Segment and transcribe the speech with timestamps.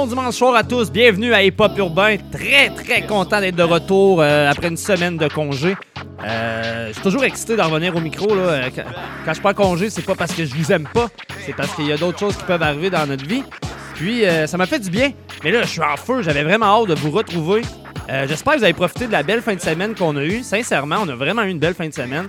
[0.00, 2.16] Bon dimanche soir à tous, bienvenue à Hip Hop Urbain.
[2.32, 5.76] Très très content d'être de retour euh, après une semaine de congé.
[6.24, 8.34] Euh, je suis toujours excité d'en revenir au micro.
[8.34, 8.42] Là.
[8.42, 8.70] Euh,
[9.26, 11.08] Quand, je prends congé, c'est pas parce que je vous aime pas,
[11.44, 13.42] c'est parce qu'il y a d'autres choses qui peuvent arriver dans notre vie.
[13.94, 15.12] Puis ça m'a fait du bien.
[15.44, 17.60] Mais là, je suis en feu, j'avais vraiment hâte de vous retrouver.
[18.08, 20.42] J'espère que vous avez profité de la belle fin de semaine qu'on a eue.
[20.42, 22.26] Sincèrement, on a vraiment eu une belle fin de semaine.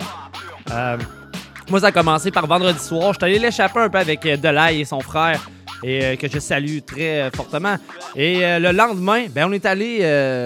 [1.70, 3.14] Moi, ça a commencé par vendredi soir.
[3.14, 5.40] Je suis allé l'échapper un peu avec Delay et son frère,
[5.84, 7.76] et euh, que je salue très euh, fortement.
[8.16, 10.00] Et euh, le lendemain, ben, on est allé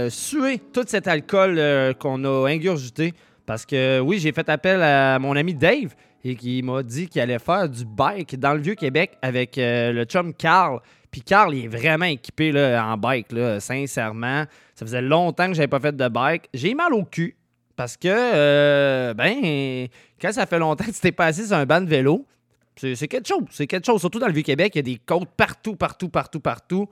[0.10, 3.14] suer tout cet alcool qu'on a ingurgité.
[3.46, 7.22] Parce que oui, j'ai fait appel à mon ami Dave et qui m'a dit qu'il
[7.22, 10.80] allait faire du bike dans le Vieux-Québec avec le chum Carl.
[11.12, 14.46] Puis Carl, il est vraiment équipé là, en bike, là, sincèrement.
[14.74, 16.50] Ça faisait longtemps que j'avais pas fait de bike.
[16.54, 17.36] J'ai mal au cul
[17.76, 19.88] parce que, ben,
[20.20, 22.26] quand ça fait longtemps que tu t'es passé sur un banc de vélo,
[22.76, 23.44] c'est quelque chose.
[23.52, 24.00] C'est quelque chose.
[24.02, 26.90] Surtout dans le Vieux-Québec, il y a des côtes partout, partout, partout, partout.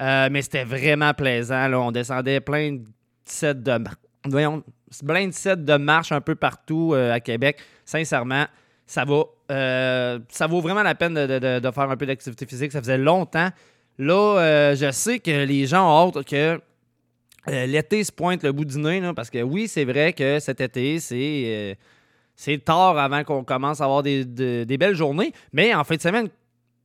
[0.00, 1.68] Euh, mais c'était vraiment plaisant.
[1.68, 1.80] Là.
[1.80, 2.82] On descendait plein de
[3.24, 3.78] sets de
[4.26, 4.62] Voyons,
[5.06, 7.58] plein de sets de marche un peu partout euh, à Québec.
[7.84, 8.46] Sincèrement,
[8.86, 9.22] ça va.
[9.50, 12.72] euh, ça vaut vraiment la peine de, de- de- faire un peu d'activité physique.
[12.72, 13.48] Ça faisait longtemps.
[13.98, 16.60] Là, je sais que les gens ont hâte que
[17.48, 20.60] l'été se pointe le bout du nez, là, parce que oui, c'est vrai que cet
[20.60, 21.76] été, c'est
[22.40, 25.96] c'est tard avant qu'on commence à avoir des, de- des belles journées, mais en fin
[25.96, 26.28] de semaine,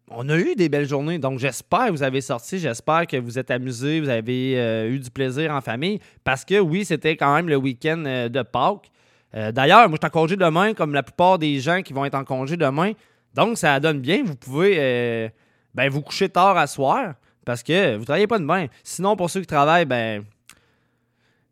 [0.09, 1.19] on a eu des belles journées.
[1.19, 4.97] Donc, j'espère que vous avez sorti, j'espère que vous êtes amusés, vous avez euh, eu
[4.97, 8.89] du plaisir en famille, parce que oui, c'était quand même le week-end euh, de Pâques.
[9.35, 12.03] Euh, D'ailleurs, moi, je suis en congé demain, comme la plupart des gens qui vont
[12.05, 12.93] être en congé demain.
[13.35, 14.23] Donc, ça donne bien.
[14.25, 15.29] Vous pouvez
[15.75, 17.13] ben, vous coucher tard à soir,
[17.45, 18.65] parce que vous ne travaillez pas demain.
[18.83, 20.23] Sinon, pour ceux qui travaillent, ben,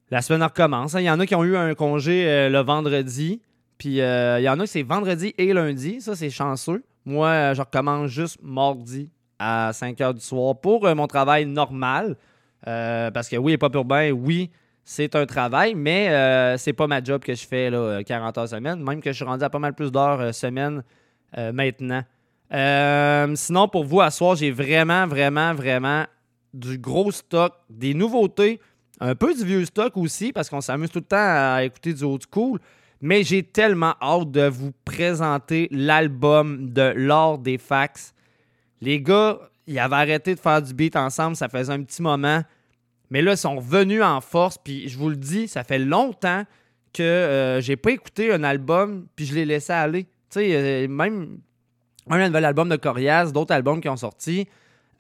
[0.10, 0.96] la semaine recommence.
[0.96, 1.02] hein.
[1.02, 3.42] Il y en a qui ont eu un congé le vendredi.
[3.82, 6.02] Puis euh, il y en a c'est vendredi et lundi.
[6.02, 6.84] Ça, c'est chanceux.
[7.04, 9.10] Moi, euh, je recommence juste mardi
[9.40, 12.16] à 5 h du soir pour euh, mon travail normal.
[12.64, 14.52] Parce que oui, pas urbain, oui,
[14.86, 18.50] c'est un travail, mais c'est pas ma job que je fais là, euh, 40 heures
[18.50, 18.84] semaine.
[18.84, 20.84] Même que je suis rendu à pas mal plus d'heures semaine
[21.36, 22.04] maintenant.
[23.36, 26.06] Sinon, pour vous, à soir, j'ai vraiment, vraiment, vraiment
[26.54, 28.62] du gros stock, des nouveautés,
[29.00, 32.04] un peu du vieux stock aussi, parce qu'on s'amuse tout le temps à écouter du
[32.04, 32.60] old school.
[33.02, 38.14] Mais j'ai tellement hâte de vous présenter l'album de L'Or des Fax.
[38.80, 42.42] Les gars, ils avaient arrêté de faire du beat ensemble, ça faisait un petit moment.
[43.10, 46.44] Mais là, ils sont revenus en force, puis je vous le dis, ça fait longtemps
[46.94, 50.04] que euh, j'ai pas écouté un album, puis je l'ai laissé aller.
[50.04, 50.10] Tu
[50.40, 51.40] sais, euh, même,
[52.10, 54.48] un nouvel album de Corias, d'autres albums qui ont sorti,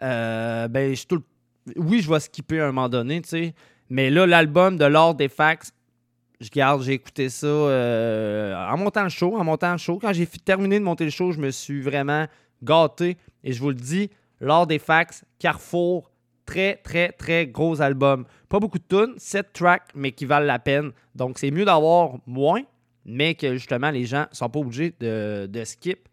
[0.01, 3.53] euh, ben, je tout le- oui, je vais skipper à un moment donné, tu sais.
[3.89, 5.71] Mais là, l'album de Lord des Fax,
[6.41, 9.99] je garde, j'ai écouté ça euh, en montant le show, en montant le show.
[10.01, 12.25] Quand j'ai terminé de monter le show, je me suis vraiment
[12.63, 13.17] gâté.
[13.43, 14.09] Et je vous le dis,
[14.39, 16.09] Lord des Fax, Carrefour,
[16.45, 18.25] très, très, très gros album.
[18.49, 20.91] Pas beaucoup de tunes, 7 tracks, mais qui valent la peine.
[21.15, 22.61] Donc, c'est mieux d'avoir moins,
[23.05, 26.07] mais que justement, les gens sont pas obligés de, de skip.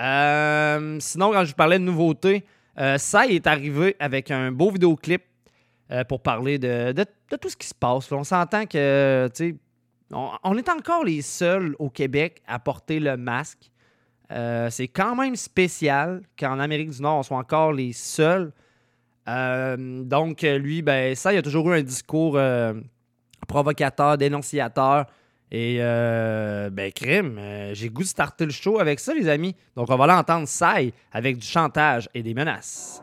[0.00, 2.44] Euh, sinon, quand je vous parlais de nouveautés,
[2.78, 5.22] euh, ça est arrivé avec un beau vidéoclip
[5.90, 7.04] euh, pour parler de, de-
[7.40, 8.10] tout ce qui se passe.
[8.12, 9.54] On s'entend que, tu sais,
[10.12, 13.70] on, est encore les seuls au Québec à porter le masque.
[14.32, 18.52] Euh, c'est quand même spécial qu'en Amérique du Nord, on soit encore les seuls.
[19.28, 22.74] Euh, donc, lui, ben, ça, il a toujours eu un discours euh,
[23.46, 25.06] provocateur, dénonciateur.
[25.52, 27.40] Et, ben, crime,
[27.72, 29.56] j'ai goût de starter le show avec ça, les amis.
[29.74, 30.76] Donc, on va l'entendre, ça,
[31.12, 33.02] avec du chantage et des menaces.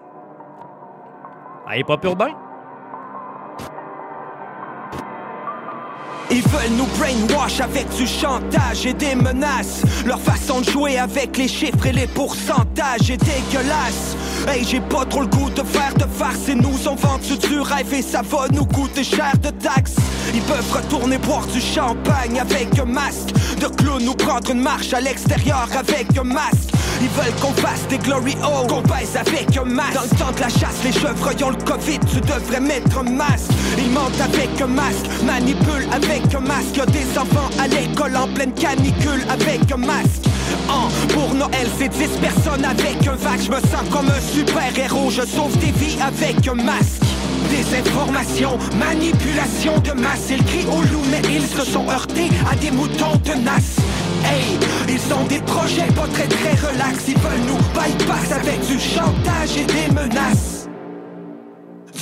[1.65, 2.46] Allez, pas urbain.
[6.29, 9.81] Ils veulent nous brainwash avec du chantage et des menaces.
[10.05, 14.17] Leur façon de jouer avec les chiffres et les pourcentages est dégueulasse.
[14.47, 17.59] Hey, j'ai pas trop le goût de faire de farce et nous on vendu du
[17.61, 19.95] rêve et ça va nous coûter cher de taxes.
[20.33, 24.93] Ils peuvent retourner boire du champagne avec un masque de clown ou prendre une marche
[24.93, 26.71] à l'extérieur avec un masque.
[27.01, 29.93] Ils veulent qu'on fasse des glory holes, qu'on baise avec un masque.
[29.93, 33.03] Dans le temps de la chasse, les chevreuils ont le Covid, tu devrais mettre un
[33.03, 33.51] masque.
[33.77, 36.81] Ils mentent avec un masque, manipulent avec un masque.
[36.91, 40.25] Des enfants à l'école en pleine canicule avec un masque.
[40.69, 43.41] Hein, pour Noël, c'est 10 personnes avec un vague.
[43.41, 47.03] Je me sens comme un super héros, je sauve des vies avec un masque.
[47.49, 52.71] Désinformation, manipulation de masse Ils crient au loup mais ils se sont heurtés à des
[52.71, 53.77] moutons tenaces
[54.25, 54.57] Hey,
[54.89, 59.55] ils ont des projets pas très très relax Ils veulent nous bypass avec du chantage
[59.55, 60.56] et des menaces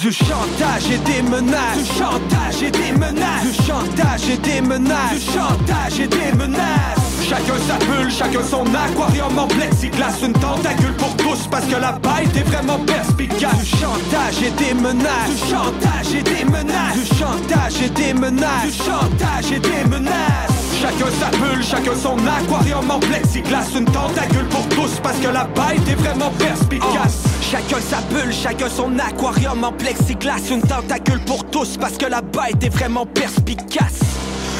[0.01, 1.77] du chantage et des menaces.
[1.77, 3.43] Du chantage et des menaces.
[3.43, 5.13] Du chantage et des menaces.
[5.13, 7.23] Du chantage et des menaces.
[7.27, 10.21] Chacun sa bulle, chacun son aquarium en plexiglas.
[10.23, 13.57] Une tentacule pour tous parce que la bête est vraiment perspicace.
[13.59, 15.29] Du chantage et des menaces.
[15.29, 16.95] Du chantage et des menaces.
[16.95, 18.65] Du chantage et des menaces.
[18.65, 24.45] Du chantage et des menaces Chacun sa bulle, chacun son aquarium en plexiglas Une tentacule
[24.51, 29.63] pour tous parce que la bête est vraiment perspicace Chacun sa bulle, chacun son aquarium
[29.63, 33.99] en plexiglas Une tentacule pour tous parce que la bête est vraiment perspicace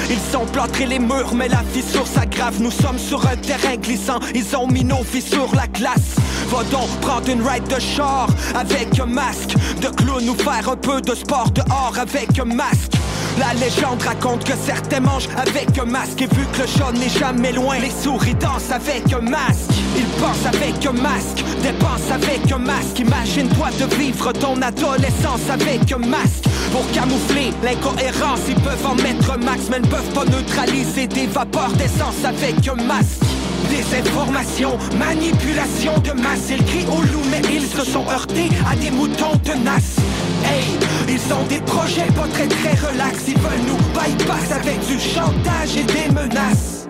[0.07, 2.61] ils sont plâtrés les murs, mais la fissure s'aggrave.
[2.61, 6.17] Nous sommes sur un terrain glissant, ils ont mis nos vies sur la glace.
[6.49, 10.75] Va donc prendre une ride de char avec un masque de clown ou faire un
[10.75, 12.93] peu de sport dehors avec un masque.
[13.37, 17.09] La légende raconte que certains mangent avec un masque Et vu que le chat n'est
[17.09, 19.71] jamais loin Les souris dansent avec un masque.
[19.97, 22.99] Ils pensent avec un masque Dépensent avec un masque.
[22.99, 26.45] Imagine-toi de vivre ton adolescence avec un masque.
[26.71, 31.73] Pour camoufler l'incohérence Ils peuvent en mettre max Mais ne peuvent pas neutraliser des vapeurs
[31.73, 33.21] d'essence avec un masque.
[33.69, 36.49] Désinformation, manipulation de masse.
[36.51, 39.97] Ils crient au loup mais ils se sont heurtés à des moutons tenaces
[41.07, 43.23] Ils ont des projets pas très très relax.
[43.27, 46.87] Ils veulent nous bypass avec du chantage et des menaces.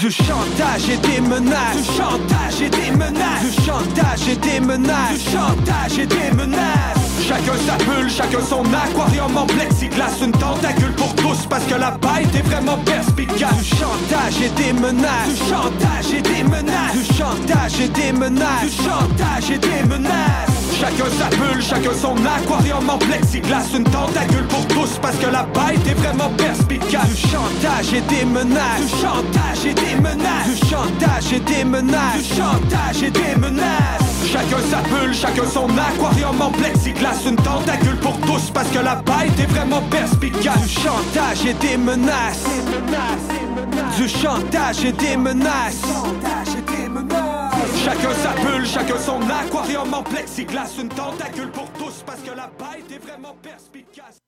[0.00, 1.76] Du chantage et des menaces.
[1.76, 3.42] Du chantage et des menaces.
[3.44, 5.12] Du chantage et des menaces.
[5.14, 6.98] Du chantage et des menaces.
[7.26, 10.18] Chacun sa bulle, chacun son aquarium en plexiglas.
[10.22, 13.56] Une tentacule pour tous parce que la bête est vraiment perspicace.
[13.58, 15.28] Du chantage et des menaces.
[15.28, 16.92] Du chantage et des menaces.
[16.94, 18.62] Du chantage et des menaces.
[18.64, 20.51] Du chantage et des menaces
[20.82, 23.68] Chacun sa bulle, chacun son aquarium en plexiglas.
[23.72, 27.08] Une tentacule pour tous parce que la bête est vraiment perspicace.
[27.08, 28.80] Du chantage et des menaces.
[28.80, 30.48] Du chantage et des menaces.
[30.48, 32.18] Du chantage et des menaces.
[32.18, 34.26] Du chantage et des menaces.
[34.26, 37.28] Chacun sa bulle, chacun son aquarium en plexiglas.
[37.28, 40.62] Une tentacule pour tous parce que la bête est vraiment perspicace.
[40.62, 42.44] Du chantage et des menaces.
[43.96, 45.82] Du chantage et des menaces
[47.84, 50.78] Chacun sa bulle, chacun son aquarium en plexiglas.
[50.80, 54.20] Une tentacule pour tous parce que la bête est vraiment perspicace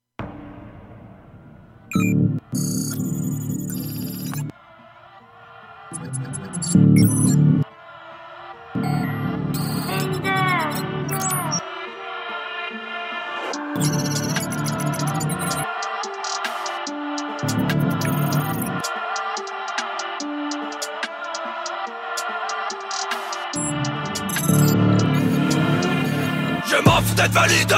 [26.74, 27.74] Je m'en fous d'être validé.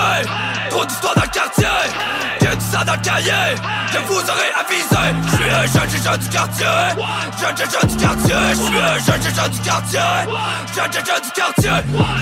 [0.71, 1.67] Trop d'histoires dans le quartier.
[2.41, 3.55] Que du ça dans le cahier.
[3.93, 5.05] Je vous aurais avisé.
[5.23, 6.67] Je suis un jeune jeune du quartier.
[7.39, 8.35] Jeune jeune du quartier.
[8.51, 10.01] Je suis un jeune jeune du quartier.
[10.75, 11.71] Jeune jeune du quartier.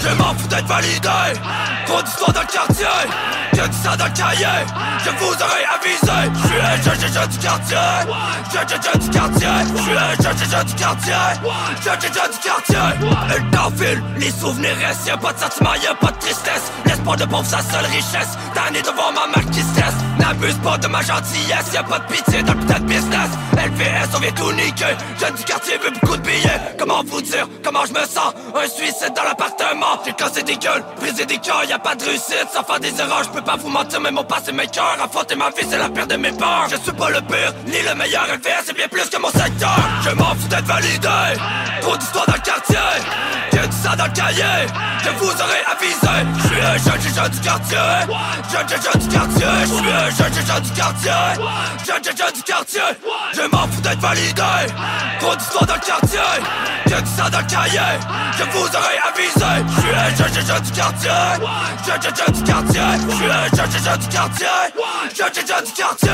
[0.03, 1.41] Je m'en fous d'être validé.
[1.87, 2.87] Trop d'histoires dans le quartier
[3.55, 4.67] Du ça dans le cahier.
[5.05, 6.33] Je vous aurais avisé.
[6.35, 7.77] Je suis jeune jeune du quartier.
[8.53, 9.49] Jeune du quartier.
[10.19, 11.15] Je suis jeune du quartier.
[11.85, 12.77] Jeune du quartier.
[13.29, 15.07] Le temps file, les souvenirs restent.
[15.07, 16.73] Y'a pas de sentiment, y'a pas de tristesse.
[16.85, 18.37] L'espoir de pauvre, sa seule richesse.
[18.55, 19.63] Tanné de voir ma marque qui
[20.19, 21.73] N'abuse pas de ma gentillesse.
[21.73, 23.31] Y'a pas de pitié dans le putain de business
[23.65, 24.95] LVS, on vient tout niquer.
[25.19, 26.61] Jeune du quartier veut beaucoup de billets.
[26.79, 28.35] Comment vous dire, comment je me sens?
[28.55, 30.01] Un suicide dans l'appartement.
[30.05, 31.65] J'ai cassé des gueules, brisé des cœurs.
[31.65, 33.25] Y'a pas de réussite sans faire des erreurs.
[33.25, 34.99] Je peux pas vous mentir, mais mon passé mes cœurs.
[35.03, 36.67] Affronter ma vie, c'est la pire de mes peurs.
[36.71, 38.27] Je suis pas le pire, ni le meilleur.
[38.27, 39.79] LVS c'est bien plus que mon secteur.
[40.03, 41.09] Je m'en fous d'être validé.
[41.81, 42.77] Trop d'histoires dans le quartier.
[43.51, 44.67] Que du ça dans le cahier.
[45.05, 46.15] Je vous aurais avisé.
[46.39, 47.79] Je suis un jeune jeune du quartier.
[48.53, 49.47] Jeune jeune jeune du quartier.
[49.63, 51.13] Je suis un jeune jeune du quartier.
[51.87, 52.81] Jeune jeune jeune du quartier
[53.55, 54.43] m'en fous d'être validé.
[55.21, 56.19] Trop d'histoires dans le quartier.
[56.85, 57.95] Que du ça dans le cahier.
[58.39, 59.53] Je vous aurais avisé.
[59.69, 61.11] Je suis un jeune du quartier.
[61.87, 62.83] Jeune du quartier.
[63.09, 64.47] Je suis un jeune du quartier.
[65.17, 66.11] Jeune du quartier.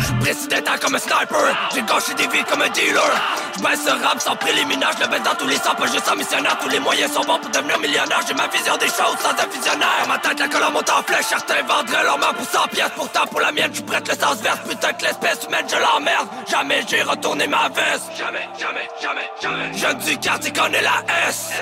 [0.00, 1.46] Je suis président comme un sniper.
[1.74, 3.12] J'ai gâché des vies comme un dealer.
[3.56, 4.90] Je baisse ce rap sans préliminaire.
[4.96, 6.56] Je le baisse dans tous les sens Pas juste en missionnaire.
[6.60, 8.20] Tous les moyens sont bons pour devenir millionnaire.
[8.26, 10.04] J'ai ma vision des choses sans un visionnaire.
[10.08, 11.26] Ma tête la colonne monte en flèche.
[11.28, 12.92] Certains vendraient leur main pour 100 pièces.
[12.94, 14.06] Pourtant pour la mienne je prête.
[14.08, 16.28] Le sens vert Putain que l'espèce humaine je l'emmerde.
[16.50, 18.10] Jamais j'ai retourné ma veste.
[18.16, 19.78] Jamais, jamais, jamais, jamais.
[19.78, 21.52] Jeune du quartier connaît la S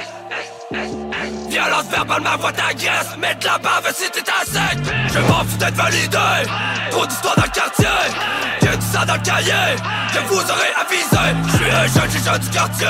[1.51, 3.17] Violence verbale, ma voix t'agresse.
[3.19, 4.79] Mettre la bave si t'es sec.
[5.13, 6.17] Je m'en fous d'être validé.
[6.93, 7.87] Trop d'histoires dans le quartier.
[8.61, 9.77] Que du ça dans le cahier.
[10.15, 11.25] Je vous aurais avisé.
[11.49, 12.87] Je suis un jeune jeune du quartier.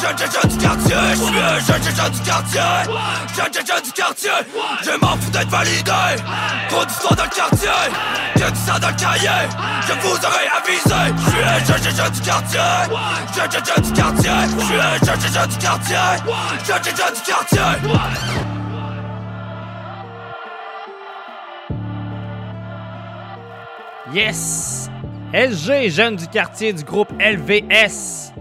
[0.00, 0.96] Jeune jeune du quartier.
[1.10, 2.60] Je suis un jeune jeune du quartier.
[3.36, 4.30] Jeune jeune du quartier.
[4.84, 5.92] Je m'en fous d'être validé.
[6.68, 7.68] Trop d'histoires dans le quartier.
[8.36, 9.48] Que du ça dans le cahier.
[9.88, 11.14] Je vous aurais avisé.
[11.18, 12.60] Je suis un jeune jeune du quartier.
[13.34, 14.30] Jeune jeune du quartier.
[14.58, 15.96] Je suis un jeune du quartier.
[16.66, 17.79] Jeune jeune du quartier
[24.12, 24.90] Yes!
[25.32, 28.32] SG, jeune du quartier du groupe LVS.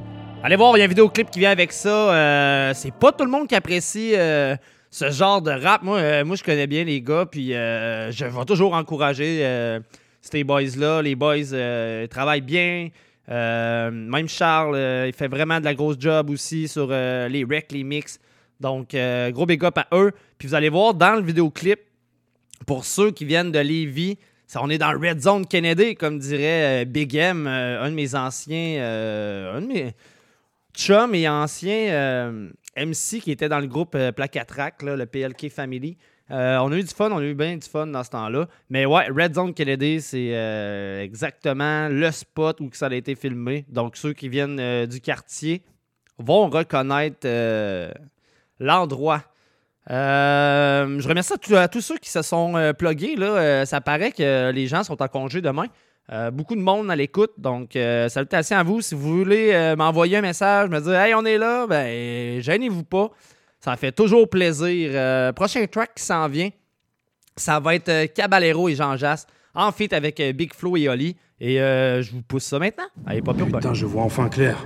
[0.43, 1.89] Allez voir, il y a un vidéoclip qui vient avec ça.
[1.89, 4.55] Euh, c'est pas tout le monde qui apprécie euh,
[4.89, 5.83] ce genre de rap.
[5.83, 9.45] Moi, euh, moi, je connais bien les gars, puis je vais toujours encourager
[10.21, 11.03] ces boys-là.
[11.03, 12.89] Les boys travaillent bien.
[13.27, 18.19] même Charles, il fait vraiment de la grosse job aussi sur les recs, les mix.
[18.59, 18.95] Donc,
[19.31, 20.11] gros big up à eux.
[20.37, 21.79] Puis vous allez voir dans le vidéoclip,
[22.65, 24.17] pour ceux qui viennent de Lévis,
[24.55, 28.81] on est dans Red Zone Kennedy, comme dirait Big M, un de mes anciens.
[29.53, 29.93] un de mes
[30.75, 35.97] chum et ancien MC qui était dans le groupe euh, Placatrack, le PLK Family.
[36.29, 38.47] on a eu du fun, on a eu bien du fun dans ce temps-là.
[38.69, 43.65] Mais ouais, Red Zone Kennedy, c'est exactement le spot où ça a été filmé.
[43.69, 45.63] Donc, ceux qui viennent du quartier
[46.17, 47.27] vont reconnaître
[48.59, 49.23] l'endroit.
[49.87, 53.15] je remercie à, tous ceux qui se sont plugués.
[53.15, 53.65] Là.
[53.65, 55.67] ça paraît que les gens sont en congé demain.
[56.11, 58.81] Euh, beaucoup de monde à l'écoute, donc euh, salutations à vous.
[58.81, 62.83] Si vous voulez euh, m'envoyer un message, me dire Hey, on est là, ben gênez-vous
[62.83, 63.11] pas.
[63.59, 65.33] Ça fait toujours plaisir.
[65.33, 66.49] prochain track qui s'en vient,
[67.35, 71.15] ça va être Caballero et Jean Jass en feat avec Big Flo et Oli.
[71.41, 72.85] Et je vous pousse ça maintenant.
[73.05, 73.47] Allez, pas pire.
[73.47, 74.65] Putain, je vois enfin clair.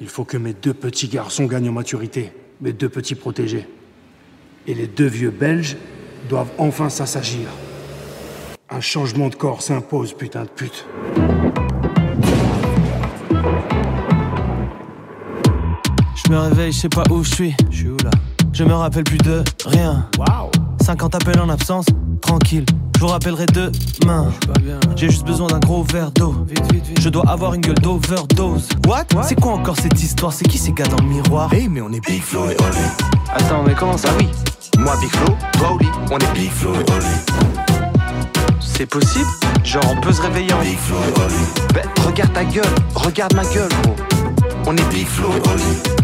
[0.00, 2.30] Il faut que mes deux petits garçons gagnent en maturité.
[2.60, 3.68] Mes deux petits protégés.
[4.66, 5.76] Et les deux vieux Belges
[6.28, 7.46] doivent enfin s'assagir.
[8.68, 10.84] Un changement de corps s'impose, putain de pute.
[16.16, 17.54] Je me réveille, je sais pas où je suis.
[17.70, 18.10] Je suis où là?
[18.52, 20.10] Je me rappelle plus de rien.
[20.18, 20.50] Waouh
[20.82, 21.86] 50 appels en absence,
[22.20, 22.66] tranquille.
[22.98, 24.26] Je vous rappellerai demain.
[24.96, 26.34] J'ai juste besoin d'un gros verre d'eau.
[26.98, 28.68] Je dois avoir une gueule d'overdose.
[28.88, 30.32] What, C'est quoi encore cette histoire?
[30.32, 31.52] C'est qui ces gars dans le miroir?
[31.52, 32.84] Hey, mais on est Big Flo et Oli.
[33.32, 34.08] Attends, mais comment ça?
[34.18, 34.26] Oui.
[34.78, 35.88] Moi, Big Flo, toi, Oli.
[36.10, 38.58] On est Big Flo et Oli.
[38.58, 39.30] C'est possible?
[39.62, 41.74] Genre on peut se réveiller en Big Flo et Oli.
[41.74, 42.64] Ben, regarde ta gueule,
[42.96, 43.94] regarde ma gueule gros.
[44.66, 45.97] On est Big Flo et Oli.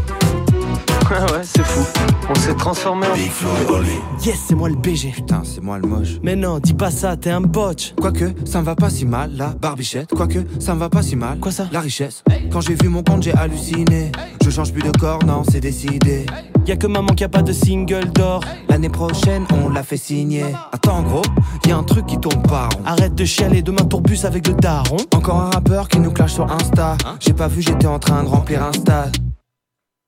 [1.10, 1.84] Ouais, ouais, c'est fou.
[2.30, 3.98] On s'est transformé en Big Flo et Oli.
[4.24, 5.10] Yes, c'est moi le BG.
[5.10, 6.18] Putain, c'est moi le moche.
[6.22, 7.92] Mais non, dis pas ça, t'es un botch.
[8.00, 10.08] Quoique, ça me va pas si mal, la barbichette.
[10.14, 11.38] Quoique, ça me va pas si mal.
[11.40, 12.24] Quoi ça La richesse.
[12.50, 14.12] Quand j'ai vu mon compte, j'ai halluciné.
[14.42, 16.24] Je change plus de corps, non, c'est décidé.
[16.66, 18.42] Y'a que maman qui a pas de single d'or.
[18.70, 20.46] L'année prochaine, on l'a fait signer.
[20.72, 21.22] Attends, gros,
[21.66, 22.80] y a un truc qui tourne pas rond.
[22.86, 24.96] Arrête de chialer, demain tourbus avec le daron.
[25.14, 26.96] Encore un rappeur qui nous clash sur Insta.
[27.20, 29.14] J'ai pas vu, j'étais en train de remplir un stade.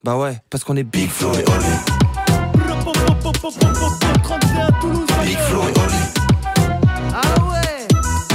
[0.07, 1.67] Bah ouais, parce qu'on est Big Flo et Oli.
[5.25, 6.03] Big Flo et Oli.
[7.13, 7.89] Ah ouais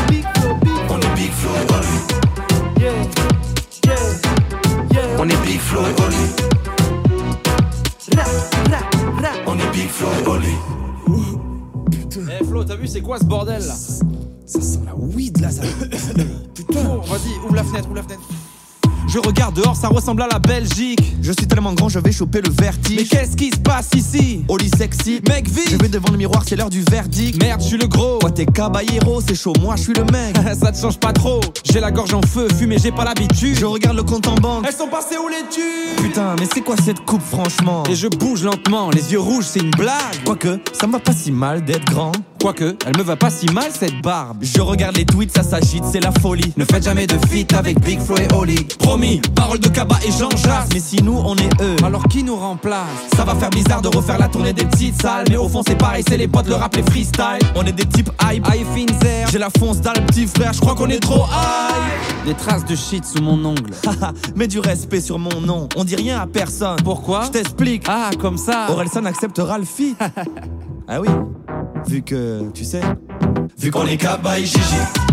[0.10, 1.96] Big Flo, Big On est Big Flo et Oli.
[2.78, 2.92] Yeah,
[3.86, 3.96] yeah,
[4.92, 5.18] yeah.
[5.18, 6.26] On est Big Flo et Oli.
[8.18, 8.24] Ra,
[8.70, 8.82] ra,
[9.22, 9.32] ra.
[9.48, 10.56] On est Big Flo et Oli.
[12.38, 13.76] Eh Flo, t'as vu c'est quoi ce bordel là?
[14.46, 15.62] Ça sent la weed là, ça.
[16.54, 18.24] Putain, vas-y, ouvre la fenêtre, ouvre la fenêtre.
[19.14, 21.16] Je regarde dehors, ça ressemble à la Belgique.
[21.22, 22.96] Je suis tellement grand, je vais choper le vertige.
[22.96, 24.46] Mais qu'est-ce qui se passe ici?
[24.48, 27.44] Oli sexy, Mec, vite Je vais devant le miroir, c'est l'heure du verdict.
[27.44, 28.20] Merde, je suis le gros.
[28.20, 30.38] Toi t'es caballero, c'est chaud, moi je suis le mec.
[30.62, 31.42] Ça te change pas trop.
[31.66, 33.58] J'ai la gorge en feu, fumer, j'ai pas l'habitude.
[33.60, 34.64] Je regarde le compte en banque.
[34.66, 37.84] Elles sont passées où les tubes Putain, mais c'est quoi cette coupe franchement?
[37.90, 40.24] Et je bouge lentement, les yeux rouges, c'est une blague.
[40.26, 42.14] Quoique, ça me va pas si mal d'être grand.
[42.42, 44.40] Quoique, elle me va pas si mal cette barbe.
[44.42, 46.52] Je regarde les tweets, ça s'agite, c'est la folie.
[46.58, 48.66] Ne faites jamais de feat avec Big Flo et Oli.
[48.80, 50.68] Promis, parole de Kaba et Jean Jass.
[50.74, 52.88] Mais si nous on est eux, Alors qui nous remplace?
[53.16, 55.26] Ça va faire bizarre de refaire la tournée des petites salles.
[55.30, 57.48] Mais au fond c'est pareil, c'est les potes, le rap, les freestyle.
[57.56, 58.48] On est des types hype.
[58.50, 59.28] Aïe Finzer.
[59.32, 62.26] J'ai la fonce dans le petit frère, je crois qu'on est trop high.
[62.26, 63.72] Des traces de shit sous mon ongle.
[64.36, 66.78] Mets du respect sur mon nom, on dit rien à personne.
[66.84, 67.26] Pourquoi?
[67.26, 67.84] Je t'explique.
[67.88, 68.66] Ah, comme ça.
[68.72, 69.96] Orelsan acceptera le feat.
[70.88, 71.08] ah oui,
[71.88, 72.82] vu que, tu sais,
[73.58, 74.60] vu qu'on est Kaba et Gigi.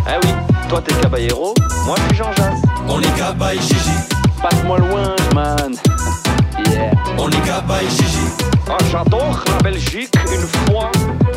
[0.07, 0.31] Ah oui,
[0.69, 1.55] toi t'es caballero,
[1.87, 2.55] moi je suis Jean Jass.
[2.89, 3.91] On est Kaba et Gigi.
[4.43, 5.75] Passe-moi loin, man.
[6.71, 6.91] Yeah.
[7.19, 8.19] On est Kaba et Gigi.
[8.71, 10.91] Oh, j'adore la Belgique une fois.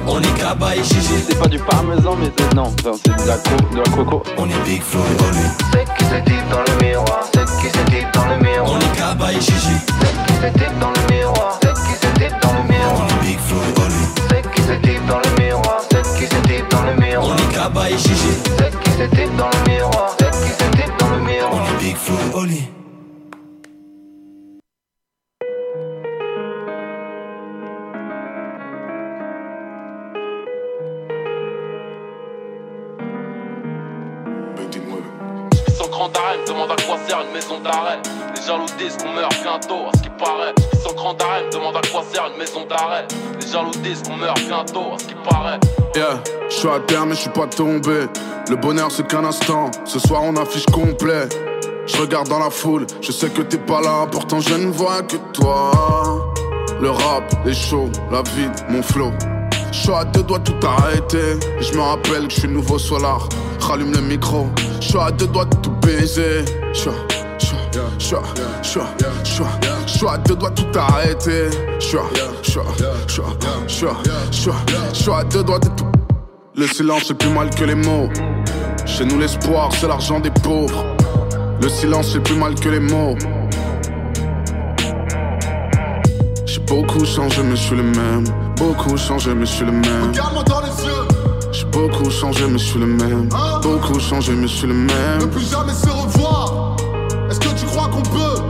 [0.08, 1.24] On est Kaba et Gigi.
[1.28, 2.54] C'est pas du parmesan, mais c'est.
[2.56, 4.24] Non, non, c'est de la, co- de la coco.
[4.38, 5.48] On est Big Flo et Oli.
[5.72, 8.80] C'est qui se type dans le miroir, c'est qui se type dans le miroir, On
[8.80, 9.76] est Kaba et Gigi.
[10.00, 13.08] c'est qui se type dans le miroir, c'est qui se type dans le On miroir,
[17.92, 18.14] et Gigi.
[18.58, 21.52] Celle qui se dans le miroir, celle qui se dans le miroir.
[21.54, 22.81] On est Bigfoot, Oli.
[36.02, 38.00] Cran d'arrêt me demandent à quoi sert une maison d'arrêt.
[38.36, 40.54] Les jaloux disent qu'on meurt bientôt, à ce qui paraît.
[40.72, 43.06] Qui sont cran d'arrêt me demandent à quoi sert une maison d'arrêt.
[43.40, 45.60] Les jaloux disent qu'on meurt bientôt, à ce qui paraît.
[45.96, 48.08] Yeah, je suis à terre mais je suis pas tombé.
[48.50, 51.30] Le bonheur c'est qu'un instant, ce soir on affiche complet.
[51.86, 55.04] Je regarde dans la foule, je sais que t'es pas là, pourtant je ne vois
[55.04, 55.72] que toi.
[56.82, 59.12] Le rap, les shows, la vie, mon flow.
[59.72, 61.38] Je suis à deux doigts tout arrêter.
[61.60, 63.28] Je me rappelle que je suis nouveau solar.
[63.60, 64.48] Rallume le micro.
[64.80, 66.46] Je suis à deux doigts de tout baiser.
[66.74, 66.94] Je suis à-
[70.18, 71.50] deux doigts tout arrêter.
[71.80, 71.98] Je suis
[75.12, 75.86] à- deux doigts de tout.
[76.56, 78.10] Le silence c'est plus mal que les mots.
[78.86, 80.84] Chez nous l'espoir c'est l'argent des pauvres.
[81.62, 83.16] Le silence c'est plus mal que les mots.
[86.46, 88.26] J'ai beaucoup changé mais je suis le même.
[88.62, 90.04] Beaucoup changé mais je suis le même.
[90.10, 91.08] Regarde-moi dans les yeux,
[91.52, 93.28] J'ai beaucoup changé mais je suis le même.
[93.64, 95.30] Beaucoup changé mais je suis le ne même.
[95.32, 96.76] plus jamais se revoir.
[97.32, 98.44] Est-ce que tu crois qu'on peut?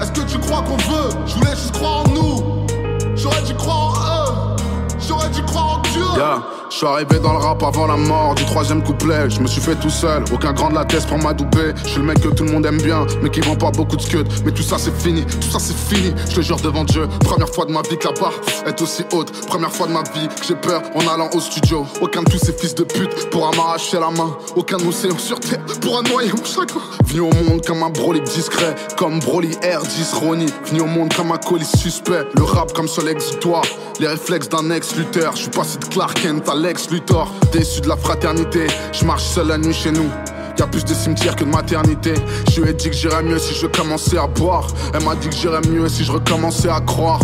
[0.00, 1.10] Est-ce que tu crois qu'on veut?
[1.26, 2.66] Je voulais juste croire en nous.
[3.14, 4.56] J'aurais dû croire en eux.
[4.98, 6.02] J'aurais dû croire en Dieu.
[6.16, 6.55] Yeah.
[6.76, 9.30] Je suis arrivé dans le rap avant la mort du troisième couplet.
[9.30, 11.72] Je me suis fait tout seul, aucun grand de la tête pour m'adouber.
[11.84, 13.96] Je suis le mec que tout le monde aime bien, mais qui vend pas beaucoup
[13.96, 14.28] de scud.
[14.44, 16.12] Mais tout ça c'est fini, tout ça c'est fini.
[16.28, 18.34] Je te jure devant Dieu, première fois de ma vie que la barre
[18.66, 19.32] est aussi haute.
[19.46, 21.86] Première fois de ma vie que j'ai peur en allant au studio.
[22.02, 24.36] Aucun de tous ces fils de pute pourra m'arracher la main.
[24.54, 26.82] Aucun océan sur terre pourra noyer mon chagrin.
[27.06, 30.52] Venu au monde comme un Broly discret, comme Broly R10 Ronnie.
[30.66, 32.26] Venu au monde comme un colis suspect.
[32.36, 33.64] Le rap comme seul exutoire,
[33.98, 35.32] les réflexes d'un ex-lutteur.
[35.36, 37.32] Je suis passé de Clark Kent à Lex Luthor.
[37.52, 40.10] Déçu de la fraternité, je marche seul la nuit chez nous.
[40.58, 42.14] Y'a plus de cimetières que de maternité.
[42.50, 44.66] Je lui ai dit que j'irais mieux si je commençais à boire.
[44.92, 47.20] Elle m'a dit que j'irais mieux si je recommençais à croire.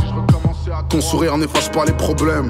[0.88, 2.46] Ton sourire n'efface pas les problèmes.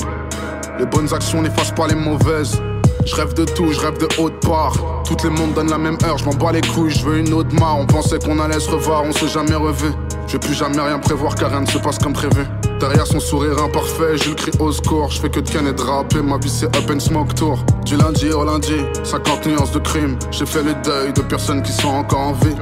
[0.79, 2.61] Les bonnes actions n'effacent pas les mauvaises.
[3.05, 4.75] Je rêve de tout, je rêve de haute part.
[5.05, 7.33] Toutes les mondes donnent la même heure, je m'en bats les couilles, je veux une
[7.33, 7.79] autre mare.
[7.79, 9.89] On pensait qu'on allait se revoir, on s'est jamais revu.
[10.29, 12.47] Je plus jamais rien prévoir car rien ne se passe comme prévu.
[12.79, 15.11] Derrière son sourire imparfait, j'ai le cri au score.
[15.11, 17.59] Je fais que de ken et de rapper, ma vie c'est up and smoke tour.
[17.85, 20.17] Du lundi au lundi, 50 nuances de crime.
[20.31, 22.57] J'ai fait le deuil de personnes qui sont encore en vie.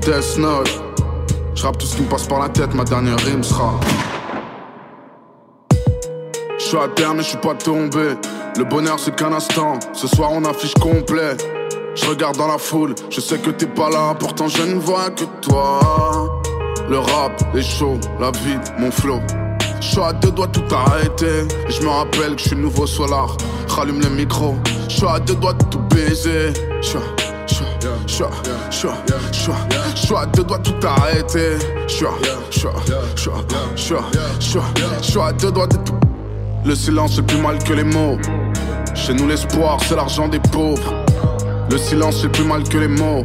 [0.00, 0.82] Death Note,
[1.54, 3.78] je tout ce qui me passe par la tête, ma dernière rime sera.
[6.76, 8.10] Je suis à terre mais je suis pas tombé.
[8.58, 9.78] Le bonheur c'est qu'un instant.
[9.94, 11.34] Ce soir on affiche complet.
[11.94, 15.08] Je regarde dans la foule, je sais que t'es pas là, pourtant je ne vois
[15.08, 15.80] que toi.
[16.90, 19.20] Le rap, les shows, la vie, mon flow.
[19.80, 21.48] Je suis à deux doigts tout arrêter.
[21.70, 23.34] Je me rappelle que je suis nouveau solar.
[23.68, 24.54] Rallume le micro.
[24.90, 26.52] Je suis à deux doigts de tout baiser.
[26.82, 26.98] Je suis
[30.14, 31.56] à- deux doigts tout arrêter.
[31.88, 32.06] Je suis
[35.20, 35.94] à deux doigts de tout.
[36.66, 38.18] Le silence c'est plus mal que les mots.
[38.92, 41.04] Chez nous l'espoir c'est l'argent des pauvres.
[41.70, 43.22] Le silence c'est plus mal que les mots.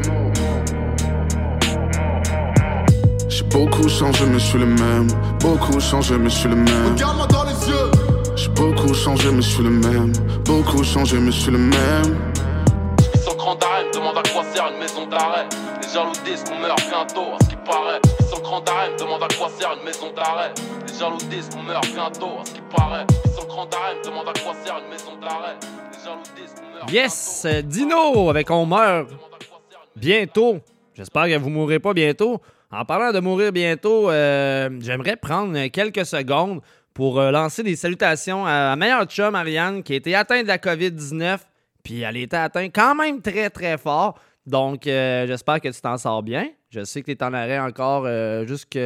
[3.27, 5.07] J'ai beaucoup changé mais je suis le même.
[5.39, 6.93] Beaucoup changé mais je suis le même.
[6.93, 7.91] Regarde-moi dans les yeux.
[8.35, 10.13] J'ai beaucoup changé mais je suis le même.
[10.45, 12.15] Beaucoup changé mais je suis le même.
[13.15, 15.47] Ils sont cran d'arrêt me demandent à quoi sert une maison d'arrêt.
[15.81, 18.01] Les jaloux disent qu'on meurt bientôt, à ce qui paraît.
[18.51, 20.51] Ils sont cran d'arrêt me demandent à quoi sert une maison d'arrêt.
[20.85, 23.05] Les jaloux disent qu'on meurt bientôt, à ce qui paraît.
[23.23, 25.55] Ils sont cran d'arrêt me demandent à quoi sert une maison d'arrêt.
[25.93, 29.09] Les jaloux disent qu'on meurt Yes, Dino avec On meurt
[29.95, 30.57] bientôt.
[30.95, 32.41] J'espère que vous mourrez pas bientôt.
[32.71, 36.59] En parlant de mourir bientôt, euh, j'aimerais prendre quelques secondes
[36.93, 40.49] pour euh, lancer des salutations à ma meilleure chum, Ariane, qui a été atteinte de
[40.49, 41.37] la COVID-19.
[41.83, 44.15] Puis elle a été atteinte quand même très, très fort.
[44.45, 46.49] Donc, euh, j'espère que tu t'en sors bien.
[46.69, 48.77] Je sais que tu es en arrêt encore euh, jusque...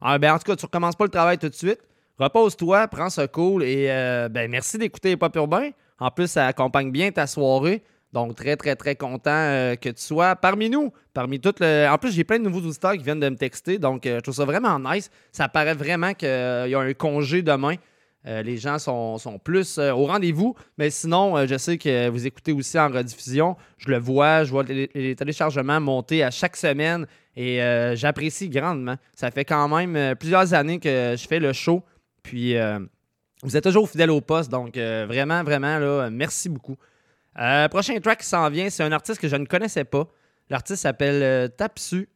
[0.00, 1.80] Ah, ben, en tout cas, tu recommences pas le travail tout de suite.
[2.18, 5.70] Repose-toi, prends ce cool et euh, ben, merci d'écouter les Pop Urbains.
[5.98, 7.82] En plus, ça accompagne bien ta soirée.
[8.12, 10.92] Donc, très, très, très content que tu sois parmi nous.
[11.12, 11.88] Parmi toutes le...
[11.88, 13.78] En plus, j'ai plein de nouveaux auditeurs qui viennent de me texter.
[13.78, 15.10] Donc, je trouve ça vraiment nice.
[15.32, 17.74] Ça paraît vraiment qu'il y a un congé demain.
[18.26, 20.54] Euh, les gens sont, sont plus euh, au rendez-vous.
[20.78, 23.56] Mais sinon, euh, je sais que vous écoutez aussi en rediffusion.
[23.76, 27.06] Je le vois, je vois les, téléchargements monter à chaque semaine
[27.36, 27.58] et
[27.94, 28.94] j'apprécie grandement.
[29.14, 31.82] Ça fait quand même plusieurs années que je fais le show.
[32.22, 32.54] Puis,
[33.42, 34.50] vous êtes toujours fidèle au poste.
[34.50, 36.76] Donc, vraiment, vraiment, là, merci beaucoup.
[37.70, 40.06] Prochain track qui s'en vient, c'est un artiste que je ne connaissais pas.
[40.48, 42.08] L'artiste s'appelle Tapsu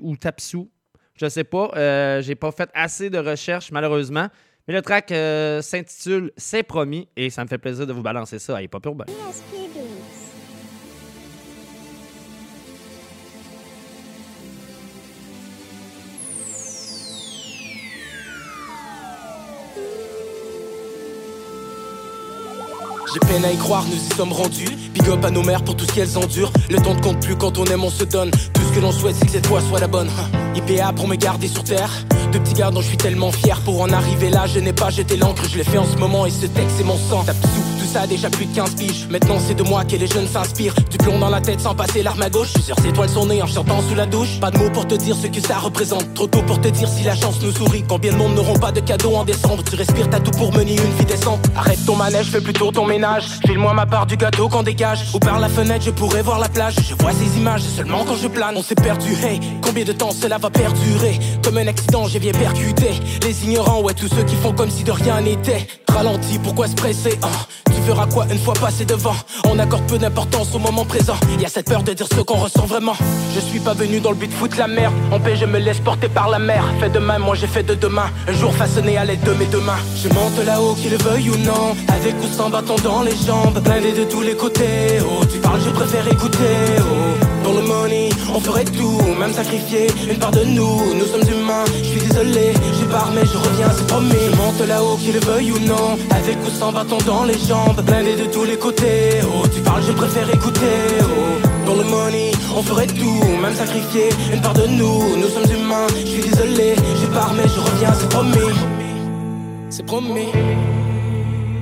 [0.00, 0.70] ou Tapsu.
[1.14, 2.20] Je sais pas.
[2.22, 4.28] J'ai pas fait assez de recherches, malheureusement.
[4.68, 8.38] Mais le track euh, s'intitule C'est promis et ça me fait plaisir de vous balancer
[8.38, 9.06] ça à Hip Hop Urbain.
[23.12, 24.68] J'ai peine à y croire, nous y sommes rendus.
[24.94, 26.52] Big up à nos mères pour tout ce qu'elles endurent.
[26.70, 28.30] Le temps ne compte plus quand on aime, on se donne.
[28.30, 30.08] Tout ce que l'on souhaite, c'est que cette fois soit la bonne.
[30.54, 31.90] IPA pour me garder sur terre.
[32.32, 33.60] De petits gars dont je suis tellement fier.
[33.60, 36.24] Pour en arriver là, je n'ai pas jeté l'encre, je l'ai fait en ce moment
[36.24, 37.24] et ce texte c'est mon sang.
[37.24, 37.36] Tape
[37.92, 39.06] ça déjà plus de 15 piges.
[39.10, 40.74] Maintenant c'est de moi que les jeunes s'inspirent.
[40.90, 42.52] Du plomb dans la tête sans passer l'arme à gauche.
[42.54, 44.40] Plusieurs étoiles sont nées en chantant sous la douche.
[44.40, 46.14] Pas de mots pour te dire ce que ça représente.
[46.14, 47.84] Trop tôt pour te dire si la chance nous sourit.
[47.86, 49.62] Combien de monde n'auront pas de cadeaux en décembre.
[49.68, 51.40] Tu respires, t'as tout pour mener une vie décente.
[51.54, 53.24] Arrête ton manège, fais plutôt ton ménage.
[53.44, 55.00] File-moi ma part du gâteau qu'on dégage.
[55.12, 56.76] Ou par la fenêtre, je pourrais voir la plage.
[56.88, 58.54] Je vois ces images seulement quand je plane.
[58.56, 59.38] On s'est perdu, hey.
[59.60, 61.18] Combien de temps cela va perdurer?
[61.44, 62.90] Comme un accident, j'ai bien percuté.
[63.22, 65.66] Les ignorants, ouais, tous ceux qui font comme si de rien n'était.
[65.88, 67.18] Ralenti, pourquoi se presser?
[67.74, 69.14] Tu feras quoi une fois passé devant
[69.50, 71.16] On accorde peu d'importance au moment présent.
[71.38, 72.94] Y a cette peur de dire ce qu'on ressent vraiment.
[73.34, 74.94] Je suis pas venu dans le but de foutre la merde.
[75.10, 76.64] En paix, je me laisse porter par la mer.
[76.80, 78.10] Fait de même, moi j'ai fait de demain.
[78.28, 79.80] Un jour façonné à l'aide de mes deux mains.
[79.96, 81.76] Je monte là-haut, qu'il le veuille ou non.
[81.88, 83.58] Avec ou sans bâton dans les jambes.
[83.62, 85.00] Blindé de tous les côtés.
[85.00, 86.38] Oh, tu parles, je préfère écouter.
[86.80, 90.94] Oh, pour le money, on ferait tout, même sacrifier une part de nous.
[90.94, 94.24] Nous sommes humains, je suis désolé, je pars mais je reviens, c'est promis.
[94.30, 97.80] Je monte là-haut, qu'il le veuille ou non, avec ou sans bâton dans les jambes,
[97.84, 99.20] blindé de tous les côtés.
[99.24, 100.76] Oh, tu parles, je préfère écouter.
[101.02, 105.16] Oh, pour le money, on ferait tout, même sacrifier une part de nous.
[105.16, 108.54] Nous sommes humains, je suis désolé, je pars mais je reviens, c'est promis.
[109.70, 110.28] C'est promis.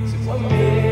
[0.05, 0.90] C'est promis.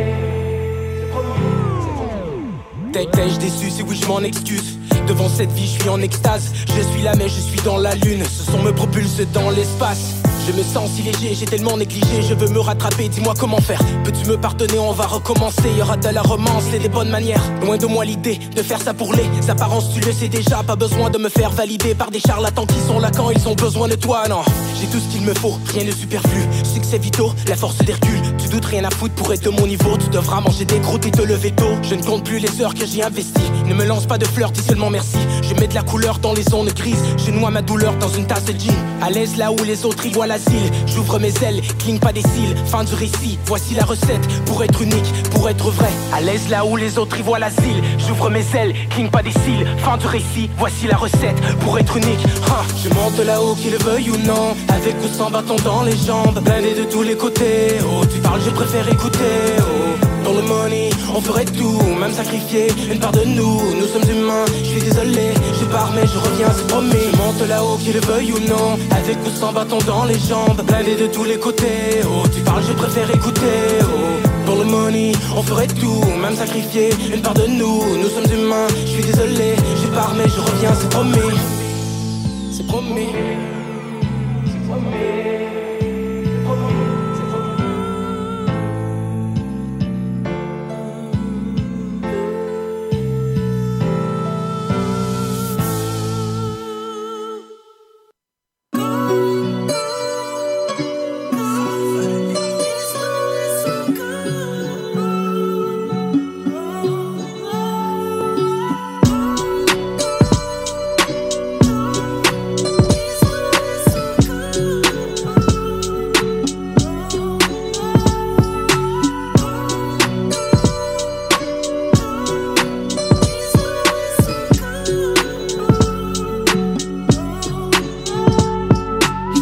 [2.91, 4.77] T'es-je déçu, si oui je m'en excuse.
[5.07, 6.51] Devant cette vie je suis en extase.
[6.67, 8.23] Je suis là mais je suis dans la lune.
[8.25, 10.15] Ce son me propulse dans l'espace.
[10.47, 13.79] Je me sens si léger, j'ai tellement négligé, je veux me rattraper, dis-moi comment faire.
[14.03, 16.63] Peux-tu me pardonner, on va recommencer, y aura de la romance?
[16.73, 17.43] Et des bonnes manières.
[17.61, 20.75] Loin de moi l'idée de faire ça pour les apparences, tu le sais déjà, pas
[20.75, 23.87] besoin de me faire valider par des charlatans qui sont là quand ils ont besoin
[23.87, 24.41] de toi, non.
[24.79, 26.41] J'ai tout ce qu'il me faut, rien de superflu.
[26.63, 28.18] Succès vitaux, la force d'Hercule.
[28.41, 31.05] Tu doutes rien à foutre pour être de mon niveau, tu devras manger des croûtes
[31.05, 31.75] et te lever tôt.
[31.83, 33.51] Je ne compte plus les heures que j'ai investies.
[33.65, 35.17] Ne me lance pas de fleurs, dis seulement merci.
[35.41, 38.25] Je mets de la couleur dans les zones grises, je noie ma douleur dans une
[38.25, 38.73] tasse de gin.
[39.01, 40.71] À l'aise là où les autres y voient l'asile.
[40.87, 43.37] J'ouvre mes ailes, cligne pas des cils, fin du récit.
[43.45, 45.89] Voici la recette pour être unique, pour être vrai.
[46.13, 47.83] À l'aise là où les autres y voient l'asile.
[47.97, 50.49] J'ouvre mes ailes, cligne pas des cils, fin du récit.
[50.57, 52.25] Voici la recette pour être unique.
[52.83, 54.55] Je monte là-haut, qu'il le veuille ou non.
[54.69, 57.77] Avec ou sans bâton dans les jambes, blindé de tous les côtés.
[57.83, 59.35] Oh, tu parles, je préfère écouter.
[59.59, 60.05] Oh.
[60.23, 63.59] Pour le money, on ferait tout, même sacrifier une part de nous.
[63.79, 65.27] Nous sommes humains, je suis désolé,
[65.59, 67.05] je pars mais je reviens, c'est promis.
[67.11, 70.61] Je monte là-haut, qu'il le veuille ou non, avec ou sans bâton dans les jambes,
[70.67, 72.01] blindé de tous les côtés.
[72.05, 73.59] Oh, tu parles, je préfère écouter.
[73.83, 77.81] Oh, pour le money, on ferait tout, même sacrifier une part de nous.
[78.01, 80.73] Nous sommes humains, je suis désolé, je pars mais je reviens.
[80.79, 81.33] C'est promis.
[82.51, 83.09] C'est promis.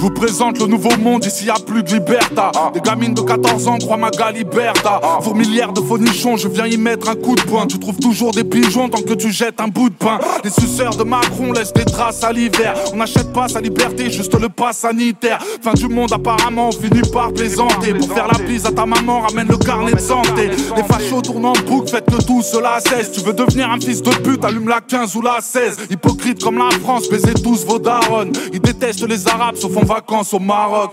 [0.07, 2.51] Vous présente le nouveau monde, ici y a plus de liberta.
[2.73, 5.01] Des gamines de 14 ans croient ma galiberta.
[5.21, 7.67] Fourmilière de faux nichons, je viens y mettre un coup de poing.
[7.67, 10.19] Tu trouves toujours des pigeons tant que tu jettes un bout de pain.
[10.45, 12.73] Les suceurs de Macron laissent des traces à l'hiver.
[12.93, 15.39] On n'achète pas sa liberté, juste le pass sanitaire.
[15.61, 17.93] Fin du monde, apparemment, on finit par plaisanter.
[17.93, 20.51] Pour faire la bise à ta maman, ramène le carnet de santé.
[20.77, 23.11] Les fachos tournent en boucle, faites que tout cela cesse.
[23.11, 25.79] Tu veux devenir un fils de pute, allume la 15 ou la 16.
[25.89, 28.31] Hypocrite comme la France, baisez tous vos darons.
[28.53, 30.91] Ils détestent les arabes, sauf en vacances au Maroc.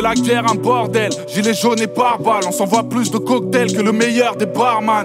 [0.00, 1.10] La guerre, un bordel.
[1.28, 5.04] Gilet jaune et pare-balles, on s'envoie plus de cocktails que le meilleur des barman.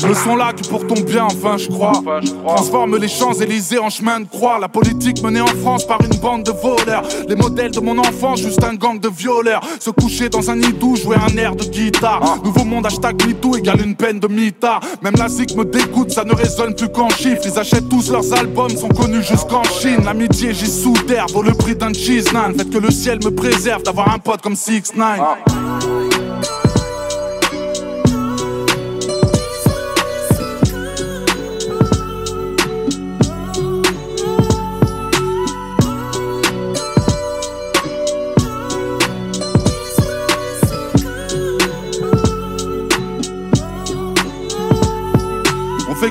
[0.00, 2.02] Ils ne sont là que pour ton bien, enfin je crois.
[2.46, 4.58] Transforme les Champs-Élysées en chemin de croix.
[4.58, 7.02] La politique menée en France par une bande de voleurs.
[7.28, 9.62] Les modèles de mon enfance, juste un gang de violeurs.
[9.78, 12.38] Se coucher dans un nid doux, jouer un air de guitare.
[12.44, 14.80] Nouveau monde, hashtag MeToo égale une peine de mitard.
[15.02, 17.42] Même la zik me dégoûte, ça ne résonne plus qu'en chiffres.
[17.44, 20.04] Ils achètent tous leurs albums, sont connus jusqu'en Chine.
[20.04, 20.70] L'amitié, j'y
[21.06, 22.54] terre vaut le prix d'un cheese nan.
[22.56, 25.89] Faites que le ciel me préserve d'avoir un pote comme 6 9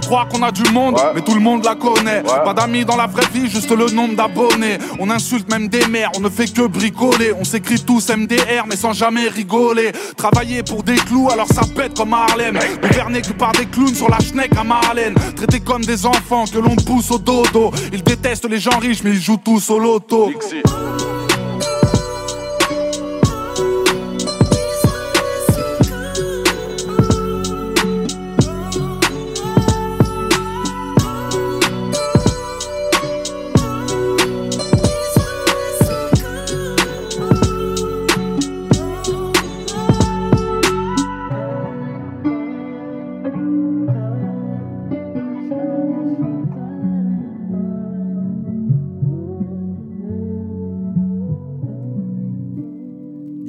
[0.10, 2.24] croire qu'on a du monde, mais tout le monde la connaît.
[2.24, 4.80] Pas d'amis dans la vraie vie, juste le nombre d'abonnés.
[4.98, 7.32] On insulte même des mères, on ne fait que bricoler.
[7.40, 9.92] On s'écrit tous MDR, mais sans jamais rigoler.
[10.18, 12.58] Travailler pour des clous, alors ça pète comme Harlem.
[12.82, 15.14] Gouverner que par des clowns sur la schneck à Marlène.
[15.36, 17.72] Traités comme des enfants que l'on pousse au dodo.
[17.94, 20.32] Ils détestent les gens riches, mais ils jouent tous au loto.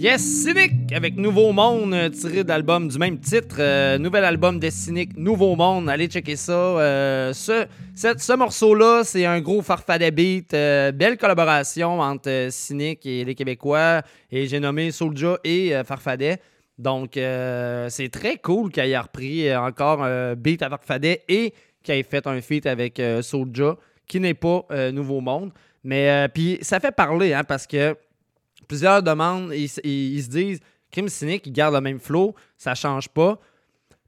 [0.00, 3.56] Yes, Cynic avec Nouveau Monde, euh, tiré d'album du même titre.
[3.58, 5.90] Euh, nouvel album de Cynic, Nouveau Monde.
[5.90, 6.52] Allez checker ça.
[6.54, 10.52] Euh, ce, ce morceau-là, c'est un gros farfadet beat.
[10.52, 14.00] belle collaboration entre Cynic et les Québécois.
[14.30, 16.38] Et j'ai nommé Soulja et Farfadet.
[16.78, 22.02] Donc, c'est très cool qu'il ait repris encore un beat à Farfadet et qu'il ait
[22.04, 25.52] fait un feat avec Soulja, qui n'est pas Nouveau Monde.
[25.84, 27.94] Mais puis, ça fait parler, hein, parce que
[28.70, 30.60] plusieurs demandes, ils, ils, se disent
[30.92, 33.36] Crime Cynique, ils gardent le même flow, ça change pas.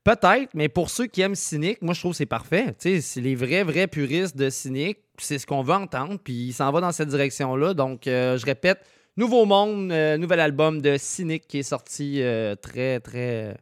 [0.05, 2.73] Peut-être, mais pour ceux qui aiment Cynique, moi je trouve que c'est parfait.
[2.79, 6.71] C'est les vrais, vrais puristes de Cynique, c'est ce qu'on veut entendre, puis il s'en
[6.71, 7.75] va dans cette direction-là.
[7.75, 12.55] Donc, euh, je répète, Nouveau Monde, euh, nouvel album de Cynique qui est sorti euh,
[12.55, 13.57] très, très.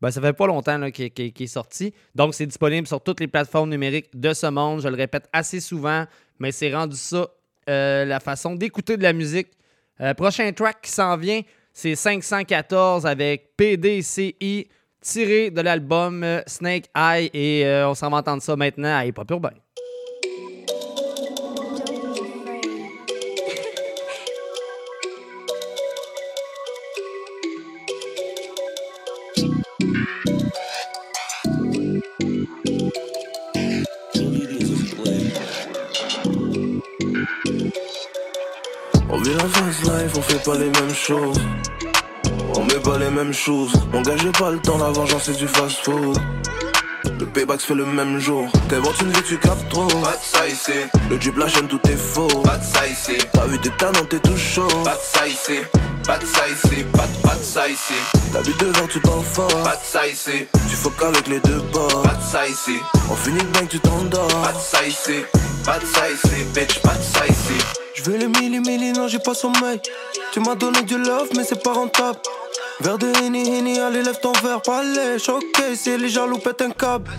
[0.00, 1.92] Ben, ça fait pas longtemps qu'il est sorti.
[2.14, 4.80] Donc, c'est disponible sur toutes les plateformes numériques de ce monde.
[4.80, 6.06] Je le répète assez souvent,
[6.38, 7.28] mais c'est rendu ça
[7.66, 9.50] la façon d'écouter de la musique
[10.00, 11.40] euh, prochain track qui s'en vient,
[11.72, 14.68] c'est 514 avec PDCI
[15.00, 19.06] tiré de l'album euh, Snake Eye et euh, on s'en va entendre ça maintenant à
[19.06, 19.46] Hip Hop.
[39.88, 41.40] On fait pas les mêmes choses.
[42.56, 43.72] On met pas les mêmes choses.
[44.16, 46.18] J'ai pas le temps, la vengeance c'est du fast food.
[47.18, 48.48] Le payback se fait le même jour.
[48.68, 49.86] T'inventes une vie, tu captes trop.
[49.86, 50.72] Pas de ça ici.
[51.08, 52.26] Le drip, la chaîne, tout est faux.
[52.26, 53.18] Pas de ça ici.
[53.32, 54.68] T'as vu tes talents, t'es tout chaud.
[54.84, 55.58] Pas de ça ici.
[56.06, 56.84] Pas de ça ici.
[56.92, 57.94] Pas de, pas de ça ici.
[58.32, 59.62] T'as vu devant, tu parles fort.
[59.62, 60.46] Pas de ça ici.
[60.68, 62.02] Tu faut qu'avec les deux bords.
[62.02, 62.78] Pas de ça ici.
[63.10, 64.28] On finit bien que tu t'endors.
[64.28, 65.24] Pas de ça ici.
[65.64, 66.44] Pas de ça ici.
[66.54, 67.79] Bitch, pas de ça ici.
[68.02, 69.78] Je veux les milli milli, non j'ai pas sommeil.
[70.32, 72.18] Tu m'as donné du love, mais c'est pas rentable.
[72.80, 76.70] Verre de Henny, Henny, allez lève ton verre, palais, choqué, c'est les jaloux pètent un
[76.70, 77.10] câble.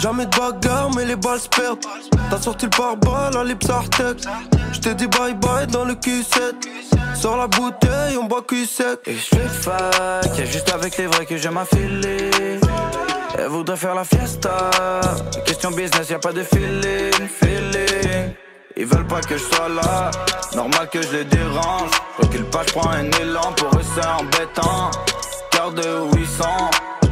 [0.00, 1.84] Jamais de bagarre, mais les balles se perdent.
[2.30, 3.66] T'as sorti le pare-balles, la lips
[4.72, 6.54] Je te dis bye bye dans le Q7.
[7.16, 9.00] Sors la bouteille, on boit Q sec.
[9.06, 12.30] Et je fais fac, y'a juste avec les vrais que j'aime affiler.
[13.36, 14.70] Elle voudrait faire la fiesta.
[15.44, 17.87] Question business, y'a pas de feeling, feeling.
[18.80, 20.12] Ils veulent pas que je sois là,
[20.54, 21.90] normal que je les dérange.
[22.16, 24.92] Recule pas, je prends un élan, pour eux c'est embêtant.
[25.50, 26.44] Cœur de 800,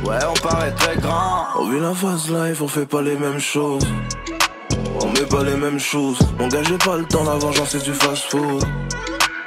[0.05, 1.47] ouais, on paraît très grand.
[1.59, 3.85] On vit la phase life, on fait pas les mêmes choses.
[5.03, 6.21] On met pas les mêmes choses.
[6.39, 8.63] Mon gars, j'ai pas le temps, la vengeance c'est du fast food.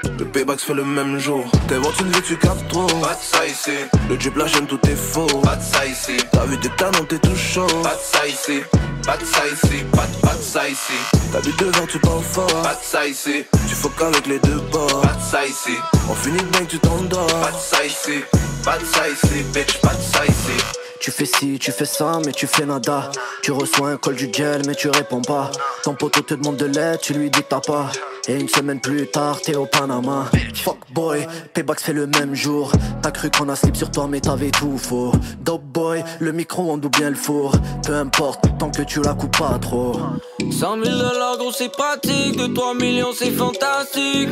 [0.04, 1.46] Le payback se fait le même jour.
[1.68, 2.88] T'inventes une vie, tu captes trop.
[2.88, 3.72] Pas de ça ici.
[4.10, 5.26] Le drip, la chaîne, tout est faux.
[5.44, 6.18] Pas de ça ici.
[6.32, 7.68] T'as vu tes talents, t'es tout chaud.
[7.84, 8.62] Pas de ça ici.
[9.06, 9.84] Pas de ça ici.
[9.92, 10.94] Pas de, pas de ça ici.
[11.32, 12.62] T'as vu devant, tu parles fort.
[12.62, 13.46] Pas de ça ici.
[13.68, 15.02] Tu faut qu'avec les deux bords.
[15.02, 15.78] Pas de ça ici.
[16.10, 17.28] On finit bien que tu t'endors.
[17.28, 18.24] Pas de ça ici.
[18.64, 19.80] Pas de ça ici, bitch.
[19.82, 20.64] Pas de ça ici.
[21.00, 23.10] Tu fais ci, tu fais ça, mais tu fais nada.
[23.42, 25.50] Tu reçois un col du gel, mais tu réponds pas.
[25.84, 27.90] Ton poteau te demande de l'aide, tu lui dis t'as pas.
[28.28, 30.26] Et une semaine plus tard, t'es au Panama.
[30.56, 32.72] Fuck boy, Payback fait le même jour.
[33.02, 35.14] T'as cru qu'on a slip sur toi, mais t'avais tout faux.
[35.40, 37.54] Dope boy, le micro-ondes ou bien le four.
[37.86, 39.96] Peu importe, tant que tu la coupes pas trop.
[40.40, 42.36] 100 000 dollars, gros, c'est pratique.
[42.36, 44.30] De 3 millions, c'est fantastique.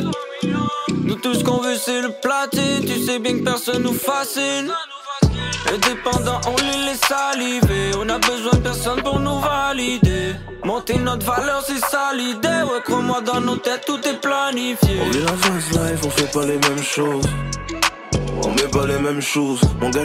[0.92, 2.84] Nous, tout ce qu'on veut, c'est le platine.
[2.84, 4.70] Tu sais bien que personne nous fascine.
[5.72, 7.92] Indépendant, on les laisse saliver.
[7.98, 10.34] On a besoin de personne pour nous valider.
[10.64, 12.48] Monter notre valeur, c'est ça l'idée.
[12.48, 15.00] Ouais, crois-moi, dans nos têtes, tout est planifié.
[15.00, 17.24] On vit la fast life, on fait pas les mêmes choses.
[18.44, 19.60] On met pas les mêmes choses.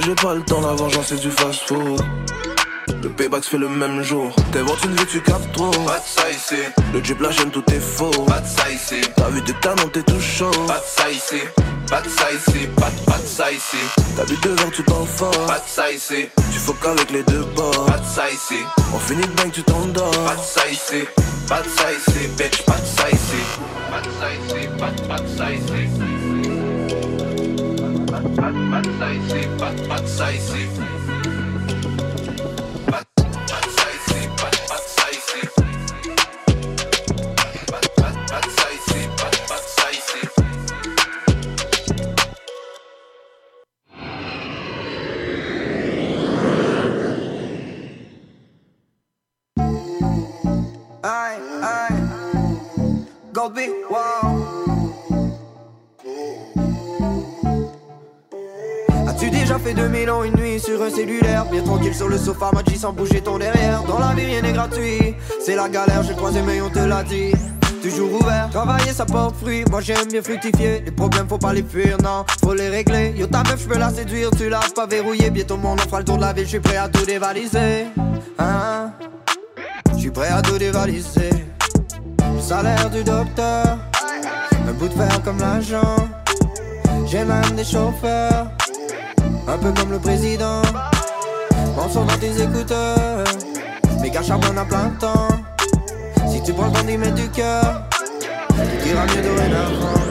[0.06, 2.02] J'ai pas le temps, la vengeance c'est du fast food.
[2.88, 4.34] Le payback se fait le même jour.
[4.52, 5.72] T'inventes une vie, tu captes trop.
[5.72, 6.62] Pas de ça ici,
[6.94, 8.10] Le drip, la chaîne, tout est faux.
[8.26, 10.52] pas de ça ici, T'as vu des talents, t'es tout chaud.
[10.68, 11.42] pas de ça ici,
[11.90, 13.78] pas de ça ici, pas de pas de ça ici,
[14.16, 15.32] T'as bu deux verres, tu t'en fort.
[15.48, 17.86] pas de ça ici, Tu faut qu'avec les deux bords.
[17.86, 18.60] pas de ça ici,
[18.94, 20.12] On finit de bang, tu t'endors.
[20.12, 21.04] pas de ça ici,
[21.48, 23.42] pas de ça ici, bitch, pas de ça ici,
[23.92, 25.88] pas de ça ici, pas de pas de ça ici.
[28.12, 30.68] Pas de- pas de- pas de ça ici, pas de pas de ça ici.
[51.06, 51.96] Aïe, aïe.
[53.34, 54.54] Goldby, wow.
[59.10, 61.44] As-tu déjà fait 2000 ans une nuit sur un cellulaire?
[61.52, 63.84] Bien tranquille sur le sofa, Maggi sans bouger ton derrière.
[63.84, 67.04] Dans la vie rien n'est gratuit, c'est la galère, j'ai croisé mais on te l'a
[67.04, 67.34] dit.
[67.82, 70.84] Toujours ouvert, travailler ça porte fruit, moi j'aime bien fructifier.
[70.86, 73.14] Les problèmes faut pas les fuir, non, faut les régler.
[73.18, 76.00] Yo ta meuf je peux la séduire, tu l'as pas verrouillé Bientôt mon on fera
[76.00, 77.88] le tour de la ville, je suis prêt à tout dévaliser.
[78.40, 79.23] Hein je
[80.04, 81.30] suis prêt à tout dévaliser?
[82.38, 83.78] Salaire du docteur,
[84.68, 85.96] un bout de fer comme l'agent.
[87.06, 88.48] J'ai même des chauffeurs,
[89.48, 90.62] un peu comme le président.
[91.78, 93.24] Mon son dans tes écouteurs,
[94.02, 95.30] méga charbonne à plein temps.
[96.28, 97.88] Si tu prends le temps du cœur,
[98.84, 100.02] tu iras mieux dorénavant.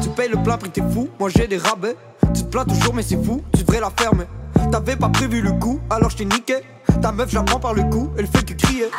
[0.00, 1.96] Tu payes le plein prix, t'es fou, moi j'ai des rabais.
[2.32, 4.26] Tu te plains toujours, mais c'est fou, tu devrais la fermer.
[4.70, 6.62] T'avais pas prévu le coup, alors je t'ai niqué.
[7.02, 8.90] Ta meuf, j'apprends par le coup, elle fait que crier.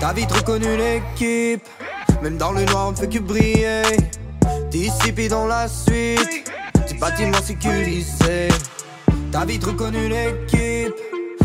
[0.00, 1.66] T'as vite reconnu l'équipe,
[2.22, 3.82] même dans le noir, on ne fait que briller.
[4.70, 6.50] Disciple dans la suite,
[6.88, 8.48] du bâtiment sécurisé.
[9.30, 10.94] T'as vite reconnu l'équipe,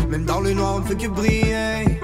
[0.08, 1.98] même dans le noir, on ne fait que briller.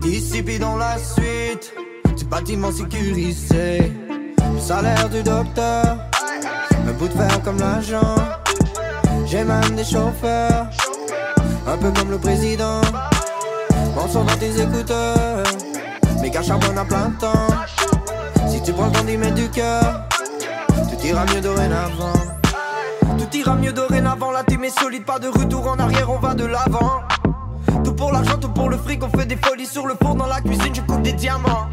[0.00, 1.74] Disciple dans la suite,
[2.16, 3.92] du bâtiment sécurisé.
[4.54, 5.98] Le salaire du docteur,
[6.88, 8.16] un bout de fer comme l'agent.
[9.26, 10.66] J'ai même des chauffeurs,
[11.66, 12.80] un peu comme le président.
[13.94, 15.42] Mon son dans tes écouteurs,
[16.20, 17.48] méga charbonne à plein temps.
[18.48, 20.08] Si tu prends le temps du cœur,
[20.68, 22.12] tout ira mieux dorénavant.
[23.18, 26.34] Tout ira mieux dorénavant, la team est solide, pas de retour en arrière, on va
[26.34, 27.02] de l'avant.
[27.84, 30.26] Tout pour l'argent, tout pour le fric, on fait des folies sur le four, dans
[30.26, 31.68] la cuisine, je coupe des diamants.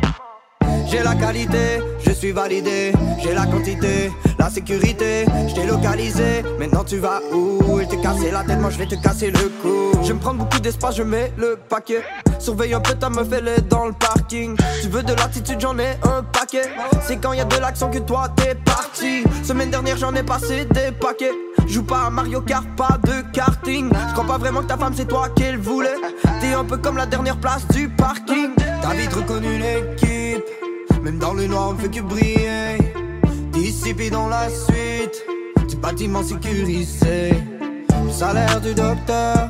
[0.87, 6.43] J'ai la qualité, je suis validé, j'ai la quantité, la sécurité, je t'ai localisé.
[6.57, 7.79] Maintenant tu vas où?
[7.79, 9.91] Il te casser la tête, moi je vais te casser le cou.
[10.03, 12.01] Je me prendre beaucoup d'espace, je mets le paquet.
[12.39, 14.55] Surveille un peu ta meuf, elle est dans le parking.
[14.81, 16.63] Tu veux de l'attitude, j'en ai un paquet.
[17.05, 19.23] C'est quand y a de l'action que toi t'es parti.
[19.43, 21.33] Semaine dernière, j'en ai passé des paquets.
[21.67, 23.89] Joue pas à Mario Kart, pas de karting.
[24.07, 25.97] Je crois pas vraiment que ta femme c'est toi qu'elle voulait.
[26.39, 28.51] T'es un peu comme la dernière place du parking.
[28.81, 30.43] T'as vite reconnu l'équipe.
[31.03, 32.88] Même dans le noir, on fait que briller.
[33.89, 35.25] Disciple dans la suite,
[35.67, 37.33] du bâtiment sécurisé.
[38.05, 39.49] Le salaire du docteur,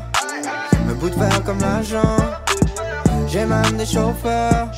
[0.89, 2.15] un bout de fer comme l'agent.
[3.27, 4.71] J'ai même des chauffeurs,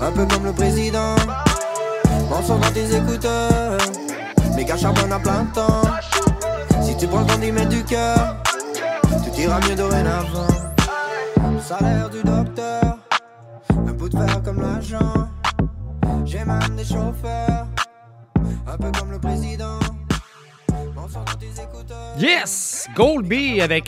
[0.00, 1.16] un peu comme le président.
[2.30, 3.76] Mon son dans tes écouteurs,
[4.56, 5.82] méga charbonne à plein temps.
[6.80, 8.36] Si tu prends le temps du cœur,
[9.22, 10.46] tout ira mieux dorénavant.
[11.36, 12.96] Le salaire du docteur,
[13.70, 15.28] un bout de fer comme l'agent.
[16.24, 17.66] J'ai même des chauffeurs,
[18.66, 19.78] un peu comme le président.
[22.18, 22.88] Yes!
[22.94, 23.84] Goldby avec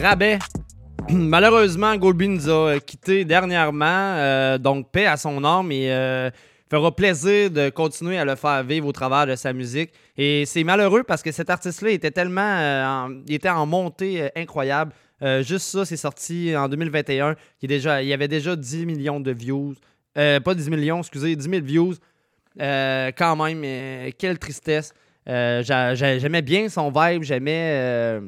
[0.00, 0.38] Rabais.
[1.10, 6.30] Malheureusement, Goldby nous a quittés dernièrement, euh, donc paix à son âme et euh,
[6.70, 9.90] fera plaisir de continuer à le faire vivre au travers de sa musique.
[10.16, 12.40] Et c'est malheureux parce que cet artiste-là était tellement.
[12.58, 14.92] euh, en- il était en montée incroyable.
[15.40, 17.36] Juste ça, c'est sorti en 2021.
[17.62, 19.74] Il, est déjà, il avait déjà 10 millions de views.
[20.14, 21.94] Pas 10 millions, excusez, 10 000 views.
[22.60, 24.92] Euh, quand même, euh, quelle tristesse.
[25.28, 28.20] Euh, j'a- j'a- j'aimais bien son vibe, j'aimais.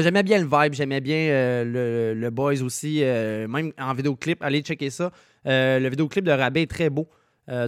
[0.00, 4.42] j'aimais bien le vibe, j'aimais bien le, Boys aussi, même en vidéoclip.
[4.42, 5.10] Allez checker ça.
[5.44, 7.08] Le vidéoclip de Rabais est très beau.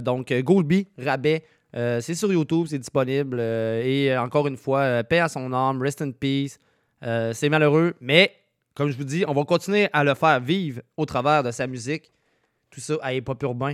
[0.01, 3.39] Donc, Goldby, Rabais, c'est sur YouTube, c'est disponible.
[3.41, 6.59] et encore une fois, paix à son âme, rest in peace.
[7.01, 8.31] C'est malheureux, mais
[8.75, 11.67] comme je vous dis, on va continuer à le faire vivre au travers de sa
[11.67, 12.11] musique.
[12.69, 13.73] Tout ça à hip-hop urbain.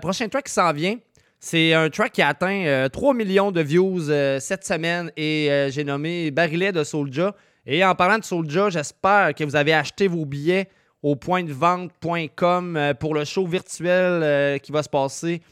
[0.00, 0.96] Prochain track qui s'en vient,
[1.40, 5.50] c'est un track qui a atteint euh, 3 millions de views euh, cette semaine et
[5.50, 7.34] euh, j'ai nommé Barillet de Soulja.
[7.66, 10.68] Et en parlant de Soulja, j'espère que vous avez acheté vos billets
[11.02, 15.42] au pointdevente.com euh, pour le show virtuel euh, qui va se passer.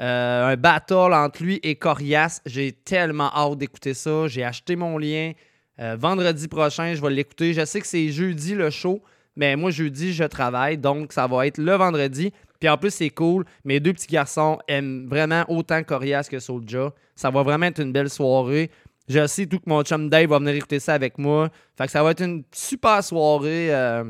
[0.00, 2.40] Euh, un battle entre lui et Corias.
[2.46, 4.26] J'ai tellement hâte d'écouter ça.
[4.26, 5.32] J'ai acheté mon lien.
[5.78, 7.52] Euh, vendredi prochain, je vais l'écouter.
[7.52, 9.02] Je sais que c'est jeudi le show,
[9.36, 10.78] mais moi, jeudi, je travaille.
[10.78, 12.32] Donc, ça va être le vendredi.
[12.62, 13.44] Puis en plus, c'est cool.
[13.64, 16.92] Mes deux petits garçons aiment vraiment autant Corias que Soulja.
[17.16, 18.70] Ça va vraiment être une belle soirée.
[19.08, 21.50] Je sais tout que mon chum Dave va venir écouter ça avec moi.
[21.76, 23.74] Fait que ça va être une super soirée.
[23.74, 24.04] euh,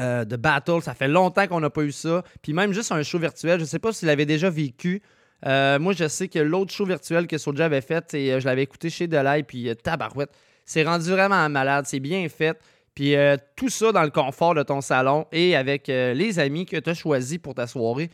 [0.00, 0.82] euh, de battle.
[0.82, 2.24] Ça fait longtemps qu'on n'a pas eu ça.
[2.42, 5.00] Puis même juste un show virtuel, je ne sais pas s'il l'avait déjà vécu.
[5.46, 8.64] Euh, moi, je sais que l'autre show virtuel que Soulja avait fait, et, je l'avais
[8.64, 10.32] écouté chez Delay, puis tabarouette.
[10.64, 11.86] C'est rendu vraiment malade.
[11.86, 12.58] C'est bien fait.
[13.00, 16.66] Puis euh, tout ça dans le confort de ton salon et avec euh, les amis
[16.66, 18.10] que tu as choisis pour ta soirée.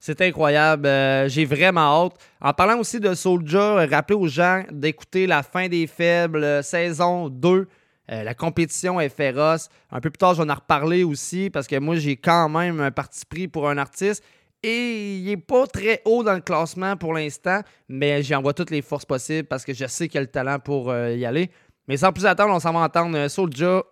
[0.00, 0.88] C'est incroyable.
[0.88, 2.14] Euh, J'ai vraiment hâte.
[2.40, 7.68] En parlant aussi de euh, rappelez aux gens d'écouter La fin des faibles, saison 2.
[8.10, 9.68] Euh, la compétition est féroce.
[9.92, 12.80] Un peu plus tard, je vais en reparler aussi parce que moi, j'ai quand même
[12.80, 14.24] un parti pris pour un artiste.
[14.64, 18.70] Et il n'est pas très haut dans le classement pour l'instant, mais j'y envoie toutes
[18.70, 21.52] les forces possibles parce que je sais qu'il a le talent pour y aller.
[21.86, 23.84] Mais sans plus attendre, on s'en va entendre Soulja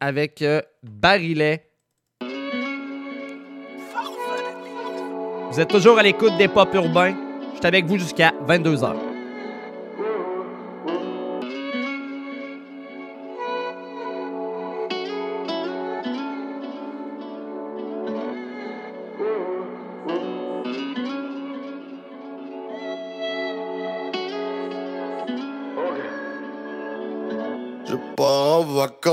[0.00, 1.66] avec euh, Barillet.
[5.50, 7.14] Vous êtes toujours à l'écoute des pop urbains.
[7.52, 9.09] Je suis avec vous jusqu'à 22h.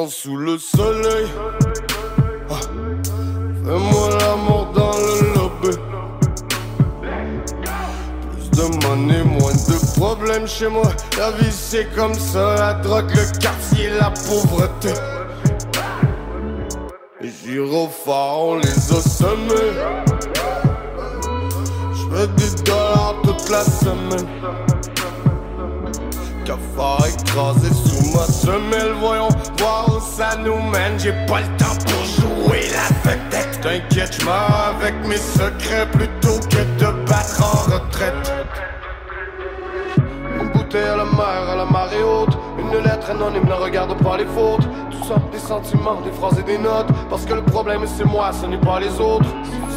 [0.10, 1.28] Sous le soleil.
[2.49, 2.60] Ah.
[3.66, 5.78] Fais-moi l'amour dans le lobby.
[8.32, 10.89] Plus de money, moins de problèmes chez moi.
[11.18, 14.93] La vie c'est comme ça, la drogue, le quartier, la pauvreté.
[17.22, 19.74] Les gyrophares, les a semés.
[21.93, 24.76] J'fais des dollars toute la semaine.
[26.48, 29.28] Cafard écrasé sous ma semelle, voyons
[29.58, 30.98] voir où ça nous mène.
[30.98, 33.60] J'ai pas le temps pour jouer la vedette.
[33.62, 38.32] T'inquiète, j'meurs avec mes secrets plutôt que de battre en retraite.
[40.39, 42.38] Une bouteille à la mer, à la marée haute.
[42.58, 44.70] Une lettre anonyme, ne regarde pas les fautes.
[44.89, 46.88] Tout ça, des sentiments, des phrases et des notes.
[47.10, 49.28] Parce que le problème c'est moi, ce n'est pas les autres.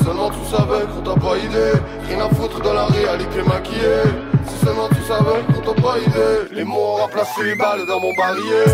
[0.05, 1.73] Seulement tu savais qu'on t'a pas idée.
[2.07, 4.30] Rien à foutre de la réalité maquillée.
[4.51, 6.49] Si seulement tu savais qu'on t'a pas idée.
[6.53, 8.65] Les mots ont remplacé les balles dans mon barillet.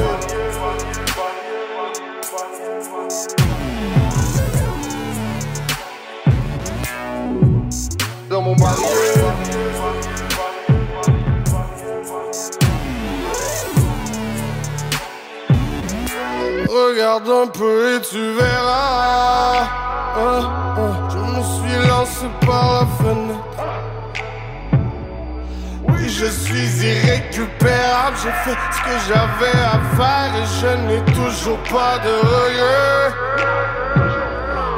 [8.31, 9.67] Dans mon barillet.
[16.69, 19.63] Regarde un peu et tu verras.
[20.19, 23.26] Hein, hein, je me suis lancé par la fenêtre.
[26.19, 28.17] Je suis irrécupérable.
[28.23, 33.13] J'ai fait ce que j'avais à faire et je n'ai toujours pas de regrets.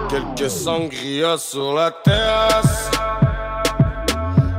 [0.09, 2.91] Quelques sangrias sur la terrasse.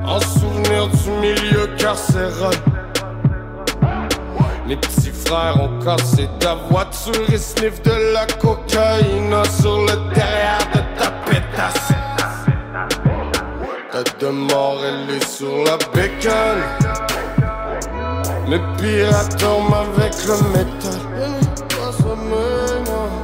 [0.05, 2.55] En souvenir du milieu carcéral.
[4.65, 10.65] Les petits frères ont cassé ta voiture et sniff de la cocaïne sur le derrière
[10.73, 11.98] de ta pétasse.
[14.03, 16.63] Ta de mort, elle est sur la bécane.
[18.47, 20.99] Les pirates avec le métal.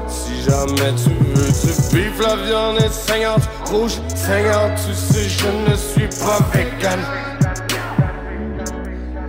[0.07, 4.73] Si jamais tu veux bif, la viande est saignante, rouge, saignante.
[4.85, 6.99] Tu sais, je ne suis pas vegan.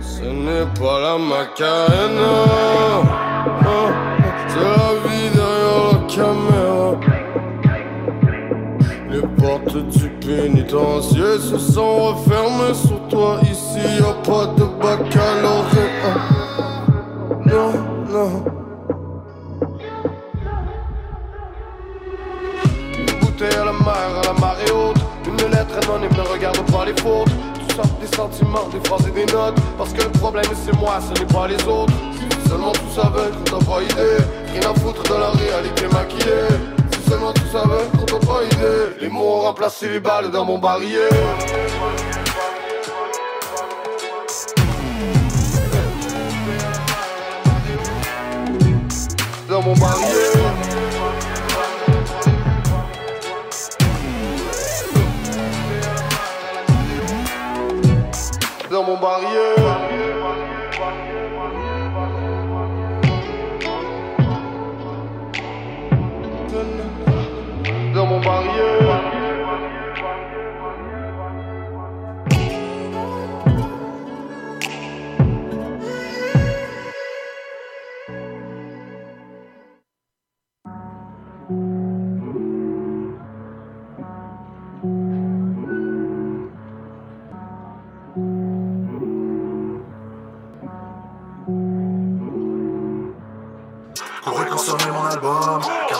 [0.01, 2.33] Ce n'est pas la macarena.
[3.61, 3.89] Ah,
[4.47, 7.06] C'est la vie derrière caméra.
[9.47, 13.39] Portes du pénitencier se sont refermées sur toi.
[13.43, 16.17] Ici, y a pas de baccalauréat.
[17.45, 17.71] Non,
[18.11, 18.43] non.
[22.99, 24.97] Une bouteille à la mer, à la marée haute.
[25.25, 27.29] Une lettre anonyme, ne regarde pas les fautes.
[27.29, 29.55] Tout ça, des sentiments, des phrases et des notes.
[29.77, 31.93] Parce que le problème c'est moi, ce n'est pas les autres.
[32.49, 34.25] Seulement tu savais qu'on t'a idée.
[34.51, 36.76] Rien à foutre de la réalité maquillée.
[39.57, 41.09] Remplacé les balles dans mon barillet.
[49.49, 50.13] Dans mon barillet.
[58.69, 59.56] Dans mon barillet.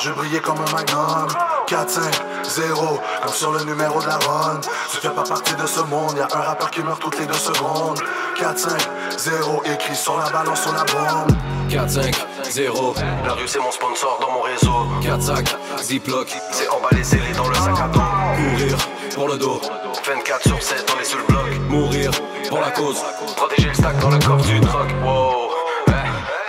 [0.02, 1.28] Je brillais comme un magnum.
[1.68, 2.04] 4, 5,
[2.44, 4.60] 0, comme sur le numéro de la run.
[4.92, 7.34] Tu fais pas partie de ce monde, y'a un rappeur qui meurt toutes les deux
[7.34, 8.00] secondes.
[8.40, 8.72] 4, 5,
[9.18, 11.36] 0, écrit sur la balance, sur la bombe.
[11.70, 12.96] 4, 5, 0.
[13.26, 14.88] La rue c'est mon sponsor dans mon réseau.
[15.04, 16.34] 4 sacs, Ziploc.
[16.52, 18.00] C'est emballé, scellé dans le sac à dos.
[18.00, 18.78] Courir
[19.14, 19.62] pour le dos.
[20.06, 21.60] 24 sur 7, on est sur le bloc.
[21.70, 22.12] Mourir
[22.48, 23.04] pour la cause.
[23.36, 24.88] Protéger le stack dans le coffre du truck.
[25.04, 25.50] Wow.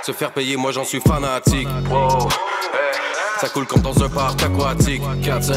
[0.02, 1.68] Se faire payer, moi j'en suis fanatique.
[1.90, 2.28] Wow.
[3.40, 5.02] Ça coule comme dans un parc aquatique.
[5.22, 5.52] 4,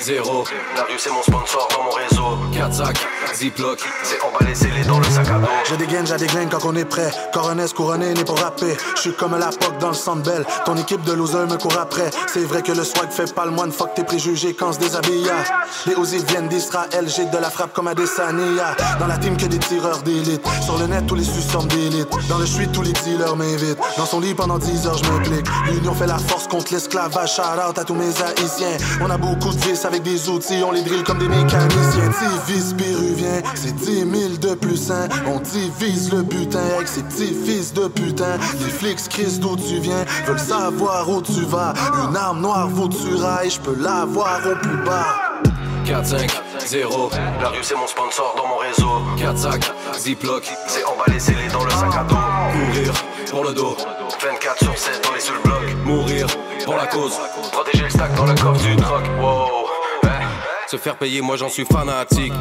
[0.00, 0.44] 5, 0.
[0.76, 2.38] La rue c'est mon sponsor dans mon réseau.
[2.52, 3.78] 4 sacs, Ziploc.
[4.02, 5.46] C'est emballé, scellé dans le sac à dos.
[5.68, 7.10] J'ai des gaines, j'ai des graines quand on est prêt.
[7.32, 8.76] Coronesse couronné né pour rapper.
[8.96, 10.44] Je suis comme la POC dans le belle.
[10.64, 12.10] Ton équipe de losers me court après.
[12.26, 13.72] C'est vrai que le swag fait pas le moine.
[13.72, 15.30] Fuck tes préjugés quand se déshabille.
[15.86, 17.08] Les Uzi viennent d'Israël.
[17.08, 18.76] J'ai de la frappe comme à Desania.
[18.98, 20.42] Dans la team que des tireurs d'élite.
[20.62, 22.08] Sur le net, tous les suceurs d'élite.
[22.28, 23.78] Dans le street, tous les dealers m'invitent.
[23.96, 25.46] Dans son lit pendant 10 heures, je m'implique.
[25.70, 27.34] L'union fait la force contre l'esclavage.
[27.36, 28.76] Shout out à tous mes haïtiens.
[29.00, 30.62] On a beaucoup de vis avec des outils.
[30.66, 32.10] On les drille comme des mécaniciens.
[32.46, 34.04] Divis péruvien, c'est 10 000
[34.40, 35.08] de plus un.
[35.26, 38.38] On divise le butin avec ces petits fils de putain.
[38.60, 41.72] Les flics crissent d'où tu viens, veulent savoir où tu vas.
[42.08, 45.42] Une arme noire vaut tu railles, je peux l'avoir au plus bas.
[45.86, 47.10] 4, 5, 0.
[47.40, 49.02] La rue c'est mon sponsor dans mon réseau.
[49.18, 50.50] 4 sacs, Ziploc.
[50.66, 52.16] C'est emballé, scellé dans le sac à dos.
[52.52, 52.92] Courir
[53.30, 53.76] pour le dos.
[54.20, 55.62] 24 sur 7, on est sur le bloc.
[55.84, 56.26] Mourir
[56.64, 57.18] pour la cause.
[57.52, 59.04] Protéger le stack dans le coffre du truck.
[59.20, 59.75] Wow.
[60.68, 62.32] Se faire payer, moi j'en suis fanatique.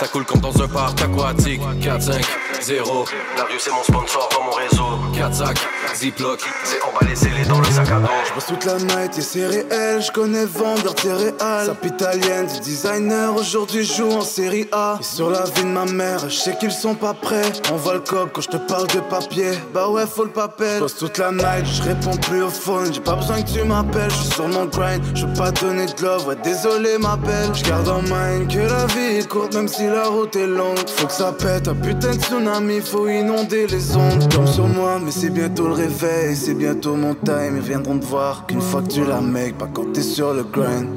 [0.00, 1.60] Ça coule comme dans un parc aquatique.
[1.82, 2.24] 4, 5,
[2.62, 3.04] 0.
[3.36, 4.98] La rue c'est mon sponsor dans mon réseau.
[5.14, 5.58] 4 sacs,
[5.94, 6.40] Ziploc.
[6.64, 8.08] C'est emballé, scellé dans le sac à dos.
[8.34, 11.66] Je toute la night et c'est réel, je connais vendeur céréales.
[11.66, 14.96] Sap italienne du designer, aujourd'hui joue en série A.
[15.00, 17.52] Et sur la vie de ma mère, je sais qu'ils sont pas prêts.
[17.70, 19.50] On voit le cop quand je te parle de papier.
[19.74, 20.78] Bah ouais, faut le papier.
[20.80, 22.90] Je toute la night, je réponds plus au phone.
[22.94, 25.02] J'ai pas besoin que tu m'appelles, je suis sur mon grind.
[25.14, 27.50] Je veux pas donner de love, ouais, désolé ma belle.
[27.52, 30.78] Je garde en mind que la vie est courte, même si la route est longue.
[30.96, 34.32] Faut que ça pète, un putain de tsunami, faut inonder les ondes.
[34.34, 37.56] Comme sur moi, mais c'est bientôt le réveil, c'est bientôt mon time.
[37.56, 40.44] Ils viendront te voir qu'une fois que tu la make, pas quand t'es sur le
[40.44, 40.88] grind.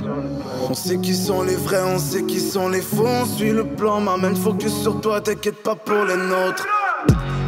[0.69, 3.05] On sait qui sont les vrais, on sait qui sont les faux.
[3.05, 6.67] On suit le plan, m'amène focus sur toi, t'inquiète pas pour les nôtres.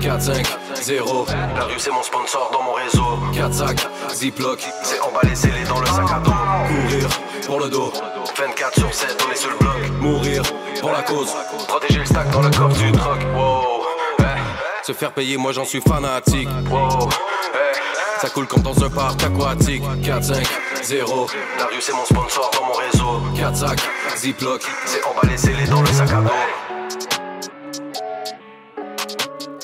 [0.06, 0.46] 4, 5,
[0.84, 1.26] 0.
[1.56, 3.18] La rue c'est mon sponsor dans mon réseau.
[3.34, 4.64] 4 sacs, Ziploc.
[4.84, 6.32] C'est emballé, scellé dans le sac à dos.
[6.68, 7.10] Courir
[7.48, 7.92] pour le dos.
[8.38, 9.90] 24 sur 7, on est sur le bloc.
[10.00, 10.44] Mourir
[10.80, 11.34] pour la cause.
[11.68, 13.20] Protéger le stack dans le coffre du truck.
[13.36, 13.84] Wow.
[14.20, 14.86] Eh.
[14.86, 16.50] Se faire payer, moi j'en suis fanatique.
[16.70, 17.10] Wow.
[17.56, 18.22] Eh.
[18.22, 19.82] Ça coule comme dans un parc aquatique.
[20.04, 20.48] 4, 5,
[20.84, 21.28] 0.
[21.58, 23.22] La rue c'est mon sponsor dans mon réseau.
[23.36, 24.62] 4 sacs, Ziploc.
[24.86, 26.75] C'est emballé, scellé dans le sac à dos.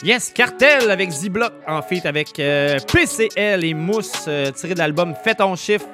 [0.04, 5.14] Yes, Cartel avec Z-Block en feat avec euh, PCL et Mousse euh, tiré de l'album
[5.24, 5.86] Fais ton chiffre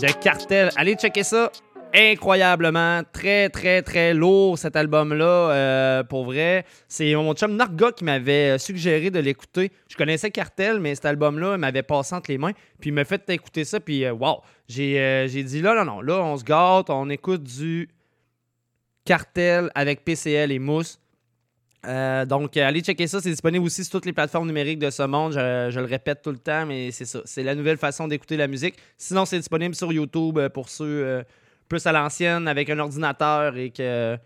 [0.00, 0.70] de Cartel.
[0.76, 1.50] Allez checker ça.
[1.92, 6.64] Incroyablement, très très très lourd cet album-là, euh, pour vrai.
[6.86, 9.72] C'est mon chum Narga qui m'avait suggéré de l'écouter.
[9.88, 12.52] Je connaissais Cartel, mais cet album-là, m'avait passé entre les mains.
[12.80, 16.22] Puis il m'a fait écouter ça, puis wow, j'ai j'ai dit là, non, non, là,
[16.22, 17.88] on se gâte, on écoute du
[19.04, 21.01] Cartel avec PCL et Mousse.
[21.86, 23.20] Euh, donc, euh, allez checker ça.
[23.20, 25.32] C'est disponible aussi sur toutes les plateformes numériques de ce monde.
[25.32, 27.20] Je, le répète tout le temps, mais c'est ça.
[27.24, 28.76] C'est la nouvelle façon d'écouter la musique.
[28.96, 31.24] Sinon, c'est disponible sur YouTube euh, pour ceux
[31.68, 34.18] plus à l'ancienne avec un ordinateur et que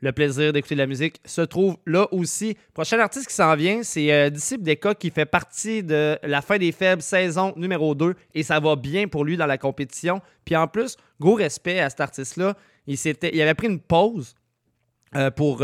[0.00, 2.56] le plaisir d'écouter la musique se trouve là aussi.
[2.74, 6.72] Prochain artiste qui s'en vient, c'est Disciple Deka qui fait partie de la fin des
[6.72, 10.20] faibles saison numéro 2 et ça va bien pour lui dans la compétition.
[10.44, 12.56] Puis en plus, gros respect à cet artiste-là.
[12.88, 12.96] Il,
[13.32, 14.34] il avait pris une pause
[15.36, 15.62] pour,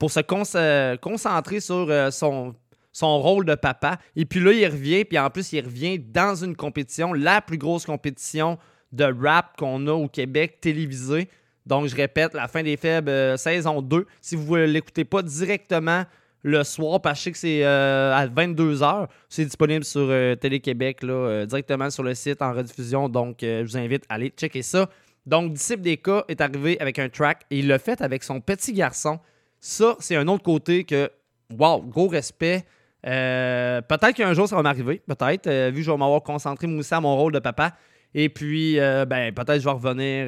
[0.00, 0.20] pour se
[0.56, 2.54] euh, concentrer sur euh, son,
[2.90, 3.98] son rôle de papa.
[4.16, 7.58] Et puis là, il revient, puis en plus, il revient dans une compétition, la plus
[7.58, 8.58] grosse compétition
[8.92, 11.28] de rap qu'on a au Québec télévisée.
[11.66, 14.06] Donc, je répète, la fin des faibles, euh, saison 2.
[14.22, 16.04] Si vous ne l'écoutez pas directement
[16.42, 20.08] le soir, parce que c'est euh, à 22h, c'est disponible sur
[20.40, 21.04] Télé-Québec,
[21.46, 23.10] directement sur le site en rediffusion.
[23.10, 24.88] Donc, je vous invite à aller checker ça.
[25.26, 28.40] Donc, Disciple des cas est arrivé avec un track et il l'a fait avec son
[28.40, 29.20] petit garçon.
[29.60, 31.10] Ça, c'est un autre côté que,
[31.56, 32.64] wow, gros respect.
[33.06, 36.66] Euh, peut-être qu'un jour ça va m'arriver, peut-être, euh, vu que je vais m'avoir concentré
[36.66, 37.72] moi aussi à mon rôle de papa.
[38.14, 40.26] Et puis, euh, ben, peut-être je vais revenir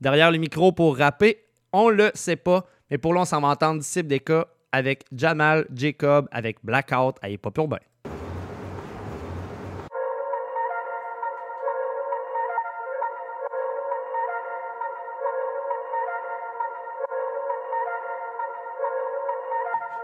[0.00, 1.44] derrière le micro pour rapper.
[1.72, 2.64] On le sait pas.
[2.90, 7.16] Mais pour là, on s'en va entendre Disciple des cas avec Jamal Jacob, avec Blackout
[7.22, 7.78] à Hip Hop Urbain.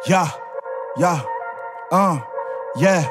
[0.09, 0.31] Yeah,
[0.97, 1.21] yeah,
[1.91, 2.21] uh,
[2.77, 3.11] yeah.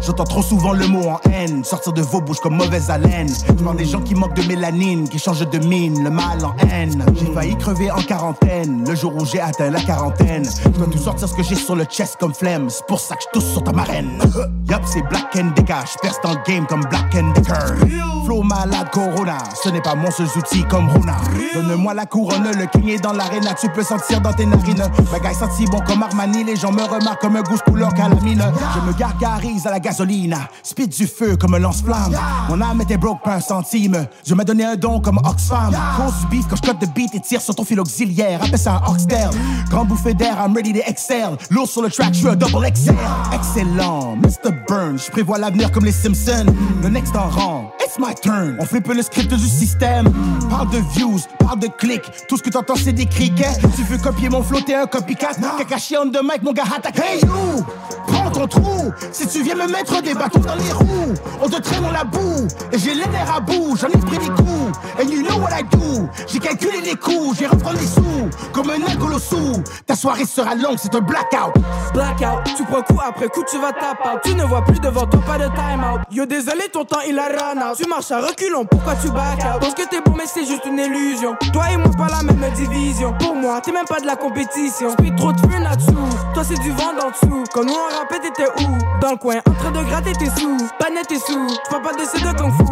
[0.00, 3.28] J'entends trop souvent le mot en haine sortir de vos bouches comme mauvaise haleine.
[3.46, 6.54] Je vois des gens qui manquent de mélanine, qui changent de mine, le mal en
[6.68, 7.04] haine.
[7.18, 10.44] J'ai failli crever en quarantaine, le jour où j'ai atteint la quarantaine.
[10.64, 13.14] Je dois tout sortir ce que j'ai sur le chest comme flemme, c'est pour ça
[13.16, 14.18] que je tousse sur ta marraine.
[14.68, 17.88] Yup, c'est Black and Decker, je perce dans le game comme Black and Decker.
[18.24, 21.16] Flow malade Corona, ce n'est pas mon seul outil comme Rona.
[21.54, 24.84] Donne-moi la couronne, le king est dans l'arène, tu peux sentir dans tes narines.
[25.10, 28.42] Bagaille senti bon comme Armani, les gens me remarquent comme un goût couleur calamine.
[28.74, 32.16] Je me gargarise à la gasoline, speed du feu comme un lance-flamme.
[32.48, 35.72] Mon âme était broke pas un centime, je m'a donné un don comme Oxfam.
[35.96, 38.58] Cause du beef quand je cote de beat et tire sur ton fil auxiliaire, appelle
[38.58, 39.30] ça un Oxtail.
[39.70, 41.36] Grand bouffée d'air, I'm ready to excel.
[41.50, 42.94] Lourd sur le track, je suis un double XL.
[43.32, 44.52] Excellent, Mr.
[44.68, 46.46] Burns, je prévois l'avenir comme les Simpsons.
[46.82, 48.56] Le next en rang, it's my turn.
[48.60, 50.10] On flippe le script du système.
[50.50, 52.10] Parle de views, parle de clics.
[52.28, 53.56] Tout ce que t'entends, c'est des criquets.
[53.76, 55.34] Tu veux copier mon flow, t'es un copycat.
[55.58, 56.98] Kakashi on the mic, mon gars, attaque.
[56.98, 57.64] Hey you,
[58.06, 58.90] prends ton trou.
[59.12, 62.04] Si tu viens me mettre des bâtons dans les roues, on te traîne dans la
[62.04, 62.48] boue.
[62.72, 64.78] Et j'ai les nerfs à bout, j'en ai pris des coups.
[64.98, 66.08] And you know what I do.
[66.26, 68.30] J'ai calculé les coups, j'ai reprendre les sous.
[68.52, 69.62] Comme un alcoolosou.
[69.86, 71.54] Ta soirée sera longue, c'est un blackout.
[71.92, 74.20] Blackout, tu prends coup après coup, tu vas tap out.
[74.24, 76.00] Tu ne vois plus devant toi, pas de time out.
[76.10, 77.76] Yo, désolé, ton temps il a run out.
[77.76, 79.60] Tu marches à reculons, pourquoi tu back out?
[79.60, 81.36] Pense que t'es bon, mais c'est juste une illusion.
[81.52, 83.14] Toi et moi, pas la même division.
[83.18, 84.92] Pour moi, t'es même pas de la compétition.
[84.92, 86.08] Speed trop de feu là-dessous.
[86.34, 87.44] Toi, c'est du vent d'en dessous.
[87.52, 89.00] Quand nous on rappait, t'étais où?
[89.00, 90.56] Dans le coin, train de gratter tes sous.
[90.78, 91.46] Pas tes sous.
[91.48, 92.64] Tu pas de de kung fu.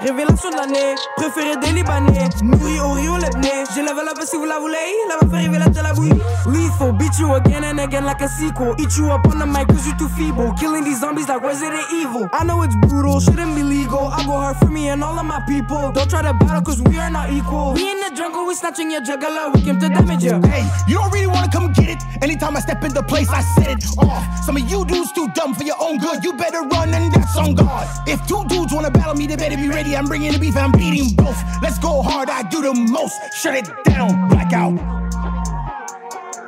[0.00, 2.30] Révélation de l'année, préféré des Libanais.
[2.42, 3.64] Nourri au Rio Lebné.
[3.74, 4.76] J'ai level up si vous la voulez.
[5.08, 6.18] La va faire révélateur la bouille.
[6.46, 8.74] Lethal, beat you again and again like a sequel.
[8.78, 10.54] Eat you up on the mic cause you too feeble.
[10.58, 12.28] Killing these zombies like Resident Evil.
[12.32, 14.08] I know it's brutal, shouldn't be legal.
[14.08, 15.92] I go hard for me and all of my people.
[15.92, 17.74] Don't try to battle cause we are not equal.
[17.74, 19.50] We in the jungle, we snatching your juggler.
[19.52, 20.40] We came to damage you.
[20.48, 22.02] Hey, you don't really wanna come get it.
[22.22, 24.44] Anytime I step in the place, I set it off.
[24.44, 26.22] Some of you dudes too dumb for your own good.
[26.22, 27.88] You better run and that's on God.
[28.06, 29.96] If two dudes wanna battle me, they better be ready.
[29.96, 31.42] I'm bringing the beef, I'm beating both.
[31.62, 33.16] Let's go hard, I do the most.
[33.34, 34.76] Shut it down, blackout.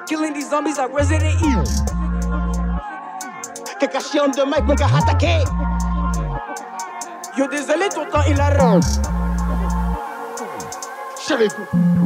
[0.07, 1.65] Killing these zombies like Resident Evil.
[3.81, 5.45] Kakashi on the mic, gars, attaqué.
[7.39, 8.81] Yo, désolé, ton temps il a run.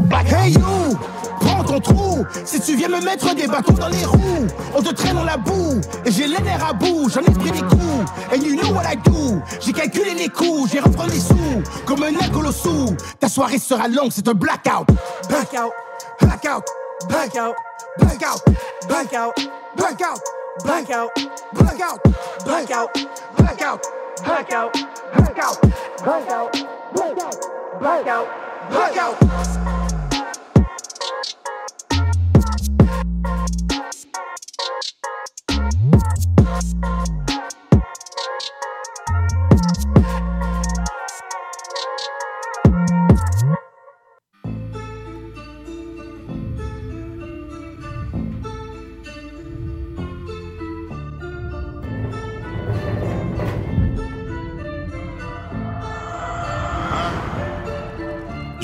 [0.08, 0.96] Black, hey you,
[1.66, 2.24] ton trou.
[2.44, 5.36] Si tu viens me mettre des bâtons dans les roues, on te traîne dans la
[5.36, 5.80] boue.
[6.04, 8.10] Et j'ai les nerfs à bout, j'en ai pris des coups.
[8.32, 9.40] And you know what I do.
[9.60, 11.62] J'ai calculé les coups, j'ai reprendre les sous.
[11.84, 12.96] Comme un alcoolosou.
[13.20, 14.86] Ta soirée sera longue, c'est un blackout.
[15.28, 15.72] Blackout,
[16.20, 16.64] blackout,
[17.08, 17.54] blackout,
[17.98, 18.42] blackout,
[18.88, 19.34] blackout,
[19.76, 20.22] blackout,
[20.64, 21.10] blackout,
[21.64, 22.00] blackout,
[22.44, 22.90] blackout,
[23.36, 23.80] blackout,
[24.24, 24.72] blackout,
[25.14, 25.60] blackout,
[26.04, 27.36] blackout,
[27.80, 28.26] blackout,
[28.70, 29.85] blackout.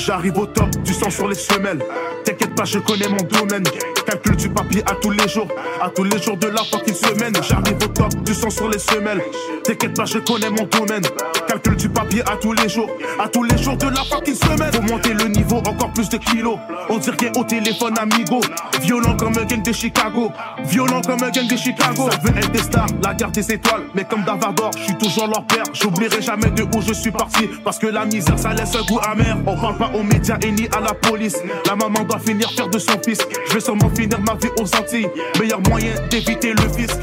[0.05, 1.83] J'arrive au top, du sang sur les semelles.
[2.25, 3.65] T'inquiète pas, je connais mon domaine.
[4.07, 5.49] Calcul du papier à tous les jours,
[5.81, 7.33] à tous les jours de la fucking semaine.
[7.49, 9.23] J'arrive au top, du sang sur les semelles.
[9.65, 11.03] T'inquiète pas, je connais mon domaine.
[11.47, 14.73] Calcul du papier à tous les jours, à tous les jours de la fucking semaine.
[14.73, 16.59] Faut monter le niveau, encore plus de kilos.
[16.89, 18.41] On dirait au téléphone, amigo.
[18.81, 20.33] Violent comme un gang de Chicago.
[20.65, 22.09] Violent comme un gang de Chicago.
[22.11, 23.83] Ça veut être des stars, la garde des étoiles.
[23.95, 25.65] Mais comme Davardor, je suis toujours leur père.
[25.73, 27.49] J'oublierai jamais de où je suis parti.
[27.65, 29.37] Parce que la misère, ça laisse un goût amer.
[29.47, 31.37] On parle pas aux médias et ni à la police.
[31.67, 33.19] La maman finir faire de son fils.
[33.49, 35.09] Je vais fils finir ma vie aux Antilles.
[35.39, 37.01] Meilleur moyen d'éviter le fisc.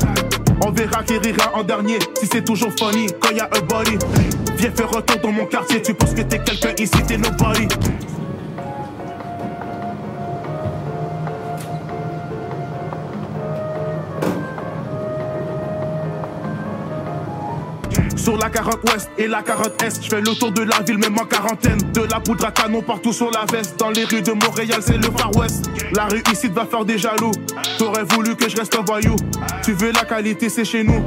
[0.66, 3.98] On verra qui rira en dernier si c'est toujours funny quand y a un body.
[4.58, 7.68] Viens faire retour dans mon quartier, tu penses que t'es quelqu'un ici, t'es nobody.
[18.22, 20.98] Sur la 40 ouest et la 40 est, je fais le tour de la ville
[20.98, 21.80] même en quarantaine.
[21.94, 23.80] De la poudre à canon partout sur la veste.
[23.80, 25.70] Dans les rues de Montréal, c'est le Far West.
[25.94, 27.32] La rue ici va faire des jaloux.
[27.78, 29.16] T'aurais voulu que je reste un voyou.
[29.64, 31.02] Tu veux la qualité, c'est chez nous.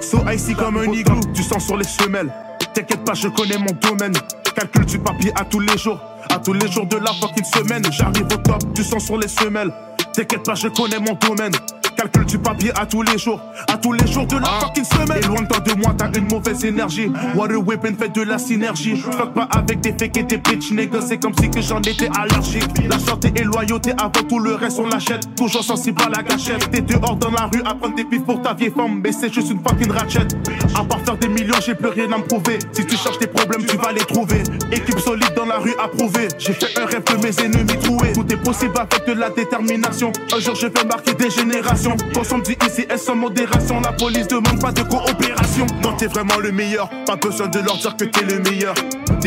[0.00, 2.32] So icy comme un igloo, du sang sur les semelles.
[2.72, 4.14] T'inquiète pas, je connais mon domaine.
[4.54, 6.00] Calcul du papier à tous les jours.
[6.30, 7.82] À tous les jours de la fucking semaine.
[7.90, 9.72] J'arrive au top, du sang sur les semelles.
[10.12, 11.52] T'inquiète pas, je connais mon domaine.
[11.96, 15.22] Calcul du papier à tous les jours, à tous les jours de la fucking semaine.
[15.22, 17.10] Et loin de toi de moi, t'as une mauvaise énergie.
[17.34, 18.96] Water whipping fait de la synergie.
[18.96, 22.08] Fuck pas avec des fakes et des bitch niggas, c'est comme si que j'en étais
[22.18, 22.64] allergique.
[22.88, 25.34] La santé et loyauté avant tout le reste, on l'achète.
[25.36, 26.70] Toujours sensible à la gâchette.
[26.70, 29.32] T'es dehors dans la rue à prendre des pifs pour ta vieille femme, mais c'est
[29.32, 30.26] juste une fucking ratchet.
[30.74, 32.58] À part faire des millions, j'ai plus rien à me prouver.
[32.72, 34.42] Si tu cherches tes problèmes, tu vas les trouver.
[34.72, 36.28] Équipe solide dans la rue approuvée.
[36.38, 38.12] J'ai fait un rêve de mes ennemis troués.
[38.12, 40.10] Tout est possible avec de la détermination.
[40.34, 41.83] Un jour, je vais marquer des générations.
[42.14, 43.80] Consomme du ICS sans modération?
[43.80, 45.66] La police demande pas de coopération.
[45.82, 46.88] Non, t'es vraiment le meilleur.
[47.06, 48.74] Pas besoin de leur dire que t'es le meilleur.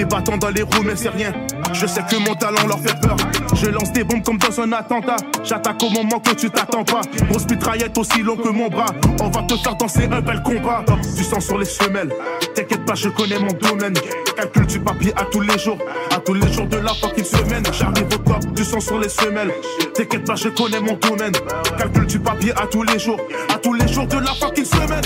[0.05, 1.33] Bâtons dans les roues, mais c'est rien.
[1.73, 3.17] Je sais que mon talent leur fait peur.
[3.53, 5.15] Je lance des bombes comme dans un attentat.
[5.43, 7.01] J'attaque au moment que tu t'attends pas.
[7.29, 8.93] Grosse mitraillette aussi long que mon bras.
[9.21, 10.85] On va te faire danser un bel combat.
[11.15, 12.13] Du sang sur les semelles.
[12.53, 13.95] T'inquiète pas, je connais mon domaine.
[14.35, 15.79] Calcul du papier à tous les jours.
[16.15, 17.63] À tous les jours de la fucking semaine.
[17.73, 19.51] J'arrive au top, du sang sur les semelles.
[19.95, 21.33] T'inquiète pas, je connais mon domaine.
[21.77, 23.19] Calcul du papier à tous les jours.
[23.53, 25.01] À tous les jours de la fucking semaine.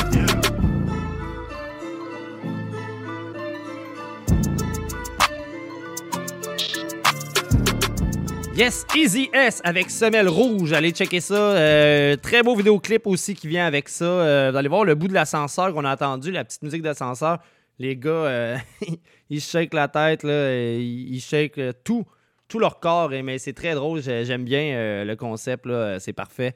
[8.55, 10.73] Yes, Easy S avec Semelle Rouge.
[10.73, 11.33] Allez checker ça.
[11.35, 14.05] Euh, très beau vidéoclip aussi qui vient avec ça.
[14.05, 17.39] Euh, vous allez voir le bout de l'ascenseur qu'on a entendu, la petite musique d'ascenseur.
[17.79, 18.57] Les gars, euh,
[19.29, 22.05] ils shake la tête, là, ils shake tout,
[22.49, 23.09] tout leur corps.
[23.23, 24.01] Mais c'est très drôle.
[24.03, 25.67] J'ai- J'aime bien le concept.
[25.99, 26.53] C'est parfait.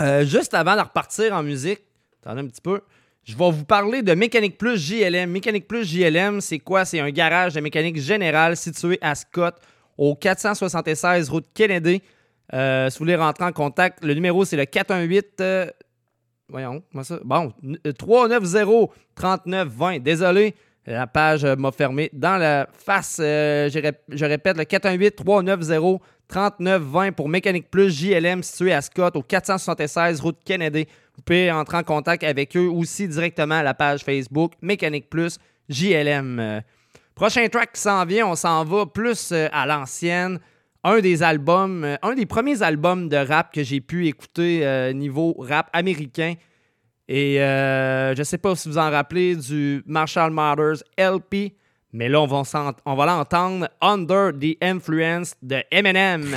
[0.00, 1.80] Euh, juste avant de repartir en musique,
[2.22, 2.80] attendez un petit peu.
[3.24, 5.30] Je vais vous parler de Mécanique Plus JLM.
[5.30, 6.84] Mécanique Plus JLM, c'est quoi?
[6.84, 9.56] C'est un garage de mécanique générale situé à Scott,
[9.98, 12.00] au 476 route Kennedy.
[12.54, 15.40] Euh, si vous voulez rentrer en contact, le numéro, c'est le 418...
[15.40, 15.66] euh,
[16.48, 17.18] voyons, comment ça?
[17.22, 20.00] Bon, n- euh, 390-3920.
[20.02, 20.54] Désolé,
[20.86, 22.08] la page m'a fermé.
[22.12, 24.64] Dans la face, je, rép- je répète, le
[26.30, 30.86] 418-390-3920 pour Mécanique Plus JLM situé à Scott, au 476 route Kennedy.
[31.16, 35.38] Vous pouvez entrer en contact avec eux aussi directement à la page Facebook Mécanique Plus
[35.68, 36.38] JLM.
[36.38, 36.60] Euh,
[37.14, 40.38] Prochain track qui s'en vient, on s'en va plus euh, à l'ancienne.
[40.82, 45.34] Un des albums, euh, un des premiers albums de rap que j'ai pu écouter niveau
[45.38, 46.34] rap américain.
[47.08, 51.52] Et je sais pas si vous en rappelez du Marshall Mathers LP,
[51.92, 52.42] mais là, on va,
[52.84, 56.36] on va l'entendre Under the Influence de Eminem.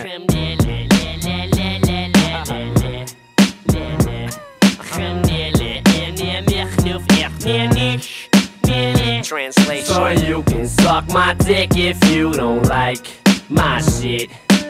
[9.24, 9.86] Translation.
[9.86, 13.08] So you can suck my dick if you don't like
[13.50, 14.30] my shit.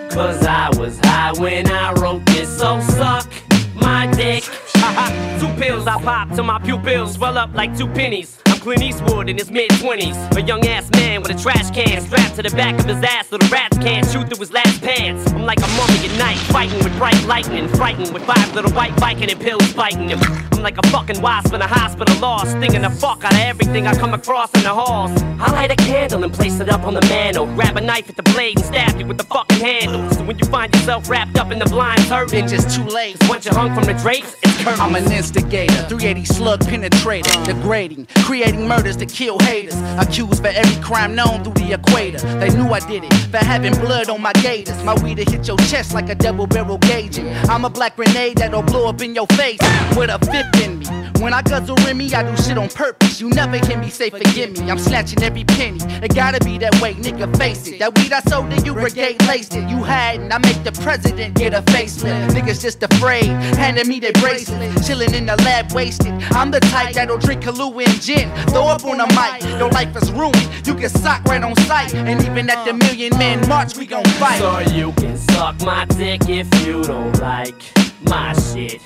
[0.09, 3.27] Cause I was high when I wrote this, so suck
[3.75, 4.43] my dick.
[5.39, 8.37] two pills I pop till my pupils swell up like two pennies.
[8.47, 10.35] I'm Clint Eastwood in his mid 20s.
[10.35, 13.27] A young ass man with a trash can strapped to the back of his ass
[13.29, 15.31] so the rats can't shoot through his last pants.
[15.31, 18.95] I'm like a mummy at night, fighting with bright lightning, frightened with five little white
[18.97, 20.19] biking and pills biting him.
[20.51, 23.87] I'm like a fucking wasp in a hospital lost, stinging the fuck out of everything
[23.87, 25.11] I come across in the halls.
[25.39, 27.45] I light a candle and place it up on the mantle.
[27.55, 30.09] Grab a knife at the blade and stab you with the fucking handle.
[30.11, 33.17] So when you find yourself wrapped up in the blind turban, just too late.
[33.27, 38.67] Once you're hung from the drapes, it's I'm an instigator, 380 slug penetrator, degrading, creating
[38.67, 39.75] murders to kill haters.
[39.97, 42.19] Accused for every crime known through the equator.
[42.39, 44.83] They knew I did it for having blood on my gators.
[44.83, 47.29] My weed'll hit your chest like a double barrel gauging.
[47.49, 49.59] I'm a black grenade that'll blow up in your face
[49.95, 50.85] with a fifth in me.
[51.21, 53.21] When I guzzle Remy, I do shit on purpose.
[53.21, 54.69] You never hear me say forgive me.
[54.69, 55.79] I'm snatching every penny.
[56.03, 57.79] It gotta be that way, nigga, face it.
[57.79, 59.69] That weed I sold to you, brigade laced it.
[59.69, 62.31] You hadn't, I make the president get a facelift.
[62.31, 64.62] Niggas just afraid, handing me their bracelets.
[64.85, 66.13] Chilling in the lab, wasted.
[66.31, 68.29] I'm the type that'll drink Kahlua and gin.
[68.47, 70.67] Throw up on the mic, your life is ruined.
[70.67, 71.93] You get socked right on sight.
[71.93, 74.39] And even at the Million Man March, we gon' fight.
[74.39, 77.55] So you can suck my dick if you don't like
[78.03, 78.81] my shit.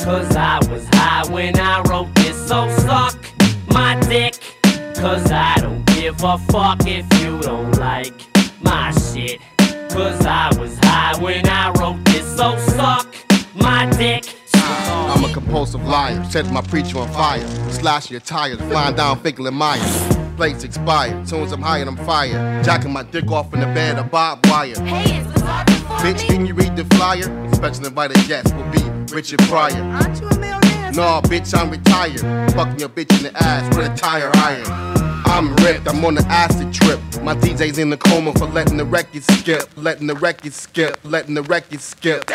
[0.00, 3.16] Cause I was high when I wrote this, so suck
[3.68, 4.34] my dick.
[4.96, 8.12] Cause I don't give a fuck if you don't like
[8.60, 9.40] my shit.
[9.90, 13.14] Cause I was high when I wrote this, so suck
[13.54, 14.41] my dick.
[14.62, 17.46] I'm a compulsive liar, set my preacher on fire.
[17.70, 20.16] Slash your tires, flying down Finkel and Myers.
[20.36, 22.64] Plates expired, soon as I'm high and I'm fired.
[22.64, 24.74] Jacking my dick off in the bed of barbed wire.
[24.80, 27.24] Hey, is this hard for Bitch, can you read the flyer?
[27.54, 28.82] Special invited guest will be
[29.14, 29.82] Richard Pryor.
[29.82, 30.92] Aren't you a millionaire?
[30.92, 32.20] No, bitch, I'm retired.
[32.54, 34.64] Fucking your bitch in the ass with a tire iron.
[35.26, 37.00] I'm ripped, I'm on an acid trip.
[37.22, 41.34] My DJ's in the coma for letting the record skip, letting the record skip, letting
[41.34, 42.28] the record skip.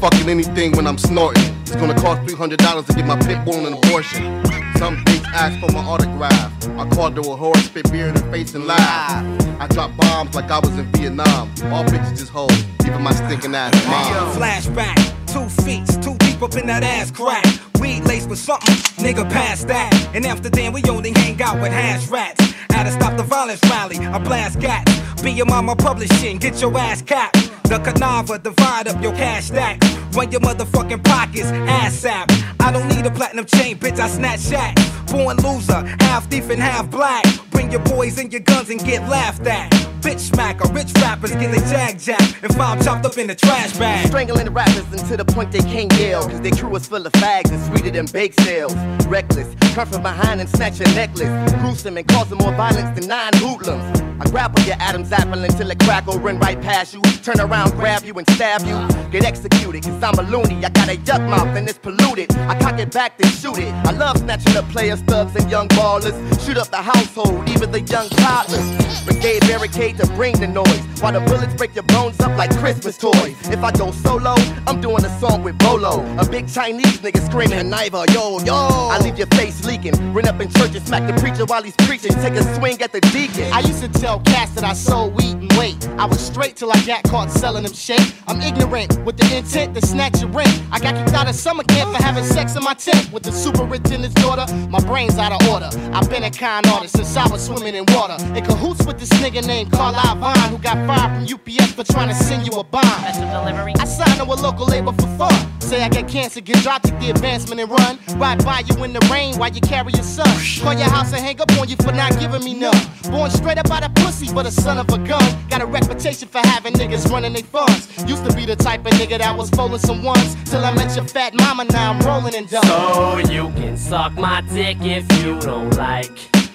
[0.00, 1.42] Fucking anything when I'm snorting.
[1.62, 4.44] It's gonna cost $300 to get my pit bull an abortion.
[4.76, 6.52] Some bitch asked for my autograph.
[6.78, 9.24] I called her a whore, spit beer in her face and laugh.
[9.60, 11.50] I drop bombs like I was in Vietnam.
[11.72, 14.40] All bitches just hoes, even my stinking ass mom.
[14.40, 14.96] Flashback,
[15.26, 17.44] two feet, two deep up in that ass crack.
[17.80, 18.74] Weed laced with something,
[19.04, 19.92] nigga past that.
[20.14, 22.54] In Amsterdam, we only hang out with hash rats.
[22.72, 25.22] At to stop the violence rally, I blast gats.
[25.22, 27.36] Be your mama publishing, get your ass capped.
[27.64, 29.86] The Canava, divide up your cash stacks.
[30.16, 32.30] Run your motherfucking pockets, ass sap.
[32.60, 34.76] I don't need a platinum chain, bitch, I snatch shack.
[35.08, 37.24] Born loser, half thief and half black.
[37.50, 39.70] Bring your boys and your guns and get laughed at.
[40.00, 42.20] Bitch smacker, rich rappers get a jag jack.
[42.42, 44.06] If I'm chopped up in the trash bag.
[44.06, 46.28] Strangling the rappers until the point they can't yell.
[46.28, 48.74] Cause their crew is full of fags and sweeter than bake sales.
[49.06, 51.52] Reckless, turn from behind and snatch your necklace.
[51.60, 53.98] Gruesome and causing more violence than nine hoodlums.
[54.20, 57.00] I grapple your Adam's apple until it crackle, run right past you.
[57.22, 58.76] Turn around, grab you, and stab you.
[59.10, 60.64] Get executed, cause I'm a loony.
[60.64, 62.32] I got a yuck mouth and it's polluted.
[62.36, 63.72] I cock it back, then shoot it.
[63.86, 66.16] I love snatching up players, thugs, and young ballers.
[66.44, 68.66] Shoot up the household, even the young toddlers.
[69.04, 70.82] Brigade barricade to bring the noise.
[71.00, 73.36] While the bullets break your bones up like Christmas toys.
[73.50, 74.34] If I go solo,
[74.66, 76.04] I'm doing a song with Bolo.
[76.18, 78.54] A big Chinese nigga screaming, Kniver, yo, yo.
[78.90, 79.94] I leave your face leaking.
[80.12, 82.12] Run up in church and smack the preacher while he's preaching.
[82.20, 83.52] Take a swing at the deacon.
[83.52, 85.88] I used to tell cats that I sold weed and weight.
[85.98, 88.00] I was straight till I got caught selling them shit.
[88.26, 90.48] I'm ignorant with the intent to snatch your ring.
[90.70, 93.32] I got kicked out of summer camp for having sex in my tent with the
[93.32, 94.46] superintendent's daughter.
[94.68, 95.70] My brain's out of order.
[95.92, 98.16] I've been a con artist since I was swimming in water.
[98.36, 102.08] In cahoots with this nigga named Carl Vine who got fired from UPS for trying
[102.08, 102.84] to send you a bomb.
[103.14, 103.74] Delivery.
[103.78, 105.58] I signed to a local label for fun.
[105.60, 107.98] Say I get cancer, get dropped, take the advancement and run.
[108.16, 110.26] Ride by you in the rain while you carry your son.
[110.62, 112.76] Call your house and hang up on you for not giving me none.
[113.10, 115.48] Born straight up out of pussy, but a son of a gun.
[115.48, 117.88] Got a reputation for having niggas running their funds.
[118.06, 120.36] Used to be the type of nigga that was folding some ones.
[120.44, 122.60] Till I met your fat mama, now I'm rolling in dough.
[122.62, 126.10] So you can suck my dick if you don't like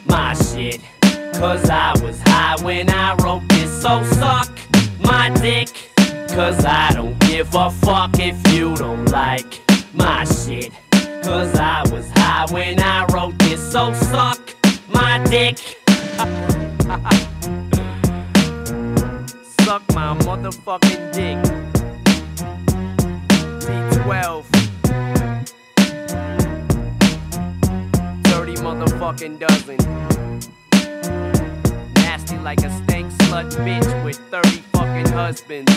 [0.06, 0.82] my shit.
[1.34, 4.52] Cause I was high when I wrote this, so suck
[5.00, 5.70] my dick.
[6.30, 9.62] Cause I don't give a fuck if you don't like
[9.94, 10.72] my shit.
[11.24, 14.56] Cause I was high when I wrote this, so suck
[14.94, 15.58] my dick.
[19.62, 21.38] suck my motherfucking dick.
[23.64, 24.46] T12.
[28.24, 29.78] Dirty motherfucking dozen.
[31.96, 35.72] Nasty like a stank slut bitch with 30 fucking husbands.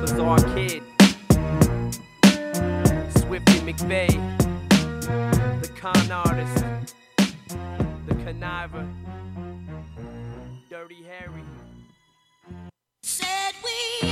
[0.00, 0.82] Bizarre kid.
[3.18, 5.33] Swifty McVeigh.
[5.64, 6.94] The con artist.
[7.48, 8.86] The conniver.
[10.68, 11.42] Dirty Harry.
[13.02, 14.08] Said we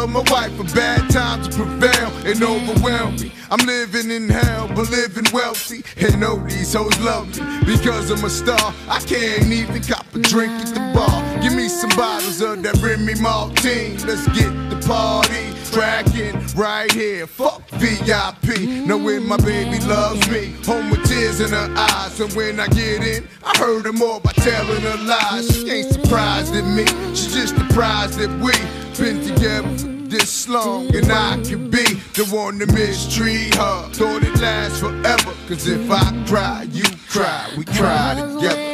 [0.00, 3.30] love my wife, but bad times prevail and overwhelm me.
[3.50, 5.82] I'm living in hell, but living wealthy.
[5.98, 8.72] And know these hoes love me because I'm a star.
[8.88, 11.42] I can't even cop a drink at the bar.
[11.42, 13.98] Give me some bottles of that Remy Martin.
[14.06, 17.26] Let's get the party cracking right here.
[17.26, 18.60] Fuck VIP.
[18.86, 20.54] Knowing my baby loves me.
[20.64, 22.18] Home with tears in her eyes.
[22.20, 25.54] And when I get in, I heard her more by telling her lies.
[25.54, 26.86] She ain't surprised at me.
[27.14, 28.52] She's just surprised that we
[29.00, 29.68] been together
[30.08, 30.94] this long.
[30.94, 31.84] And I could be
[32.14, 33.88] the one to mistreat her.
[33.92, 35.32] Thought it lasts forever.
[35.48, 37.50] Cause if I cry, you cry.
[37.56, 38.69] We cry together.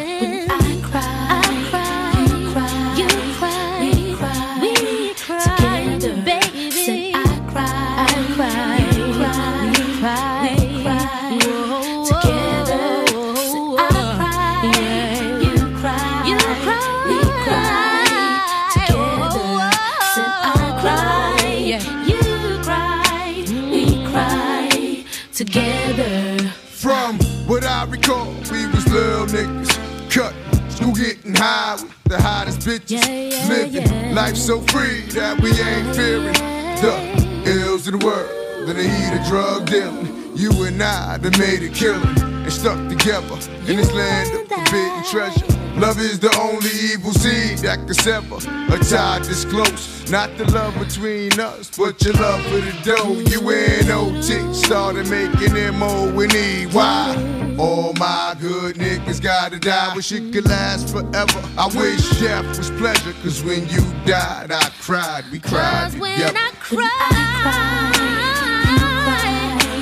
[32.94, 33.48] Hottest bitches.
[33.48, 36.32] Living life so free that we ain't fearing
[36.80, 38.30] the ills of the world.
[38.66, 40.36] Then the heat of drug dealing.
[40.36, 45.04] You and I that made it killing and stuck together in this land of forbidden
[45.04, 45.46] treasure.
[45.80, 50.10] Love is the only evil seed that could sever a tie this close.
[50.10, 53.12] Not the love between us, but your love for the dough.
[53.30, 56.18] You and OT started making M.O.
[56.18, 56.66] and E.
[56.66, 57.45] Why?
[57.58, 61.40] All my good niggas gotta die, wish it could last forever.
[61.56, 65.24] I wish death was pleasure, cause when you died, I cried.
[65.32, 66.38] We cried Cause when together.
[66.38, 66.82] I cry,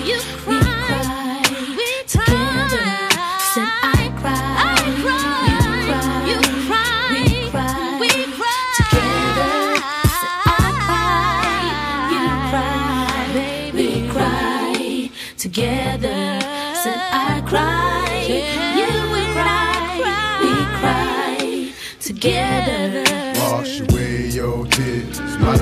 [0.05, 1.43] you cry,
[1.77, 2.25] we together.
[2.25, 2.43] Said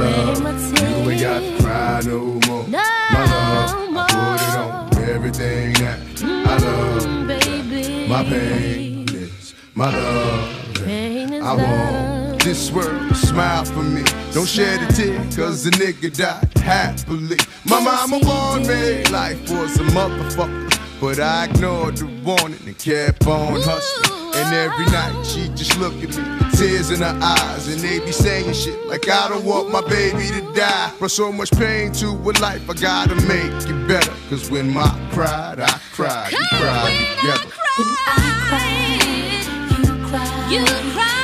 [0.03, 0.79] love.
[0.79, 2.67] You ain't got to cry no more.
[2.69, 8.09] my love, I put it on everything that I love.
[8.09, 10.63] My pain is my love.
[10.85, 14.03] I want this world to smile for me.
[14.33, 17.39] Don't shed a tear, cause the nigga died happily.
[17.65, 20.71] My mama warned me life was a motherfucker.
[21.01, 24.22] But I ignored the warning and kept on hustling.
[24.43, 28.11] And every night she just look at me, tears in her eyes, and they be
[28.11, 30.93] saying shit like I don't want my baby to die.
[30.99, 34.13] Brought so much pain to a life, I gotta make it better.
[34.29, 37.45] Cause when my cried, I cried, we cried together.
[40.51, 41.22] You cry, and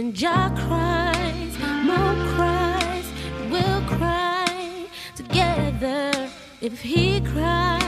[0.00, 2.00] when Jah cries, Mo
[2.34, 3.06] cries,
[3.50, 6.30] we'll cry together.
[6.62, 7.79] If he cries,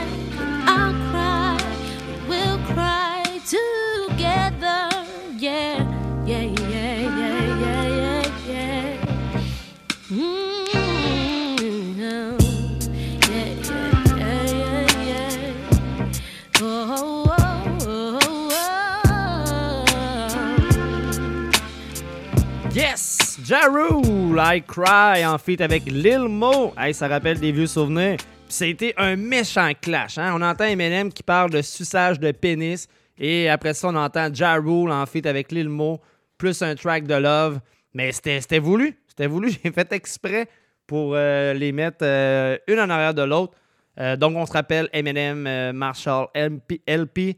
[23.69, 26.73] Rule, I Cry en feat avec Lil Mo.
[26.77, 28.17] Hey, ça rappelle des vieux souvenirs.
[28.49, 30.17] C'était un méchant clash.
[30.17, 30.33] Hein?
[30.35, 32.87] On entend Eminem qui parle de suçage de pénis.
[33.17, 36.01] Et après ça, on entend Ja Rule en feat avec Lil Mo,
[36.37, 37.59] plus un track de Love.
[37.93, 38.99] Mais c'était voulu.
[39.07, 39.49] C'était voulu.
[39.63, 40.47] J'ai fait exprès
[40.85, 43.53] pour euh, les mettre euh, une en arrière de l'autre.
[43.99, 47.37] Euh, donc, on se rappelle Eminem, Marshall, LP.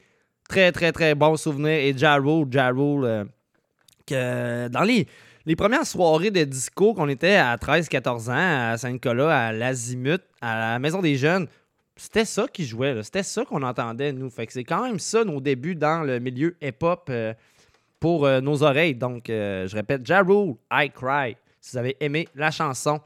[0.49, 1.73] Très, très, très bon souvenir.
[1.73, 3.27] Et Ja Rule, Ja Rule,
[4.07, 5.07] que dans les,
[5.45, 10.71] les premières soirées de disco qu'on était à 13-14 ans à Saint-Nicolas, à l'Azimut, à
[10.71, 11.47] la Maison des Jeunes,
[11.95, 13.01] c'était ça qui jouait.
[13.03, 14.29] C'était ça qu'on entendait, nous.
[14.29, 17.33] Fait c'est quand même ça nos débuts dans le milieu hip-hop euh,
[17.99, 18.95] pour euh, nos oreilles.
[18.95, 22.99] Donc, euh, je répète, Ja Rule, I Cry, si vous avez aimé la chanson.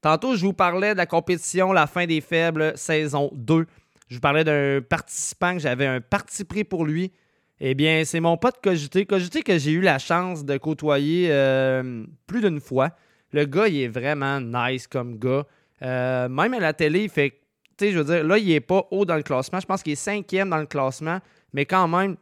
[0.00, 3.66] Tantôt, je vous parlais de la compétition La fin des faibles, saison 2.
[4.08, 7.12] Je vous parlais d'un participant que j'avais un parti pris pour lui.
[7.60, 9.06] Eh bien, c'est mon pote Cogité.
[9.06, 12.90] Cogité que j'ai eu la chance de côtoyer euh, plus d'une fois.
[13.32, 15.46] Le gars, il est vraiment nice comme gars.
[15.82, 17.40] Euh, même à la télé, il fait.
[17.76, 19.60] Tu sais, je veux dire, là, il est pas haut dans le classement.
[19.60, 21.18] Je pense qu'il est cinquième dans le classement.
[21.52, 22.16] Mais quand même,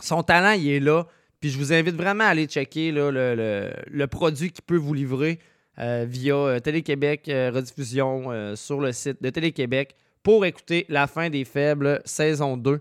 [0.00, 1.06] son talent, il est là.
[1.40, 5.40] Puis je vous invite vraiment à aller checker le, produit qu'il peut vous livrer
[5.78, 12.00] euh, via Télé-Québec, rediffusion sur le site de Télé-Québec pour écouter La fin des faibles,
[12.04, 12.80] saison 2.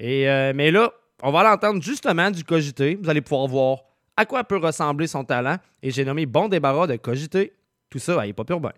[0.00, 0.92] Et, mais là,
[1.22, 2.98] on va l'entendre justement du Cogité.
[3.00, 3.78] Vous allez pouvoir voir
[4.16, 5.56] à quoi peut ressembler son talent.
[5.82, 7.52] Et j'ai nommé Bon débarras de Cogité.
[7.88, 8.72] Tout ça à Hip Hop Urbain.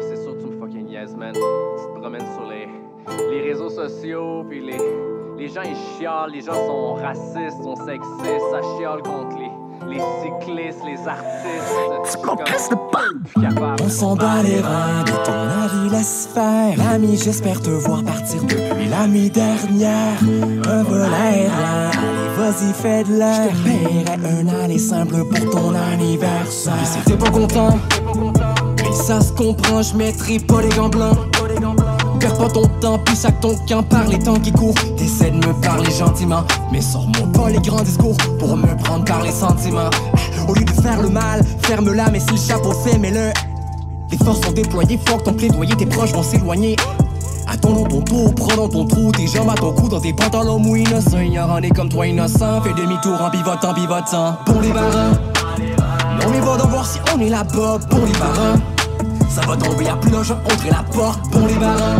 [0.00, 1.32] C'est sûr, fucking niaises, man.
[1.32, 2.66] Tu te promènes sur les,
[3.30, 4.76] les réseaux sociaux, puis les,
[5.38, 9.50] Les gens ils chialent, les gens sont racistes, sont sexistes, ça chiale contre les,
[9.88, 12.22] les cyclistes, les artistes.
[13.24, 13.82] Plus capable.
[13.82, 16.76] On s'en bat les reins de ton avis, laisse faire.
[16.76, 20.18] L'ami, j'espère te voir partir depuis la nuit dernière.
[20.68, 23.48] Un vol aérien, allez, vas-y, fais de l'air.
[23.54, 26.74] Je paierai un aller simple pour ton anniversaire.
[26.82, 27.78] Et si t'es pas content,
[28.88, 31.18] et ça se comprend, je mettrai pas les gants blancs.
[32.18, 34.74] Perds pas ton temps, puis sac ton camp par les temps qui courent.
[34.96, 39.22] T'essaies de me parler gentiment, mais sors-moi pas les grands discours pour me prendre par
[39.22, 39.90] les sentiments.
[40.48, 43.32] Au lieu de faire le mal, ferme-la, mais si le chapeau fait, mets-le.
[44.10, 46.76] Les forces sont déployées, que ton plaidoyer, tes proches vont s'éloigner.
[47.48, 50.12] Attends dans ton tour, prends dans ton trou, tes jambes à ton cou, dans tes
[50.12, 51.18] pantalons mouillés, innocent.
[51.18, 52.62] Ignorant est comme toi, innocent.
[52.62, 54.36] Fais demi-tour en pivotant, pivotant.
[54.44, 55.12] Pour les barins,
[56.20, 57.78] non mais va donc voir si on est là-bas.
[57.88, 58.60] Pour les barins,
[59.28, 61.20] ça va tomber à plus d'un entrer la porte.
[61.30, 61.96] Pour les barins,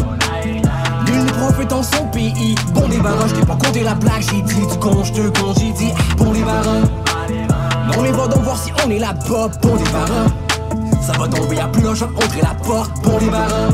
[1.07, 2.55] nul ne profite en son pays.
[2.75, 5.73] Bon des barins, j't'ai pas compté la blague, j'ai dit du con, j'te con, j'ai
[5.73, 5.93] dit.
[5.97, 6.83] ah, Pour les barins,
[7.93, 9.49] non mais va donc voir si on est là-bas.
[9.61, 10.27] Pour les barins,
[11.03, 12.93] ça va tomber à plus d'un entrer la porte.
[13.03, 13.69] Pour les barins.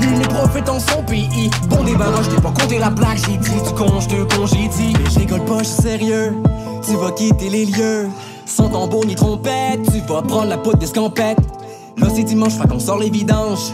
[0.00, 1.50] Nul n'est prophète en son pays.
[1.68, 4.68] Bon débarras, t'ai pas compté la blague, j'ai dit du con, je te con, j'ai
[4.68, 4.94] dit.
[4.98, 6.34] Mais je rigole pas, je suis sérieux.
[6.86, 8.08] Tu vas quitter les lieux.
[8.46, 11.38] Sans tambour ni trompette, tu vas prendre la poudre d'escampette.
[12.00, 13.72] Là c'est dimanche, fait qu'on sort les vidanges.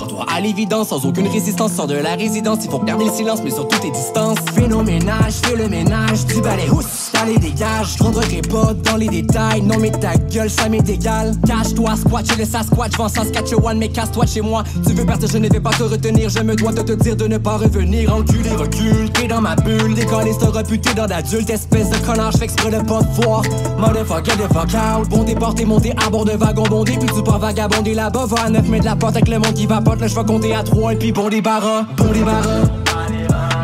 [0.00, 2.60] Rends-toi à l'évidence, sans aucune résistance, sors de la résidence.
[2.64, 4.38] Il faut garder le silence, mais surtout tes distances.
[4.54, 7.96] Fais nos ménages, fais le ménage, du balai, housse, allez dégage.
[7.98, 11.34] Je rentrerai pas dans les détails, non mais ta gueule, ça m'est égal.
[11.46, 14.64] Cache-toi, squat, chez le Sasquatch, vends Saskatchewan, mais casse-toi chez moi.
[14.86, 17.16] Tu veux partir, je ne vais pas te retenir, je me dois de te dire
[17.16, 18.14] de ne pas revenir.
[18.14, 22.44] Enculé, recule, t'es dans ma bulle, décollé, t'as reputé dans d'adulte, espèce de connard, j'fais
[22.44, 23.42] exprès de pas te voir.
[23.78, 27.38] Motherfucker, the fuck out, bon déporté, monté à bord de wagon bondé, puis tu pars
[27.38, 29.66] vagabonder là-bas, va à 9 mets de la porte avec le monde qui
[29.98, 32.64] là je vais compter à 3 et puis bon barins, bon barins.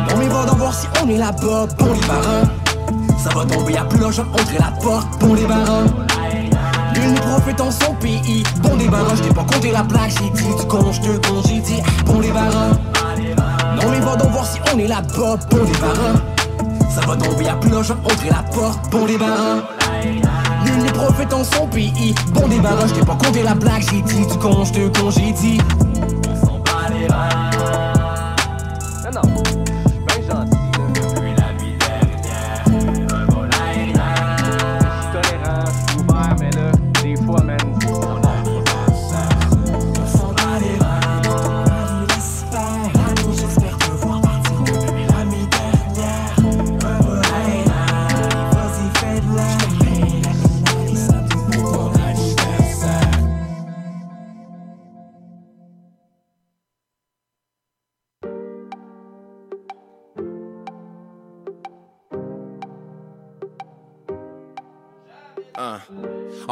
[0.09, 2.49] Non mais va donc voir si on est là-bas, bon barins.
[3.17, 5.85] Ça va tomber à d'un jour, entrer la porte, bon barins.
[6.95, 10.11] Nul n'est prophète en son pays, bon des barins, je t'ai pas compté la plaque,
[10.19, 12.77] j'ai dit du con, je te con, j'ai dit ah, bon barins.
[13.81, 16.21] Non mais va donc voir si on est là-bas, bon barins.
[16.89, 19.63] Ça va tomber à jour, entrer la porte, bon barins.
[20.65, 23.83] Nul n'est prophète en son pays, bon des barins, je t'ai pas compté la blague,
[23.91, 25.11] j'ai dit du con, je te con,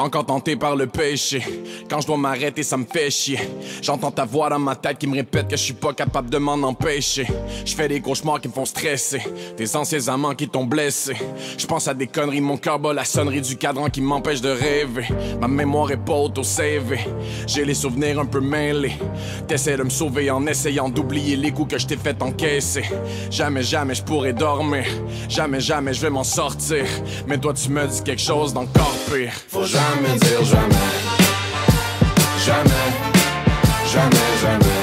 [0.06, 1.42] Encore tenté par le péché.
[1.90, 3.40] Quand je dois m'arrêter, ça me fait chier.
[3.82, 6.38] J'entends ta voix dans ma tête qui me répète que je suis pas capable de
[6.38, 7.26] m'en empêcher.
[7.66, 9.24] Je fais des cauchemars qui me font stresser.
[9.58, 11.16] Des anciens amants qui t'ont blessé.
[11.58, 14.50] Je pense à des conneries, mon cœur bat la sonnerie du cadran qui m'empêche de
[14.50, 15.08] rêver.
[15.42, 17.00] Ma mémoire est pas auto-savée.
[17.48, 18.94] J'ai les souvenirs un peu mêlés.
[19.48, 22.84] T'essaies de me sauver en essayant d'oublier les coups que je t'ai fait encaisser.
[23.32, 24.86] Jamais, jamais je pourrais dormir.
[25.30, 26.86] Jamais, jamais je vais m'en sortir.
[27.26, 29.34] Mais toi, tu me dis quelque chose d'encore pire.
[30.04, 30.76] Dire jamais.
[32.46, 32.70] Jamais,
[33.92, 34.75] jamais, jamais.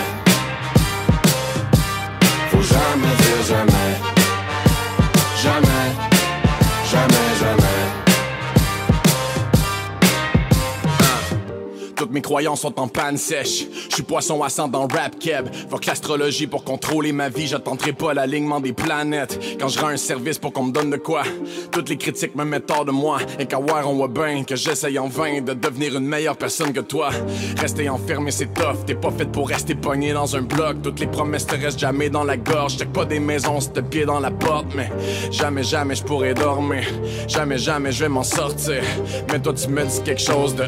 [12.12, 13.66] Mes croyances sont en panne sèche.
[13.88, 15.48] Je suis poisson à sang dans rap keb.
[15.70, 17.46] Fuck l'astrologie pour contrôler ma vie.
[17.46, 19.38] J'attendrai pas l'alignement des planètes.
[19.58, 21.22] Quand je rends un service pour qu'on me donne de quoi.
[21.70, 23.18] Toutes les critiques me mettent hors de moi.
[23.38, 24.10] Et qu'à voir, on voit
[24.46, 27.10] que j'essaye en vain de devenir une meilleure personne que toi.
[27.58, 28.84] Rester enfermé, c'est tough.
[28.86, 30.82] T'es pas fait pour rester pogné dans un bloc.
[30.82, 32.76] Toutes les promesses te restent jamais dans la gorge.
[32.76, 34.66] Check pas des maisons, c'est de pied dans la porte.
[34.76, 34.90] Mais
[35.30, 36.84] jamais, jamais je pourrais dormir.
[37.26, 38.82] Jamais, jamais je vais m'en sortir.
[39.30, 40.64] Mais toi, tu me dis quelque chose de.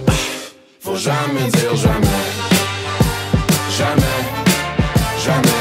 [0.84, 2.06] Faut jamais dire jamais.
[3.70, 4.20] Jamais,
[5.24, 5.53] jamais.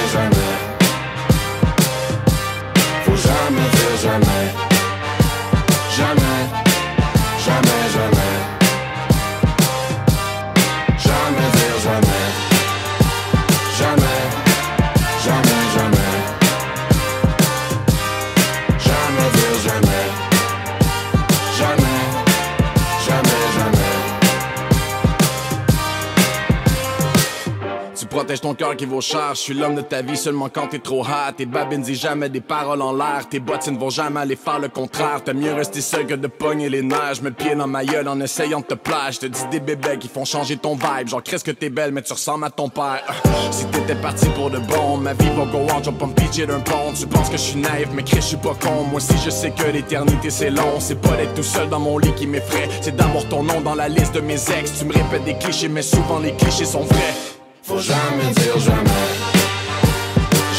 [28.24, 29.32] Protège ton cœur qui vaut cher.
[29.34, 31.34] Je suis l'homme de ta vie seulement quand t'es trop hot.
[31.36, 33.28] Tes babines disent jamais des paroles en l'air.
[33.30, 35.22] Tes bottines vont jamais aller faire le contraire.
[35.26, 36.84] T'as mieux rester seul que de pogner les.
[36.84, 39.12] J'mets le pied dans ma gueule en essayant de te plaire.
[39.12, 41.10] Je te dis des bébés qui font changer ton vibe.
[41.10, 43.04] Genre, qu'est-ce que t'es belle, mais tu ressembles à ton père.
[43.52, 45.84] Si t'étais parti pour de bon, ma vie va go on.
[45.84, 46.94] Je pas me pitcher d'un pont.
[46.98, 48.84] Tu penses que je suis naïf, mais Chris, je suis pas con.
[48.90, 50.80] Moi aussi, je sais que l'éternité c'est long.
[50.80, 52.70] C'est pas d'être tout seul dans mon lit qui m'effraie.
[52.80, 54.80] C'est d'avoir ton nom dans la liste de mes ex.
[54.80, 57.43] Tu me répètes des clichés, mais souvent les clichés sont vrais.
[57.66, 58.90] Faut jamais dire jamais.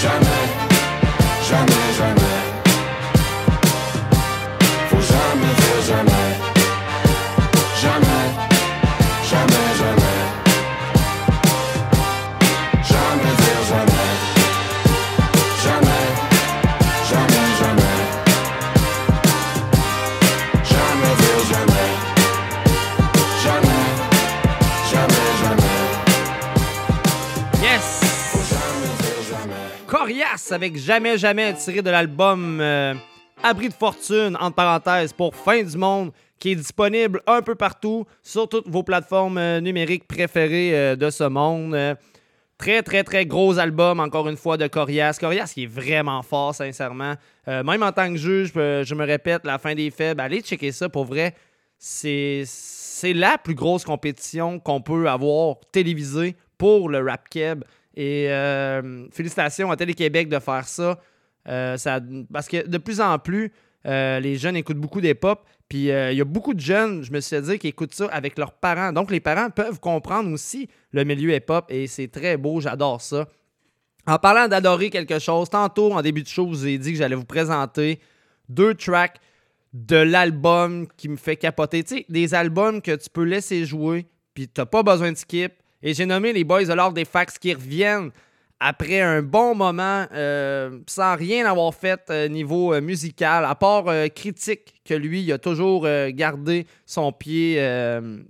[0.01, 0.45] Jamais.
[1.51, 1.84] Jamais.
[30.51, 32.95] Avec Jamais Jamais tiré de l'album euh,
[33.43, 38.05] Abri de fortune, entre parenthèses, pour Fin du monde, qui est disponible un peu partout
[38.21, 41.77] sur toutes vos plateformes euh, numériques préférées euh, de ce monde.
[42.59, 45.19] Très, très, très gros album, encore une fois, de Corias.
[45.21, 47.15] Corias qui est vraiment fort, sincèrement.
[47.47, 50.89] Même en tant que juge, je, me répète, la fin des faibles, allez checker ça
[50.89, 51.35] pour vrai.
[51.79, 57.65] C'est c'est la plus grosse compétition qu'on peut avoir télévisée pour le rap keb.
[57.95, 60.99] Et euh, félicitations à Télé-Québec de faire ça.
[61.49, 62.01] Euh, ça.
[62.33, 63.53] Parce que de plus en plus,
[63.87, 65.45] euh, les jeunes écoutent beaucoup d'hip-hop.
[65.69, 68.07] Puis euh, il y a beaucoup de jeunes, je me suis dit, qui écoutent ça
[68.07, 68.93] avec leurs parents.
[68.93, 73.29] Donc les parents peuvent comprendre aussi le milieu hip-hop et c'est très beau, j'adore ça.
[74.07, 76.99] En parlant d'adorer quelque chose, tantôt en début de show, je vous ai dit que
[76.99, 78.01] j'allais vous présenter
[78.51, 79.19] deux tracks
[79.73, 81.83] de l'album qui me fait capoter.
[81.83, 85.55] Tu sais, des albums que tu peux laisser jouer, puis t'as pas besoin de skip.
[85.87, 88.11] Et j'ai nommé les boys de l'ordre des fax qui reviennent
[88.59, 93.89] après un bon moment, euh, sans rien avoir fait euh, niveau euh, musical, à part
[93.89, 97.57] euh, critique que lui, il a toujours gardé son pied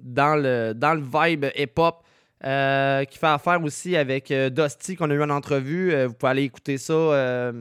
[0.01, 2.02] dans, le, dans le vibe hip-hop.
[2.40, 5.94] qui fait affaire aussi avec Dusty qu'on a eu en entrevue.
[6.06, 7.52] Vous pouvez aller écouter ça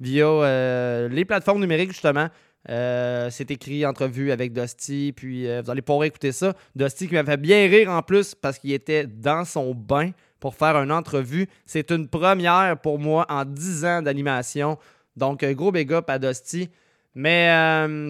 [0.00, 2.28] via les plateformes numériques justement.
[2.70, 6.54] Euh, c'est écrit entrevue avec Dusty, puis euh, vous allez pouvoir écouter ça.
[6.74, 10.54] Dusty qui m'a fait bien rire en plus parce qu'il était dans son bain pour
[10.54, 11.46] faire une entrevue.
[11.66, 14.78] C'est une première pour moi en 10 ans d'animation.
[15.16, 16.70] Donc, euh, gros big up à Dusty.
[17.16, 17.46] Mais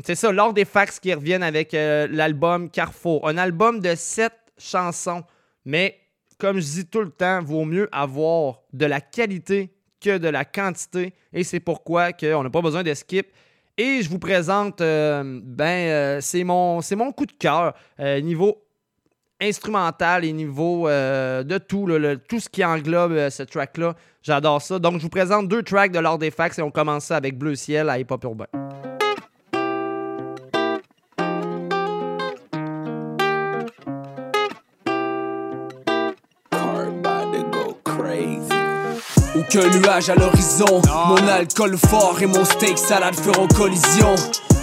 [0.07, 3.29] c'est ça, lors des fax qui reviennent avec l'album Carrefour.
[3.29, 5.25] Un album de 7 chansons.
[5.67, 5.99] Mais
[6.39, 10.45] comme je dis tout le temps, vaut mieux avoir de la qualité que de la
[10.45, 11.13] quantité.
[11.33, 13.27] Et c'est pourquoi on n'a pas besoin de skip.
[13.77, 17.75] Et je vous présente, euh, ben, euh, c'est mon, mon coup de cœur.
[18.01, 18.61] euh, niveau
[19.41, 20.89] instrumental et niveau
[21.43, 23.95] de tout, le- tout ce qui englobe ce track-là.
[24.23, 24.79] J'adore ça.
[24.79, 27.55] Donc, je vous présente deux tracks de l'ordre des et on commence ça avec Bleu
[27.57, 28.47] Ciel à Hip Hop Urbain.
[39.47, 40.81] Aucun nuage à l'horizon.
[41.09, 44.15] Mon alcool fort et mon steak salade feront collision.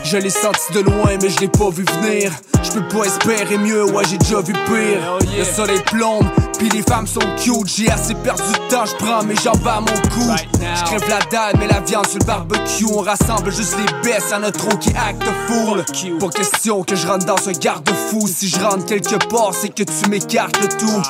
[0.03, 2.31] Je l'ai senti de loin, mais je l'ai pas vu venir.
[2.63, 5.17] Je peux pas espérer mieux, ouais, j'ai déjà vu pire.
[5.37, 6.25] Le soleil plombe,
[6.57, 7.67] puis les femmes sont cute.
[7.67, 10.31] J'ai assez perdu de temps, je prends mes jambes à mon cou.
[10.75, 12.85] Je crève la dalle, mais la viande sur le barbecue.
[12.93, 15.83] On rassemble juste les baisses à notre trop qui acte fool.
[16.19, 18.27] Pas question que je rentre dans un garde-fou.
[18.27, 21.01] Si je rentre quelque part, c'est que tu m'écartes le tout.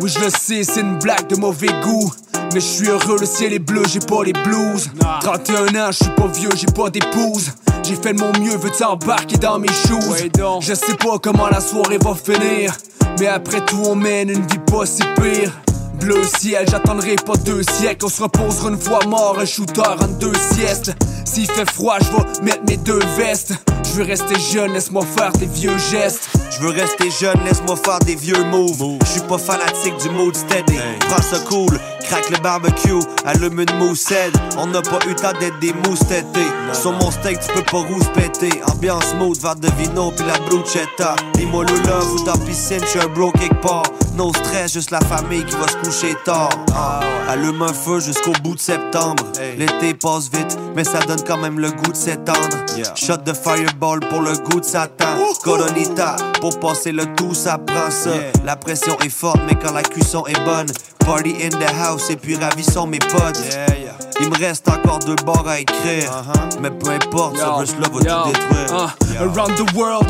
[0.00, 2.12] Oui, je le sais, c'est une blague de mauvais goût.
[2.54, 4.90] Mais je suis heureux, le ciel est bleu, j'ai pas les blues.
[5.20, 7.52] 31 ans, je suis pas vieux, j'ai pas d'épouse.
[7.82, 10.28] J'ai fait de mon mieux, veux-tu embarquer dans mes shoes?
[10.60, 12.76] Je sais pas comment la soirée va finir.
[13.18, 15.52] Mais après tout, on mène une vie pas si pire.
[16.00, 18.06] Bleu ciel, j'attendrai pas deux siècles.
[18.06, 20.92] On se reposera une fois mort, un shooter en deux siestes.
[21.24, 23.54] S'il fait froid, je vais mettre mes deux vestes.
[23.84, 26.30] Je veux rester jeune, laisse-moi faire tes vieux gestes.
[26.50, 28.98] Je veux rester jeune, laisse-moi faire des vieux moves.
[29.04, 30.78] Je suis pas fanatique du mood steady.
[31.08, 34.34] Prends ça cool, craque le barbecue, allume une moussette.
[34.56, 36.48] On n'a pas eu le temps d'être des mousses tétées.
[36.72, 38.60] Sur mon steak, tu peux pas rousse péter.
[38.66, 41.16] Ambiance smooth, verre de vino, puis la bruschetta.
[41.34, 43.84] Dis-moi le love ou dans la piscine, je suis un bro quelque part.
[44.18, 46.50] No stress, juste la famille qui va se coucher tard.
[46.74, 49.22] Ah, Allume un feu jusqu'au bout de septembre.
[49.56, 52.56] L'été passe vite, mais ça donne quand même le goût de s'étendre.
[52.96, 55.06] Shot de fireball pour le goût de Satan.
[55.44, 58.10] Coronita, pour passer le tout, ça prend ça.
[58.44, 60.66] La pression est forte, mais quand la cuisson est bonne.
[61.06, 63.40] Party in the house, et puis ravissons mes potes.
[64.20, 66.10] Il me reste encore deux bars à écrire.
[66.60, 68.94] Mais peu importe, ce verse-là va Yo, tout détruire.
[69.14, 70.06] uh, around the world,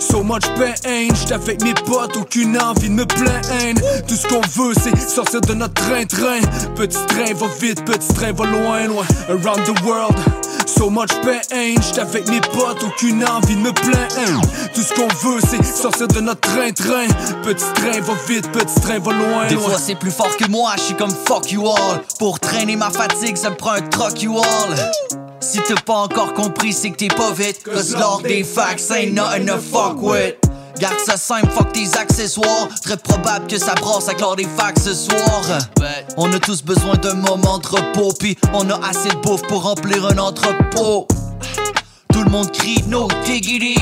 [0.00, 0.72] so much pain.
[1.14, 3.49] J'étais avec mes potes, aucune envie de me plaindre.
[4.06, 6.40] Tout ce qu'on veut, c'est sortir de notre train-train.
[6.76, 9.04] Petit train va vite, petit train va loin, loin.
[9.28, 10.14] Around the world.
[10.66, 14.40] So much pain, j'étais avec mes potes, aucune envie de me plaindre.
[14.72, 17.08] Tout ce qu'on veut, c'est sortir de notre train-train.
[17.42, 20.72] Petit train va vite, petit train va loin, Des fois c'est plus fort que moi,
[20.76, 22.00] je suis comme fuck you all.
[22.18, 25.20] Pour traîner ma fatigue, ça me prend un truck you all.
[25.40, 27.62] Si t'as pas encore compris, c'est que t'es pas vite.
[27.64, 30.36] Cause l'ordre des facts ain't nothing to fuck with.
[30.80, 32.68] Garde ça simple, fuck tes accessoires.
[32.82, 35.42] Très probable que ça brasse avec l'ordre des facts ce soir.
[36.16, 39.64] On a tous besoin d'un moment de repos, puis on a assez de bouffe pour
[39.64, 41.06] remplir un entrepôt.
[42.14, 43.76] Tout le monde crie no diggity.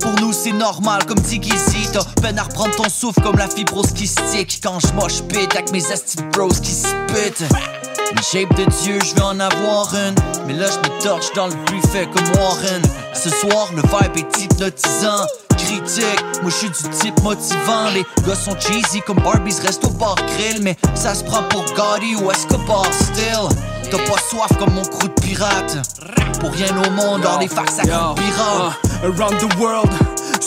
[0.00, 3.92] Pour nous c'est normal comme Gizzy T'as peine à reprendre ton souffle comme la fibrose
[3.92, 7.44] qui stick Quand je moche pit avec mes esti de bros qui spit
[8.12, 10.14] Une shape de Dieu, je vais en avoir une
[10.46, 12.82] Mais là je me torche dans le buffet comme Warren
[13.14, 15.24] Ce soir le vibe est hypnotisant
[15.64, 17.88] Critique, moi je suis du type motivant.
[17.94, 21.64] Les gars sont cheesy comme Barbies restent au bar grill Mais ça se prend pour
[21.74, 23.48] Gotti ou Escobar still?
[23.90, 25.78] T'as pas soif comme mon crew de pirate
[26.40, 28.76] Pour rien au monde, facs ça Yo, coûte pirate.
[29.02, 29.90] Uh, around the world.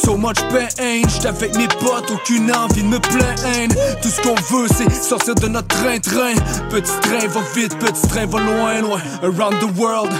[0.04, 3.76] So much pain, j'étais avec mes potes, aucune envie de me plaindre.
[4.02, 6.36] Tout ce qu'on veut, c'est sortir de notre train-train.
[6.70, 9.00] Petit train va vite, petit train va loin, loin.
[9.24, 10.12] Around the world,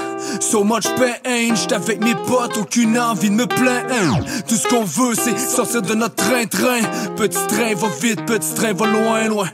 [0.42, 4.20] so much pain, j'étais avec mes potes, aucune envie de me plaindre.
[4.48, 6.82] Tout ce qu'on veut, c'est sortir de notre train-train.
[7.16, 9.48] Petit train va vite, petit train va loin, loin.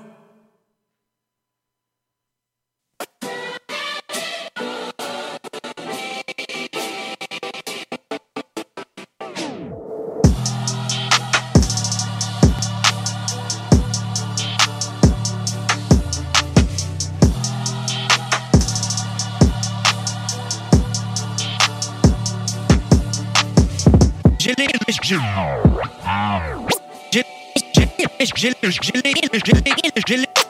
[25.03, 25.17] J'ai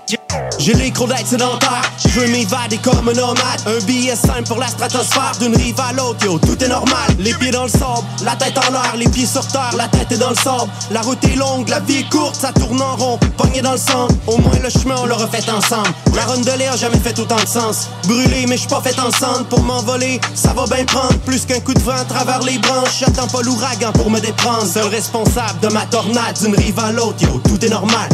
[0.08, 0.74] J'ai.
[0.74, 3.62] Les crocs d'être sédentaire, je veux m'évader comme un nomade.
[3.66, 7.10] Un billet simple pour la stratosphère, d'une rive à l'autre, yo, tout est normal.
[7.20, 10.12] Les pieds dans le sable, la tête en l'air, les pieds sur terre, la tête
[10.12, 10.70] est dans le sable.
[10.92, 13.78] La route est longue, la vie est courte, ça tourne en rond, pogné dans le
[13.78, 14.08] sang.
[14.28, 15.90] Au moins le chemin on l'a refait ensemble.
[16.16, 17.88] La ronde de l'air jamais fait autant de sens.
[18.08, 19.46] Brûlé mais je pas fait ensemble.
[19.50, 21.18] Pour m'envoler Ça va bien prendre.
[21.26, 23.00] Plus qu'un coup de vent à travers les branches.
[23.00, 24.66] J'attends pas l'ouragan pour me déprendre.
[24.66, 28.10] Seul responsable de ma tornade, d'une rive à l'autre, yo, tout est normal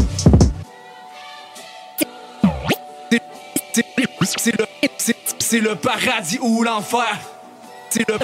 [4.26, 4.66] C'est- le,
[5.40, 7.18] c'est le paradis ou l'enfer.
[7.90, 8.18] C'est le.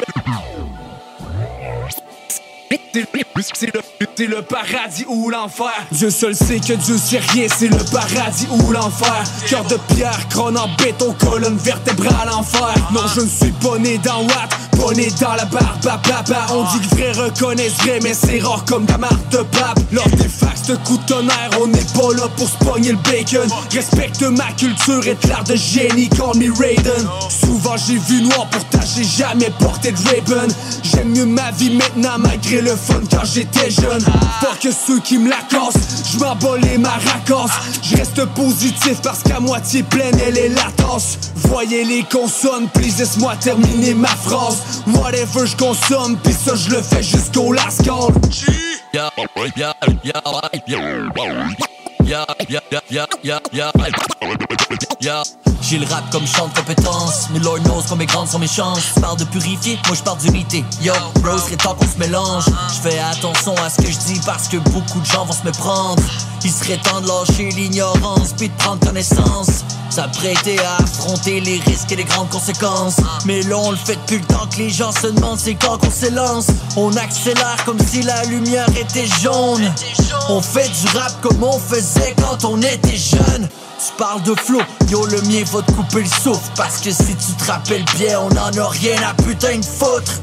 [2.95, 3.81] C'est le,
[4.15, 5.73] c'est le, paradis ou l'enfer.
[5.91, 9.21] Dieu seul sait que Dieu sait rien, c'est le paradis ou l'enfer.
[9.49, 12.73] Cœur de pierre, crâne en béton, colonne vertébrale l'enfer.
[12.93, 14.49] Non, je ne suis pas né dans Watt,
[14.79, 16.45] pas né dans la barbe papa.
[16.53, 19.79] On dit que vrai reconnaissent vrai, mais c'est rare comme la marque de pape.
[19.91, 23.49] Lors des fax de coups de tonnerre, on n'est pas là pour se le bacon.
[23.73, 27.09] Respecte ma culture et l'art de génie, call me Raiden.
[27.29, 30.49] Souvent j'ai vu noir, pourtant j'ai jamais porté de Raven.
[30.81, 32.75] J'aime mieux ma vie maintenant, malgré le
[33.09, 34.03] quand j'étais jeune.
[34.41, 37.53] Pas que ceux qui me la cassent, je m'en bats les maracas.
[37.81, 40.65] Je reste positif parce qu'à moitié pleine, elle est la.
[41.35, 44.83] Voyez les consonnes, please laisse-moi terminer ma phrase.
[44.87, 47.81] Whatever je consomme, pis ça je le fais jusqu'au last.
[55.61, 58.91] J'ai le rap comme champ de compétence, mais Lord knows combien grandes sont mes chances.
[59.01, 60.63] Parle de purifier, moi je parle d'unité.
[60.81, 62.45] Yo, bro, serait temps qu'on se mélange.
[62.69, 65.43] Je fais attention à ce que je dis parce que beaucoup de gens vont se
[65.43, 66.03] méprendre.
[66.43, 69.63] Il serait temps de lâcher l'ignorance puis de prendre connaissance.
[69.89, 72.97] S'apprêter à affronter les risques et les grandes conséquences.
[73.25, 75.79] Mais là, on le fait depuis le temps que les gens se demandent c'est quand
[75.79, 76.47] qu'on s'élance.
[76.77, 79.73] On accélère comme si la lumière était jaune.
[80.29, 83.47] On fait du rap comme on faisait quand on était jeune.
[83.77, 87.15] Tu parles de flow, yo le mien va te couper le souffle Parce que si
[87.15, 90.21] tu te rappelles bien, on en a rien à putain de foutre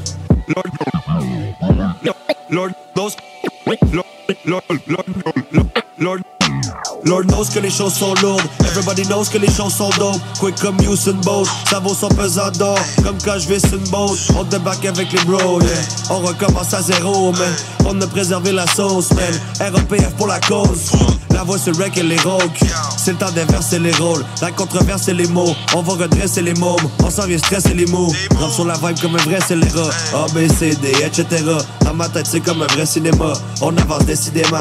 [7.03, 8.41] knows que les choses sont lourdes.
[8.61, 10.21] Everybody knows que les choses sont dope.
[10.39, 12.77] Quick comme Usain Bolt, ça vaut son pesant d'or.
[13.03, 15.61] Comme quand je visse une boat, on débarque avec les bros.
[15.61, 15.69] yeah.
[16.09, 19.73] On recommence à zéro, mais on a préservé la sauce, man.
[19.73, 20.91] REPF pour la cause.
[21.31, 22.51] La voix c'est rec et les rogues.
[22.97, 24.23] C'est le temps d'inverser les rôles.
[24.41, 25.55] La controverse et les mots.
[25.75, 26.77] On va redresser les mômes.
[27.03, 28.11] On s'en vient stresser les mots.
[28.39, 29.89] Rampe sur la vibe comme un vrai scélérat.
[30.13, 31.43] A, B, C, D, etc.
[31.83, 33.33] Dans ma tête, c'est comme un vrai cinéma.
[33.61, 34.59] On avance décidément.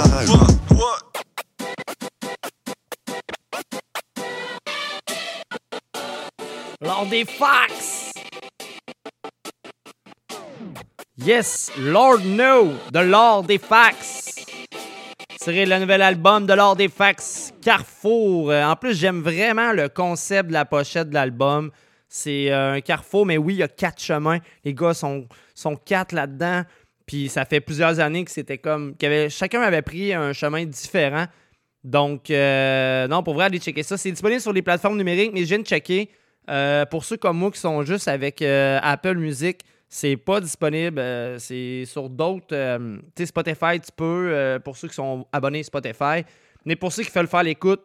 [7.10, 8.12] Des Fax.
[11.18, 14.44] Yes, Lord No de Lord des Fax.
[15.36, 18.50] C'est le nouvel album de Lord des Fax, Carrefour.
[18.50, 21.70] Euh, En plus, j'aime vraiment le concept de la pochette de l'album.
[22.08, 24.38] C'est euh, un carrefour, mais oui, il y a quatre chemins.
[24.64, 26.62] Les gars sont, sont quatre là-dedans.
[27.06, 28.94] Puis ça fait plusieurs années que c'était comme.
[29.28, 31.26] chacun avait pris un chemin différent.
[31.84, 33.96] Donc, euh, non, pour vrai, allez checker ça.
[33.96, 36.10] C'est disponible sur les plateformes numériques, mais je viens de checker.
[36.48, 40.98] Euh, pour ceux comme moi qui sont juste avec euh, Apple Music, c'est pas disponible.
[40.98, 42.46] euh, c'est sur d'autres.
[42.48, 46.24] tu sais, Spotify, tu peux, pour ceux qui sont abonnés Spotify.
[46.64, 47.82] Mais pour ceux qui veulent faire l'écoute,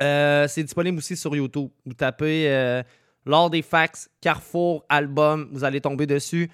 [0.00, 1.70] c'est disponible aussi sur YouTube.
[1.84, 2.82] Vous tapez
[3.24, 6.50] Lors des Fax, Carrefour, album, vous allez tomber dessus.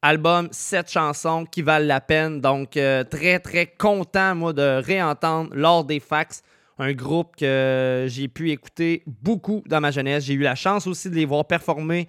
[0.00, 2.40] Album, 7 chansons qui valent la peine.
[2.40, 6.42] Donc, très, très content, moi, de réentendre Lors des Fax,
[6.78, 10.24] un groupe que j'ai pu écouter beaucoup dans ma jeunesse.
[10.24, 12.08] J'ai eu la chance aussi de les voir performer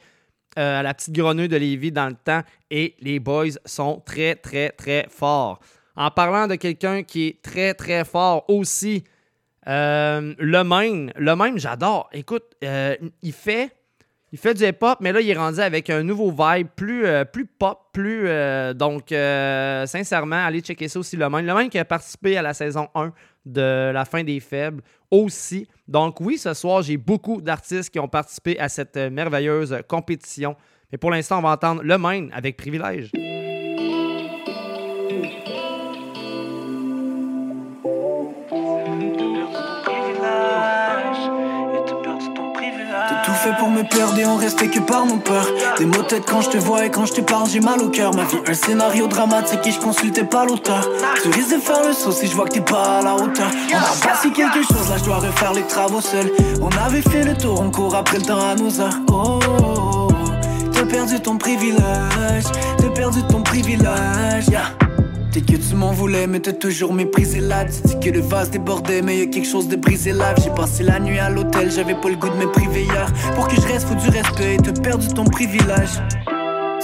[0.57, 4.35] euh, à la petite grenouille de Lévis dans le temps et les boys sont très,
[4.35, 5.59] très, très forts.
[5.95, 9.03] En parlant de quelqu'un qui est très, très fort aussi,
[9.67, 12.09] euh, le même, le même, j'adore.
[12.13, 13.75] Écoute, euh, il fait,
[14.31, 17.45] il fait du hip-hop, mais là, il est rendu avec un nouveau vibe, plus, plus
[17.45, 18.29] pop, plus.
[18.75, 21.45] donc, sincèrement, allez checker ça aussi, le même.
[21.45, 23.13] Le même qui a participé à la saison 1
[23.45, 24.81] de La fin des faibles
[25.11, 25.67] aussi.
[25.87, 30.55] Donc, oui, ce soir, j'ai beaucoup d'artistes qui ont participé à cette merveilleuse compétition.
[30.91, 33.11] Mais pour l'instant, on va entendre le même avec privilège.
[43.45, 45.47] Fait pour me perdre et on restait que par nos peurs.
[45.77, 47.89] Des mots têtes quand je te vois et quand je te parle, j'ai mal au
[47.89, 48.13] cœur.
[48.15, 50.87] Ma vie, un scénario dramatique et je consultais pas l'auteur.
[51.21, 53.49] Tu risques de faire le saut si je vois que t'es pas à la hauteur.
[53.71, 56.31] On a passé quelque chose, là je dois refaire les travaux seul.
[56.61, 58.97] On avait fait le tour, on court après le temps à nos heures.
[59.11, 60.07] Oh, oh, oh.
[60.73, 62.45] t'as perdu ton privilège,
[62.77, 64.49] t'as perdu ton privilège.
[65.35, 67.65] Peut-être que tu m'en voulais, mais t'as toujours méprisé là.
[67.65, 70.33] Tu dis que le vase débordait, mais y a quelque chose de brisé là.
[70.41, 73.11] J'ai passé la nuit à l'hôtel, j'avais pas le goût de me priver hier.
[73.35, 76.01] Pour que je reste, faut du respect et t'as perdu ton privilège.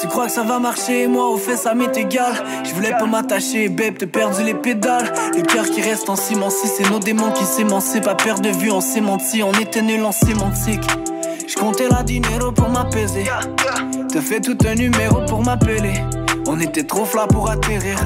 [0.02, 2.34] Tu crois que ça va marcher, moi au fait ça m'est égal
[2.66, 6.50] Je voulais pas m'attacher, babe, t'as perdu les pédales Le cœur qui reste en ciment,
[6.50, 9.82] si c'est nos démons qui s'émancipent Pas perdre de vue, on s'est menti, on était
[9.82, 10.88] nul en sémantique
[11.48, 13.26] Je comptais la dinero pour m'apaiser
[14.12, 15.94] T'as fait tout un numéro pour m'appeler
[16.48, 17.98] On était trop flat pour atterrir.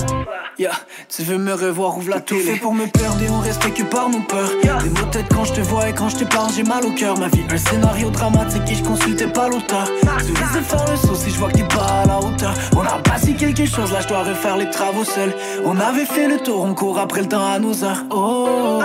[0.58, 0.72] Yeah,
[1.10, 2.42] tu veux me revoir, ouvre la télé.
[2.42, 4.50] fait pour me perdre et on restait que par nos peurs
[4.82, 6.92] Des mots têtes quand je te vois et quand je te parle j'ai mal au
[6.92, 7.18] cœur.
[7.20, 9.86] Ma vie un scénario dramatique et je consultais pas l'auteur.
[10.02, 12.54] Tu risques de faire le saut si je vois que t'es pas à la hauteur.
[12.76, 15.34] On a passé quelque chose, là je dois refaire les travaux seul
[15.66, 18.06] On avait fait le tour, on court après le temps à nos heures.
[18.12, 18.80] Oh,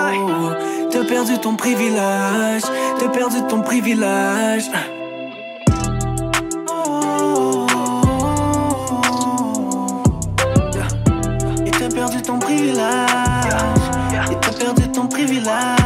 [0.90, 2.62] t'as perdu ton privilège
[2.98, 4.64] T'as perdu ton privilège
[12.60, 14.30] privilège.
[14.30, 15.79] Et t'as perdu ton privilège.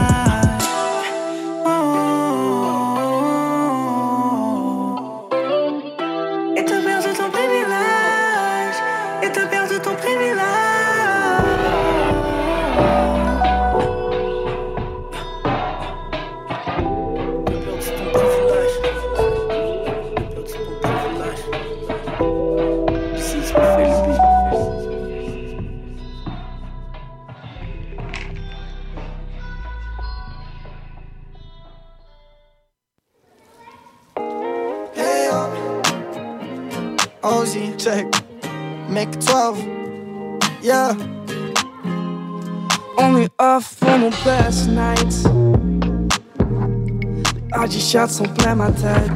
[48.15, 49.11] Sont plein ma tête.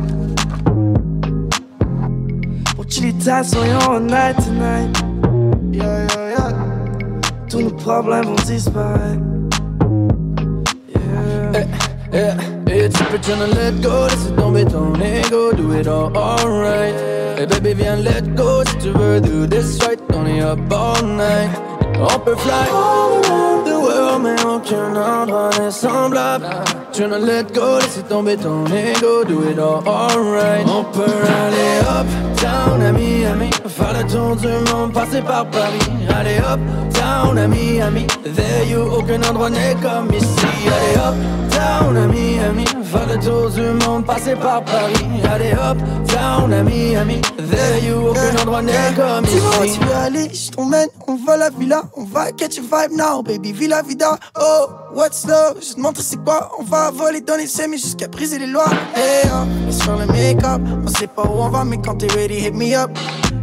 [3.25, 4.89] Tight, soyons night tonight.
[5.73, 6.53] Yeah, yeah, yeah.
[7.49, 9.23] Tous nos problèmes vont disparaître.
[11.55, 11.65] Eh,
[12.13, 12.31] eh,
[12.71, 16.95] eh, tu peux tryna let go, laisse tomber ton ego, do it all alright.
[17.39, 21.05] Hey baby, viens let go si tu veux do this right, on est up all
[21.05, 21.51] night.
[22.01, 26.49] On peut fly all around the world, mais aucun endroit n'est semblable.
[26.99, 30.67] Tryna let go, tomber ton ego, do it all alright.
[30.67, 32.07] On peut aller up,
[32.43, 35.79] down à Miami, faire le tour du monde, passer par Paris.
[36.09, 36.59] Allez up,
[36.93, 38.05] down à Miami,
[38.35, 40.27] there you, aucun endroit n'est comme ici.
[40.67, 41.15] Allez up,
[41.53, 45.23] down à Miami, faire le tour du monde, passer par Paris.
[45.33, 45.79] Allez hop,
[46.19, 49.79] down à Miami, there you, aucun endroit n'est comme Dis-moi où ici.
[49.79, 52.97] tu veux aller, je t'emmène, on va à la villa, on va get your vibe
[52.97, 54.19] now, baby, villa vida.
[54.39, 58.09] Oh, what's love, je te montre c'est quoi, on va voler dans les semis jusqu'à
[58.09, 58.71] briser les lois.
[58.95, 62.09] Hey, oh, laisse faire le make-up, on sait pas où on va, mais quand t'es
[62.09, 62.91] ready, hit me up.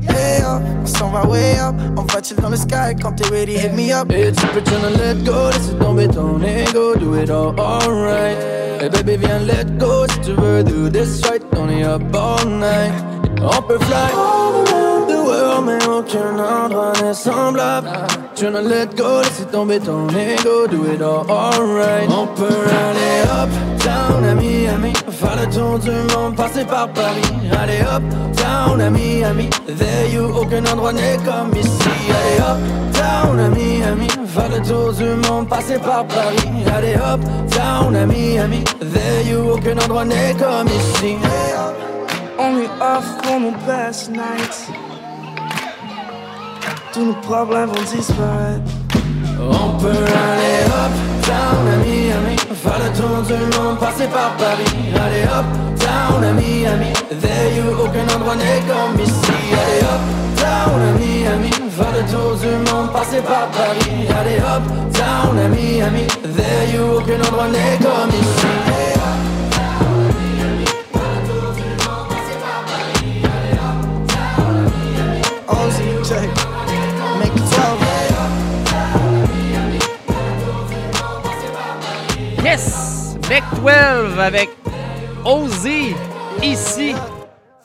[0.07, 0.59] Hey, oh,
[1.03, 3.91] on va way up, on va chill dans le sky, quand t'es ready, hit me
[3.91, 4.11] up.
[4.11, 4.61] Et tu peux
[4.97, 8.37] let go, laisse tomber ton ego, do it all alright.
[8.81, 12.45] Hey baby, viens let go si tu veux do this right, on est up all
[12.45, 12.93] night.
[13.41, 17.89] On peut fly all around the world, mais aucun endroit n'est semblable.
[18.35, 22.09] Tryna let go, laisse tomber ton ego, do it all alright.
[22.09, 23.49] On peut aller up,
[23.95, 27.31] down à Miami, faire le tour du monde, passer par Paris.
[27.61, 28.03] Allez up,
[28.35, 31.93] down à Miami, there you, aucun endroit n'est comme ici.
[32.17, 32.59] Allez up,
[32.93, 36.49] down à Miami, faire le tour du monde, passer par Paris.
[36.75, 41.15] Allez up, down à Miami, there you, aucun endroit n'est comme ici.
[42.37, 44.69] On est off pour nos best nights.
[46.93, 48.71] Tous nos problèmes vont disparaître.
[49.39, 54.75] On peut aller up, down à Miami, faire le tour du monde, passer par Paris.
[55.03, 55.45] Allez up,
[55.79, 59.37] down à Miami, there you, aucun endroit n'est comme ici.
[59.61, 60.01] Allez up,
[60.37, 64.07] down à Miami, faire le tour du monde, passer par Paris.
[64.19, 68.47] Allez up, down à Miami, there you, aucun endroit n'est comme ici.
[75.47, 75.84] Ozzy, check.
[75.84, 75.84] Make
[82.55, 83.17] Yes!
[83.29, 84.49] Mec 12 avec
[85.25, 85.93] Ozzy
[86.41, 86.95] ici.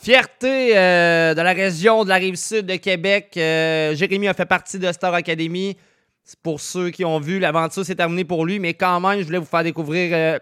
[0.00, 3.34] Fierté euh, de la région de la rive sud de Québec.
[3.36, 5.76] Euh, Jérémy a fait partie de Star Academy.
[6.42, 9.38] Pour ceux qui ont vu, l'aventure s'est terminée pour lui, mais quand même, je voulais
[9.38, 10.38] vous faire découvrir euh,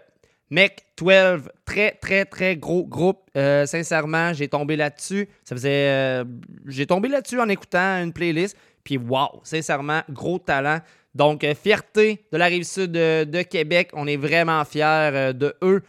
[0.49, 1.43] Mec 12.
[1.63, 3.29] Très, très, très gros groupe.
[3.35, 5.29] Sincèrement, j'ai tombé là-dessus.
[5.43, 6.23] Ça faisait.
[6.65, 8.57] j'ai tombé là-dessus en écoutant une playlist.
[8.83, 10.79] Puis, wow, sincèrement, gros talent.
[11.19, 13.89] Donc, euh, fierté de la rive sud de, Québec.
[13.91, 15.83] On est vraiment fiers euh, de eux.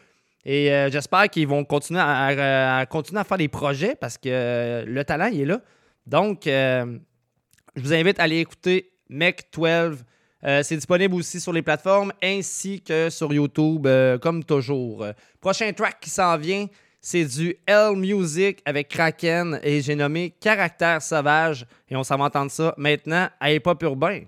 [0.44, 5.05] Et euh, j'espère qu'ils vont continuer à, continuer à faire des projets parce que le
[5.05, 5.61] talent, il est là.
[6.05, 6.98] Donc, je
[7.77, 10.05] vous invite à aller écouter Mec 12.
[10.43, 13.86] Euh, c'est disponible aussi sur les plateformes ainsi que sur YouTube,
[14.20, 15.07] comme toujours.
[15.40, 16.66] Prochain track qui s'en vient,
[17.01, 21.66] c'est du L Music avec Kraken et j'ai nommé Caractère Sauvage.
[21.89, 24.23] Et on s'en va entendre ça maintenant à Hip Urbain.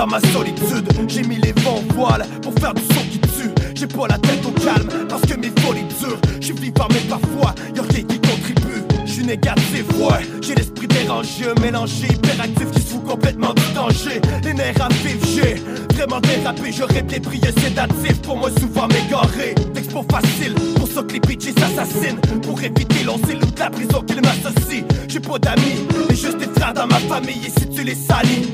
[0.00, 0.88] Dans ma solitude.
[1.08, 3.50] J'ai mis les vents en voile pour faire du son qui tue.
[3.74, 6.18] J'ai pas la tête au calme parce que mes folies durent.
[6.40, 8.82] Je suis vivant mais parfois y'a rien qui contribue.
[9.04, 10.24] Je suis négatif, ouais.
[10.40, 14.22] J'ai l'esprit dérangé, mélangé hyperactif qui se fout complètement du danger.
[14.42, 15.56] Les nerfs à vivre, j'ai
[15.94, 16.72] vraiment dérapé.
[16.72, 19.54] J'aurais bien prié sédatif pour moi souvent m'égarer.
[19.74, 22.20] D'expo facile, pour ça que les bitches s'assassinent.
[22.40, 26.74] Pour éviter ou de la prison qu'ils m'associent J'ai pas d'amis, mais juste des frères
[26.74, 28.52] dans ma famille Et si tu les salis,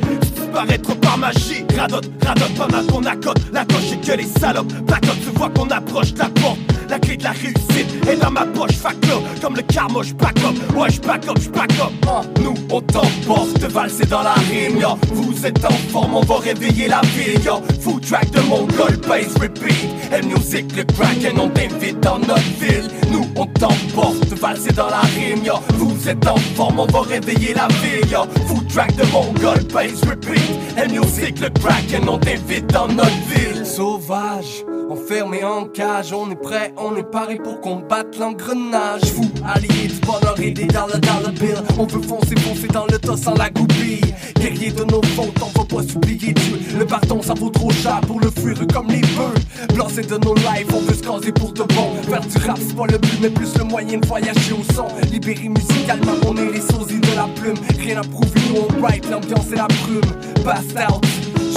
[0.56, 5.20] disparaître par magie Radote, radote pendant qu'on accorde La gauche et que les salopes Placote,
[5.22, 6.58] tu vois qu'on approche la porte
[6.88, 10.38] la clé de la réussite est dans ma poche, fac là, comme le karma, j'back
[10.44, 12.26] up, ouais j'back up, j'back up.
[12.40, 14.90] Nous on t'emporte, valser dans la rime, yo.
[15.12, 17.60] Vous êtes en forme, on va réveiller la ville, yo.
[17.80, 19.74] Food track de mon goal, bass repeat.
[20.12, 22.88] And music, le Kraken, on t'invite dans notre ville.
[23.10, 25.54] Nous on t'emporte, valser dans la rime, yo.
[25.74, 28.24] Vous êtes en forme, on va réveiller la ville, yo.
[28.46, 30.42] Food track de mon goal, bass repeat.
[30.76, 33.64] And music, le Kraken, on t'invite dans notre ville.
[33.64, 39.04] Sauvage, enfermé en cage, on est prêt, on est paré pour combattre l'engrenage.
[39.04, 41.56] Fou, allié du bonheur et des dollars dollar bill.
[41.78, 44.00] On veut foncer, foncer dans le tas sans la goupille.
[44.36, 46.58] Guerrier de nos fautes, on va pas s'oublier Dieu.
[46.78, 49.74] Le bâton, ça vaut trop cher pour le fuir comme les bœufs.
[49.74, 51.94] Blancer de nos lives, on veut se caser pour de bon.
[52.08, 54.86] Faire du rap, c'est pas le but, mais plus le moyen de voyager au son.
[55.10, 57.56] Libérer musicalement, on est les sosies la plume.
[57.78, 60.44] Rien à prouver, nous on l'ambiance et la brume.
[60.44, 61.04] Bast out.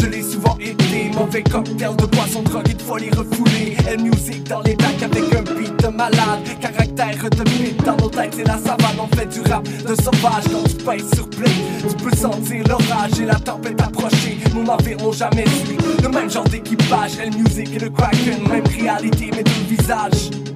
[0.02, 3.76] Je l'ai souvent été, mauvais cocktail de boisson, drogue et de folie refoulée.
[3.88, 6.40] Elle musique dans les bacs avec un beat de malade.
[6.61, 8.98] Caractère de mythe dans nos têtes, c'est la savane.
[8.99, 11.52] On fait du rap de sauvage quand tu pèses sur play.
[11.81, 14.38] Tu peux sentir l'orage et la tempête approcher.
[14.56, 17.11] Nos navires n'ont jamais su le même genre d'équipage.
[17.22, 20.49] Elle musique et le kraken, même réalité, mais deux visages.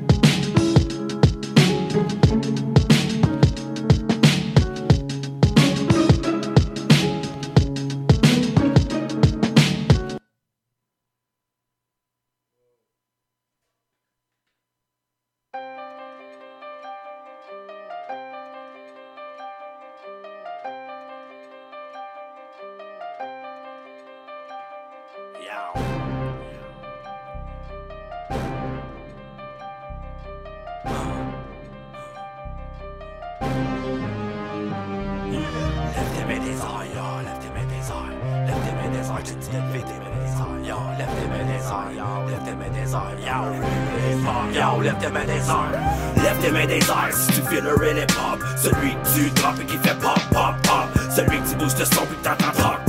[45.04, 46.24] Tes mains des airs.
[46.24, 48.40] Lève tes mains des airs si tu fais le really pop.
[48.56, 50.88] Celui que tu drops et qui fait pop, pop, pop.
[51.14, 52.80] Celui que tu bouges de son puis que t'entends toc.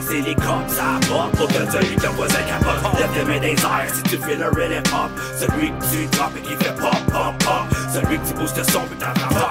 [0.00, 2.98] C'est les cops, ça va pour te dire que voisin capote.
[2.98, 5.10] Lève tes mains des airs si tu fais le really pop.
[5.36, 7.78] Celui que tu drops et qui fait pop, pop, pop.
[7.92, 9.47] Celui que tu bouges de son puis que t'entends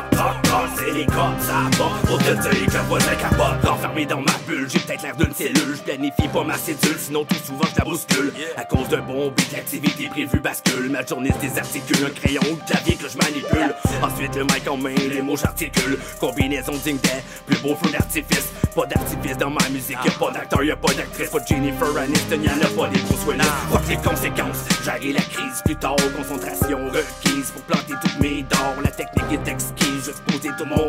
[0.97, 3.69] les cops, ça va pour te dire que le capote.
[3.69, 5.75] Enfermé dans ma bulle, j'ai peut-être l'air d'une cellule.
[5.75, 8.33] Je planifie pas ma cédule, sinon tout souvent je la bouscule.
[8.55, 10.89] À cause d'un bon but, l'activité prévue bascule.
[10.89, 13.75] Ma journée se désarticule, un crayon ou clavier que je manipule.
[14.01, 15.99] Ensuite le mic en main, les mots j'articule.
[16.19, 17.09] Combinaison digne des
[17.45, 18.47] plus beaux feux d'artifice.
[18.75, 21.29] Pas d'artifice dans ma musique, y'a pas d'acteur, y'a pas d'actrice.
[21.29, 23.43] Pas de Jennifer Aniston, y'en a pas des Bruce Willis.
[23.71, 25.95] Fuck les conséquences, gérer la crise plus tard.
[26.15, 28.81] Concentration requise pour planter toutes mes dents.
[28.83, 30.86] La technique est exquise, juste poser tout mon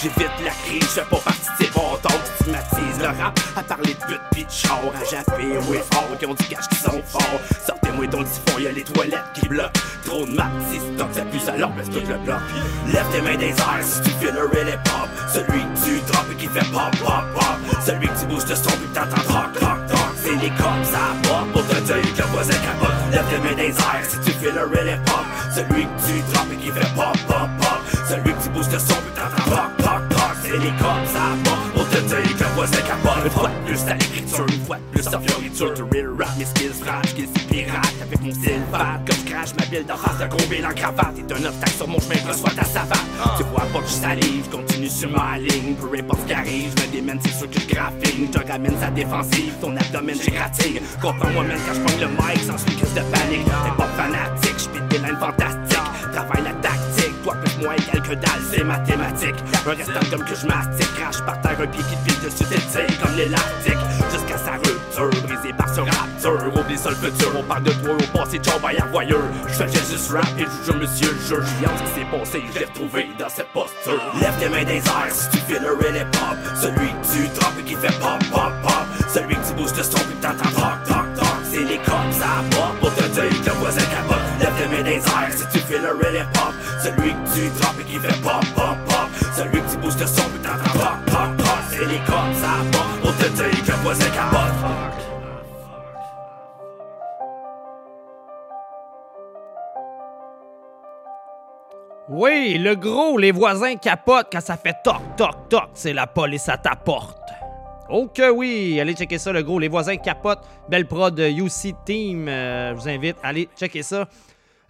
[0.00, 3.40] J'évite la crise, je fais pas partie de ces qui stigmatisent le rap.
[3.56, 6.68] À parler de pute pis de char, à japper, oui fort, qui ont du cash
[6.68, 7.40] qui sont forts.
[7.66, 9.80] Sortez-moi donc du fond, y'a les toilettes qui bloquent.
[10.04, 12.40] Trop de maths, si stock, ça pue, leur baisse tout le bloc.
[12.92, 15.08] Lève tes mains des airs si tu fais le really pop.
[15.32, 17.82] Celui que tu drops et qui fait pop, pop, pop.
[17.84, 20.12] Celui que tu bouges de son que t'entends rock, rock, rock.
[20.22, 23.01] C'est les cops, ça va pour te dire que le voisin capote.
[23.12, 25.26] Lève tes mains des airs si tu fais le really pop.
[25.54, 27.80] Celui que tu drops et qui fait pop, pop, pop.
[28.08, 30.36] Celui que tu bouges de son puis t'entends rock, rock, rock.
[30.42, 33.24] C'est les cops, va pour te dire que le voisin capote.
[33.24, 35.74] Une fois de plus à l'écriture, une fois de plus en fioriture.
[35.74, 37.94] To real rap, mes skills fraîches, skills c'est pirate?
[38.02, 41.14] Avec mon style fat, comme je crache ma bille d'en face de gros en cravate.
[41.18, 43.06] Et un obstacle sur mon chemin, reçois ta savate.
[43.36, 45.74] Tu vois pas que je salive, continue sur ma ligne.
[45.74, 48.28] Peu importe ce qui arrive, je me démène, c'est sûr que je graphine.
[48.32, 50.80] Je ramène sa défensive, ton abdomen j'égratigne.
[51.00, 53.44] Comprends-moi même quand je prends le mic, sans une crise de panique.
[53.44, 55.78] T'es pas fanatique, je des lines fantastiques.
[56.12, 56.52] Travaille la
[57.62, 59.34] tactique, toi plus moi égal que dalle, c'est mathématique.
[59.66, 62.44] Un restant comme que je mastique, crache par terre un pied qui te file dessus
[62.44, 63.78] tes tirs comme l'élastique.
[64.10, 66.52] Jusqu'à sa rupture, brisé par ce rapture.
[66.54, 69.22] Oublie ça le futur, on parle de toi au passé, ciao, bye, voyeur.
[69.46, 71.46] Je faisais juste rap et je monsieur juge.
[71.60, 74.00] J'ai ce qui s'est passé, je l'ai retrouvé dans cette posture.
[74.20, 76.36] Lève tes mains des airs si tu fais le really pop.
[76.60, 78.86] Celui que tu drops et qui fait pop, pop, pop.
[79.08, 81.38] Celui que tu bouges de son puis que t'entends rock, rock, rock.
[81.50, 83.84] C'est les cops, ça va pour te dire que voisin
[84.72, 86.52] mains des airs si tu fais le really pop.
[86.82, 89.08] Celui que tu drops et qui fait pop, pop, pop.
[89.36, 91.62] Celui que tu bouges de son t'entends rock, rock, rock.
[91.70, 95.12] C'est les cops, ça va pour te dire que le voisin capote.
[102.08, 106.48] Oui, le gros, les voisins capotent quand ça fait toc, toc, toc, c'est la police
[106.48, 107.18] à ta porte.
[107.88, 110.42] Oh que oui, allez checker ça, le gros, les voisins capotent.
[110.68, 114.06] Belle prod de UC Team, euh, je vous invite, allez checker ça.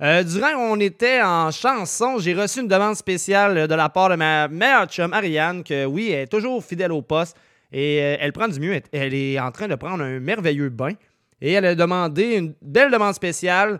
[0.02, 4.16] Euh, durant on était en chanson, j'ai reçu une demande spéciale de la part de
[4.16, 7.36] ma meilleure chum, Ariane, que oui, elle est toujours fidèle au poste
[7.72, 8.80] et euh, elle prend du mieux.
[8.92, 10.94] Elle- est en train de prendre un merveilleux bain
[11.40, 13.78] et elle a demandé une belle demande spéciale,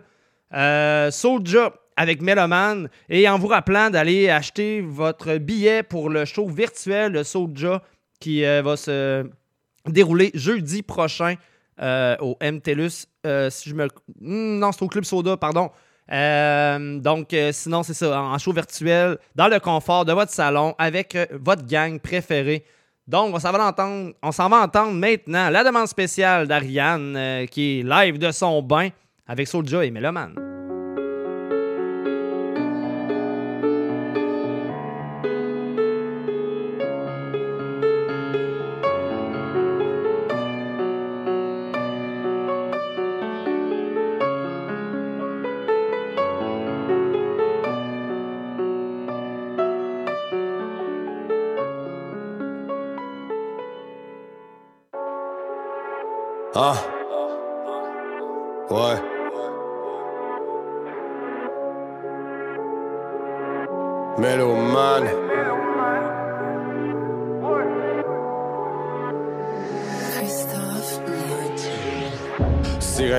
[0.53, 6.47] euh, Soulja avec Meloman et en vous rappelant d'aller acheter votre billet pour le show
[6.47, 7.81] virtuel de Soulja
[8.21, 9.25] qui euh, va se
[9.87, 11.35] dérouler jeudi prochain
[11.81, 13.07] euh, au MTLUS.
[13.25, 13.87] euh, si je me...
[14.21, 15.69] Hmm, Non, c'est au Club Soda, pardon.
[16.11, 20.75] Euh, donc, euh, sinon, c'est ça, en show virtuel, dans le confort de votre salon,
[20.77, 22.65] avec euh, votre gang préférée.
[23.07, 27.79] Donc, on s'en va entendre, on s'en va entendre maintenant la demande spéciale d'Ariane, qui
[27.79, 28.89] est live de son bain
[29.27, 30.52] avec Soulja et Meloman.
[56.55, 56.75] Ah.
[58.69, 59.02] Ouais.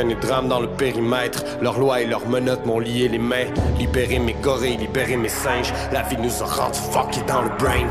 [0.05, 1.43] Sirènes et drames dans le périmètre.
[1.61, 3.47] Leurs lois et leurs menottes m'ont lié les mains.
[3.79, 5.73] Libérer mes gorilles, libérer mes singes.
[5.93, 7.87] La vie nous a rendu fuckés dans le brain.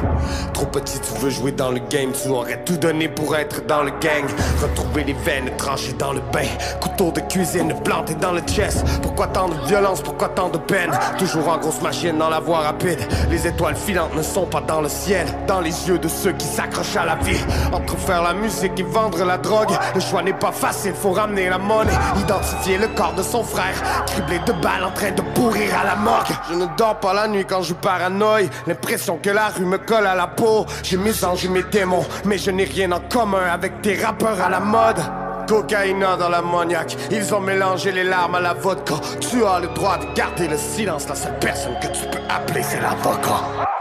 [0.54, 2.12] Trop petit, tu veux jouer dans le game.
[2.12, 4.26] Tu aurais tout donné pour être dans le gang.
[4.62, 6.48] Retrouver les veines tranchées dans le bain.
[6.80, 8.84] Couteau de cuisine planté dans le chest.
[9.02, 10.92] Pourquoi tant de violence, pourquoi tant de peine?
[11.18, 13.00] Toujours en grosse machine dans la voie rapide.
[13.30, 15.28] Les étoiles filantes ne sont pas dans le ciel.
[15.48, 17.40] Dans les yeux de ceux qui s'accrochent à la vie.
[17.72, 21.50] Entre faire la musique et vendre la drogue, le choix n'est pas facile, faut ramener
[21.50, 21.92] la monnaie.
[22.20, 23.76] Identifier le corps de son frère,
[24.06, 26.32] criblé de balles en train de pourrir à la morgue.
[26.50, 28.50] Je ne dors pas la nuit quand je paranoïe.
[28.68, 30.66] L'impression que la rue me colle à la peau.
[30.84, 34.42] J'ai mes anges et mes démons, mais je n'ai rien en commun avec tes rappeurs
[34.42, 35.02] à la mode.
[35.48, 38.96] Cocaïna dans l'ammoniaque, ils ont mélangé les larmes à la vodka.
[39.20, 42.64] Tu as le droit de garder le silence, la seule personne que tu peux appeler
[42.64, 43.73] c'est l'avocat.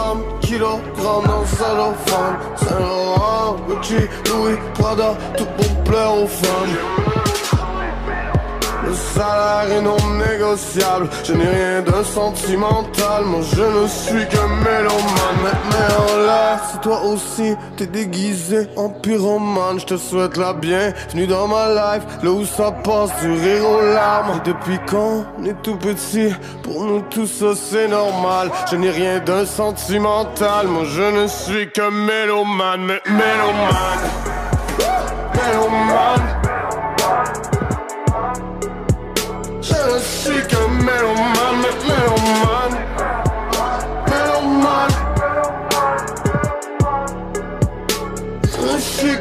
[0.00, 2.38] Armstrong, gramme, kilogramme dans cellophane.
[2.56, 7.19] Saint Laurent, Gucci, Louis, Prada, tout pour plaire aux femmes
[8.84, 11.08] le salaire est non négociable.
[11.24, 13.24] Je n'ai rien de sentimental.
[13.24, 15.54] Moi je ne suis que mélomane.
[15.70, 21.26] Mais, en l'air, si toi aussi t'es déguisé en pyromane Je te souhaite la bienvenue
[21.26, 22.02] dans ma life.
[22.22, 24.40] Là où ça passe du rire aux larmes.
[24.44, 28.50] Depuis quand on est tout petit Pour nous tous ça c'est normal.
[28.70, 30.66] Je n'ai rien de sentimental.
[30.66, 32.98] Moi je ne suis que mélomane.
[33.06, 34.10] Mélomane.
[35.34, 36.39] Mélomane
[48.52, 49.16] Je suis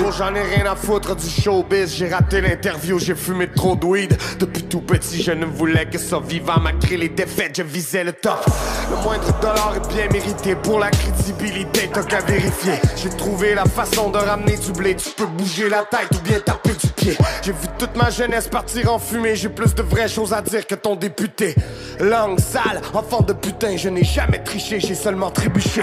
[0.00, 3.84] Gros, J'en ai rien à foutre du showbiz, j'ai raté l'interview, j'ai fumé trop de
[3.86, 4.16] weed.
[4.38, 8.12] Depuis tout petit, je ne voulais que ça vivant, malgré les défaites, je visais le
[8.12, 8.44] top.
[8.90, 12.74] Le moindre dollar est bien mérité pour la crédibilité, t'as qu'à vérifier.
[12.96, 16.40] J'ai trouvé la façon de ramener du blé, tu peux bouger la tête ou bien
[16.40, 20.32] taper du J'ai vu toute ma jeunesse partir en fumée, j'ai plus de vraies choses
[20.32, 21.54] à dire que ton député.
[22.00, 25.82] Langue sale, enfant de putain, je n'ai jamais triché, j'ai seulement trébuché.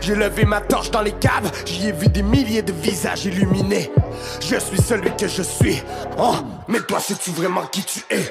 [0.00, 3.90] J'ai levé ma torche dans les caves, j'y ai vu des milliers de visages illuminés.
[4.40, 5.82] Je suis celui que je suis.
[6.18, 6.36] Oh,
[6.68, 8.24] mais toi, sais-tu vraiment qui tu es?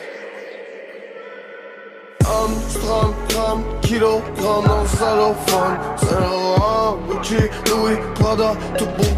[2.25, 6.97] Armstrong, gramme, kilogramme dans cellophane Saint Laurent,
[7.69, 9.15] Louis, Prada, tout pour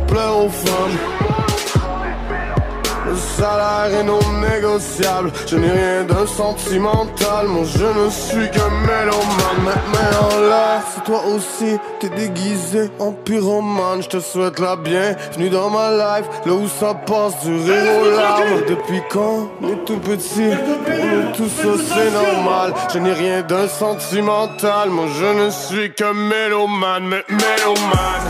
[3.08, 5.32] le salaire est non négociable.
[5.48, 7.48] Je n'ai rien de sentimental.
[7.48, 9.80] Moi je ne suis que mélomane.
[9.92, 15.50] Mais, en l'air Si toi aussi t'es déguisé en pyromane Je te souhaite la bienvenue
[15.50, 16.28] dans ma life.
[16.46, 20.50] Là où ça passe du rire aux larmes Depuis quand on est tout petit
[20.86, 22.74] Pour nous tous ça c'est normal.
[22.94, 24.90] Je n'ai rien de sentimental.
[24.90, 27.08] Moi je ne suis que mélomane.
[27.08, 28.28] Mais mélomane.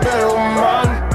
[0.00, 1.11] Mélomane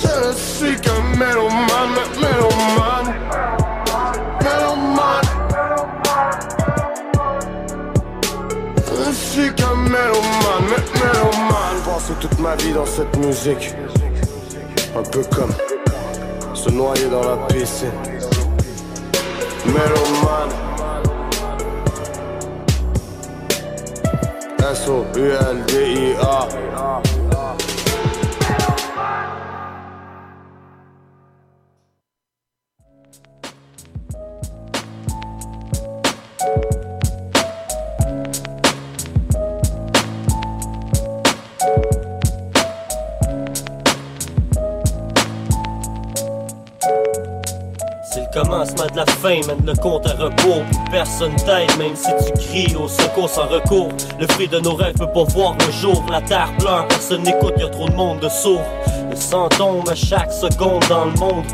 [0.00, 3.14] Je ne suis qu'un mélomane, mélomane
[4.42, 5.28] Mélomane
[8.86, 13.74] Je suis qu'un mélomane, mélomane Passé toute ma vie dans cette musique.
[14.96, 15.52] Un peu comme
[16.54, 17.90] se noyer dans la piscine.
[19.66, 20.54] Mélomane.
[24.60, 26.48] S-O-U-L-D-I-A.
[48.42, 50.64] Commencement de la fin, mène le compte à rebours.
[50.90, 53.88] Personne t'aide, même si tu cries au secours sans recours.
[54.20, 56.04] Le fruit de nos rêves peut pas voir le jour.
[56.10, 58.64] La terre pleure, personne n'écoute, y a trop de monde de sourds.
[59.10, 61.44] Le sang tombe à chaque seconde dans le monde.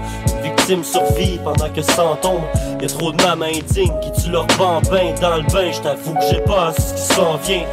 [0.66, 2.42] Une victime survit pendant que sang tombe.
[2.80, 5.70] Y a trop de mamans indignes qui tuent leur bambin dans le bain.
[5.70, 7.64] J't'avoue que j'ai pas ce qui s'en vient.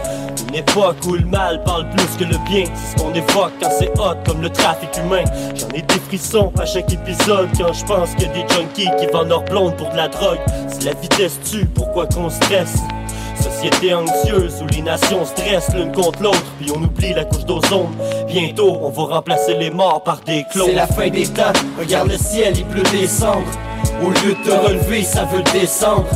[0.49, 2.65] Une époque où le mal parle plus que le bien.
[2.75, 5.23] C'est ce qu'on évoque quand c'est hot comme le trafic humain.
[5.55, 9.29] J'en ai des frissons à chaque épisode quand je pense a des junkies qui vendent
[9.29, 10.39] leur blonde pour de la drogue.
[10.67, 12.79] Si la vitesse tue, pourquoi qu'on stresse?
[13.39, 17.89] Société anxieuse où les nations stressent l'une contre l'autre, puis on oublie la couche d'ozone.
[18.27, 20.67] Bientôt, on va remplacer les morts par des clones.
[20.67, 23.41] C'est la fin des temps, regarde le ciel, il pleut des cendres.
[24.03, 26.07] Au lieu de te relever, ça veut descendre.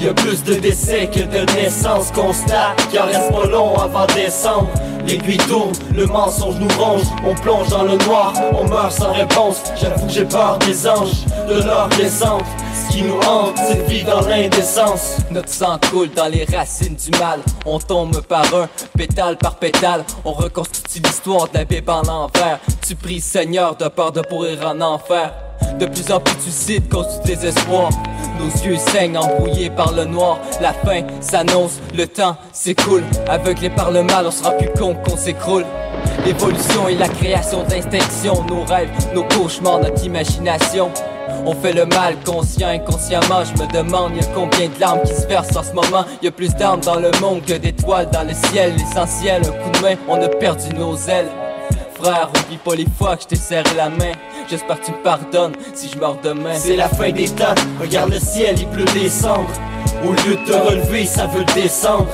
[0.00, 2.10] Y a plus de décès que de naissances.
[2.10, 4.68] Constat qu'il en reste pas long avant décembre.
[5.06, 7.06] L'aiguille tourne, le mensonge nous ronge.
[7.24, 9.62] On plonge dans le noir, on meurt sans réponse.
[9.80, 12.44] J'avoue que j'ai peur des anges, de leur descente.
[12.92, 15.16] Qui nous hante, c'est de vivre dans l'indécence.
[15.30, 17.40] Notre sang coule dans les racines du mal.
[17.64, 20.04] On tombe par un, pétale par pétale.
[20.26, 22.58] On reconstitue l'histoire de la Bible en l'envers.
[22.86, 25.32] Tu pries Seigneur de peur de pourrir en enfer.
[25.80, 27.88] De plus en plus tu cites cause du désespoir.
[28.38, 30.38] Nos yeux saignent embrouillés par le noir.
[30.60, 33.04] La fin s'annonce, le temps s'écoule.
[33.26, 35.64] Aveuglé par le mal, on sera plus con qu'on s'écroule.
[36.26, 40.90] L'évolution et la création d'instinctions, nos rêves, nos cauchemars, notre imagination.
[41.44, 43.42] On fait le mal conscient, inconsciemment.
[43.44, 46.04] Je me demande, y combien de larmes qui se versent en ce moment?
[46.22, 48.74] Y a plus d'armes dans le monde que d'étoiles dans le ciel.
[48.76, 51.28] L'essentiel, un coup de main, on a perdu nos ailes.
[51.94, 54.12] Frère, oublie pas les fois que je t'ai serré la main.
[54.48, 56.54] J'espère que tu me pardonnes si je meurs demain.
[56.54, 59.50] C'est la fin des temps, regarde le ciel, il pleut des cendres.
[60.04, 62.08] Au lieu de te relever, ça veut descendre.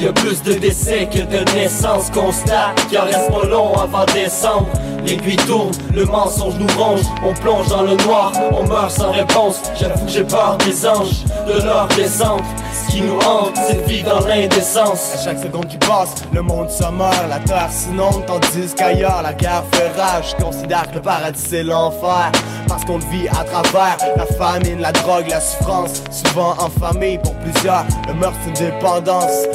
[0.00, 4.06] Y a plus de décès que de naissances, constat qu'il en reste pas long avant
[4.06, 4.66] décembre.
[5.04, 9.60] L'aiguille tourne, le mensonge nous ronge, on plonge dans le noir, on meurt sans réponse.
[9.78, 12.42] J'avoue que j'ai peur des anges, de leur descente.
[12.72, 15.14] Ce qui nous hante, c'est de vivre dans l'indécence.
[15.14, 19.32] À chaque seconde qui passe, le monde se meurt, la terre s'inonde, tandis qu'ailleurs la
[19.34, 20.34] guerre fait rage.
[20.38, 22.30] Je considère que le paradis c'est l'enfer,
[22.68, 26.02] parce qu'on vit à travers la famine, la drogue, la souffrance.
[26.10, 29.46] Souvent en famille pour plusieurs, le meurtre c'est une dépendance.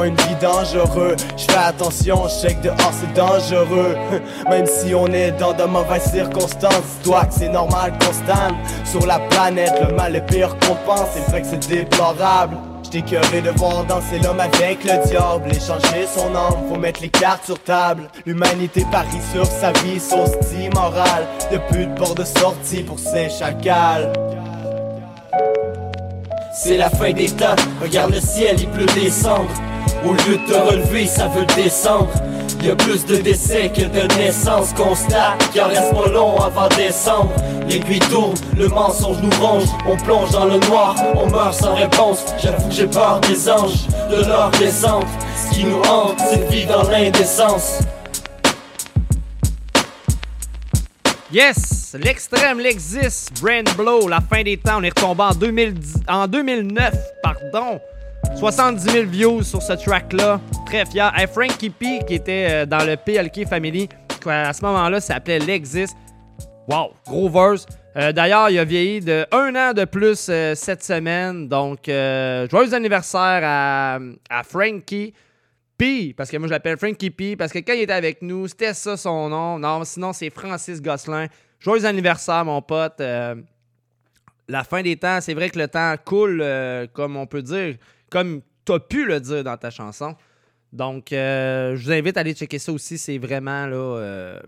[0.00, 3.94] Une vie dangereuse, je fais attention, je sais que dehors c'est dangereux.
[4.50, 8.54] Même si on est dans de mauvaises circonstances, dis-toi que c'est normal qu'on stand
[8.84, 9.72] sur la planète.
[9.86, 12.56] Le mal est pire qu'on pense, c'est vrai que c'est déplorable.
[12.82, 17.08] J'étais curé de voir danser l'homme avec le diable Échanger son âme, faut mettre les
[17.08, 22.14] cartes sur table L'humanité parie sur sa vie, son style moral Y'a plus de bord
[22.14, 24.12] de sortie pour ces chacals
[26.54, 29.48] C'est la fin des temps, regarde le ciel, il pleut des cendres.
[30.04, 32.10] Au lieu de te relever, ça veut descendre.
[32.62, 36.68] Y a plus de décès que de naissances, constat qu'il en reste pas long avant
[36.68, 37.32] décembre.
[37.68, 42.24] L'aiguille tourne, le mensonge nous ronge, on plonge dans le noir, on meurt sans réponse.
[42.40, 45.06] J'avoue que j'ai peur des anges, de leur descente.
[45.36, 47.80] Ce qui nous hante, c'est de vivre dans l'indécence.
[51.32, 51.96] Yes!
[51.98, 53.40] L'extrême, l'existe.
[53.40, 54.78] Brand Blow, la fin des temps.
[54.78, 56.94] On est retombé en, 2010, en 2009.
[57.22, 57.80] Pardon.
[58.36, 60.40] 70 000 views sur ce track-là.
[60.66, 61.12] Très fier.
[61.16, 63.88] Hey, Frankie P, qui était euh, dans le PLK Family,
[64.26, 65.96] à ce moment-là s'appelait L'existe.
[66.68, 67.66] Wow, gros verse.
[67.96, 71.48] Euh, D'ailleurs, il a vieilli de un an de plus euh, cette semaine.
[71.48, 73.98] Donc, joyeux anniversaire à,
[74.28, 75.12] à Frankie
[75.78, 76.14] P.
[76.16, 77.36] Parce que moi, je l'appelle Frankie P.
[77.36, 79.58] Parce que quand il était avec nous, c'était ça son nom.
[79.58, 81.26] Non, sinon, c'est Francis Gosselin.
[81.60, 83.00] Joyeux anniversaire, mon pote.
[84.48, 86.44] La fin des temps, c'est vrai que le temps coule,
[86.92, 87.76] comme on peut dire,
[88.12, 90.14] comme tu as pu le dire dans ta chanson.
[90.72, 92.98] Donc, euh, je vous invite à aller checker ça aussi.
[92.98, 94.40] C'est vraiment là, euh,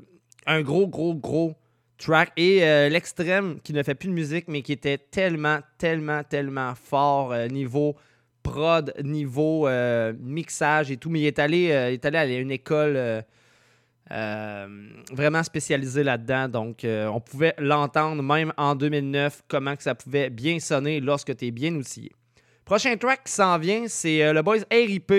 [0.47, 1.55] un gros, gros, gros
[1.97, 2.31] track.
[2.37, 6.75] Et euh, l'extrême qui ne fait plus de musique, mais qui était tellement, tellement, tellement
[6.75, 7.97] fort niveau
[8.43, 9.67] prod, niveau
[10.21, 11.09] mixage et tout.
[11.09, 13.25] Mais il est allé, à une école
[14.11, 16.49] vraiment spécialisée là-dedans.
[16.49, 21.47] Donc, on pouvait l'entendre même en 2009, comment que ça pouvait bien sonner lorsque tu
[21.47, 22.13] es bien outillé.
[22.65, 25.13] Prochain track qui s'en vient, c'est euh, le boys RIP.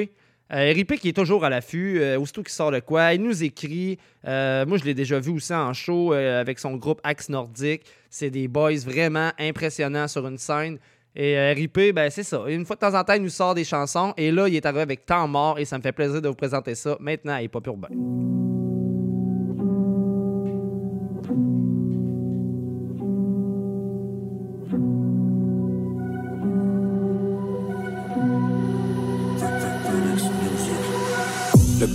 [0.54, 3.44] Euh, RIP qui est toujours à l'affût, euh, aussitôt qu'il sort de quoi, il nous
[3.44, 3.98] écrit.
[4.28, 7.84] Euh, moi, je l'ai déjà vu aussi en show avec son groupe Axe Nordique.
[8.10, 10.78] C'est des boys vraiment impressionnants sur une scène.
[11.16, 12.44] Et RIP, ben, c'est ça.
[12.48, 14.14] Une fois de temps en temps, il nous sort des chansons.
[14.18, 16.36] Et là, il est arrivé avec Temps mort et ça me fait plaisir de vous
[16.36, 17.56] présenter ça maintenant à Hip.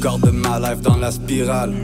[0.00, 1.74] Corps de ma life dans la spirale.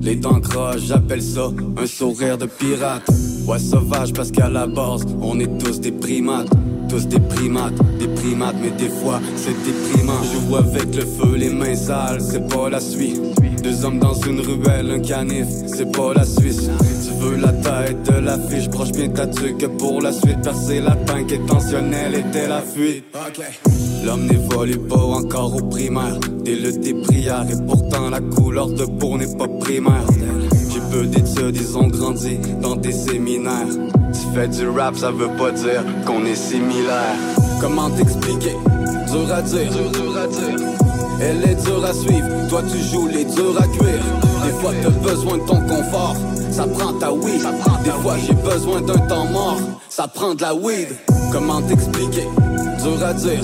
[0.00, 3.02] Les dents croches, j'appelle ça un sourire de pirate.
[3.46, 6.48] Ouais, sauvage parce qu'à la base, on est tous des primates.
[6.88, 10.22] Tous des primates, des primates, mais des fois c'est déprimant.
[10.22, 13.20] Joue avec le feu, les mains sales, c'est pas la suite.
[13.62, 16.70] Deux hommes dans une ruelle, un canif, c'est pas la Suisse.
[17.06, 20.42] Tu veux la tête de la fiche, broche bien ta tuque pour la suite?
[20.42, 23.04] Percer la tank intentionnelle était la fuite.
[24.04, 26.18] L'homme n'évolue pas encore au primaire.
[26.44, 30.04] Dès le des prières, et pourtant la couleur de peau n'est pas primaire.
[30.70, 33.66] J'ai peu d'études, ils ont grandi dans des séminaires.
[34.12, 37.16] Tu fais du rap, ça veut pas dire qu'on est similaire.
[37.60, 38.56] Comment t'expliquer?
[39.10, 40.68] Dur à dire, dur, dur à dire.
[41.20, 44.04] Elle est dure à suivre, toi tu joues les durs à cuire.
[44.44, 46.16] Des fois t'as besoin de ton confort,
[46.50, 47.42] ça prend ta weed.
[47.84, 49.56] Des fois j'ai besoin d'un temps mort,
[49.88, 50.88] ça prend de la weed.
[51.32, 52.28] Comment t'expliquer?
[52.84, 53.40] Dur à dire.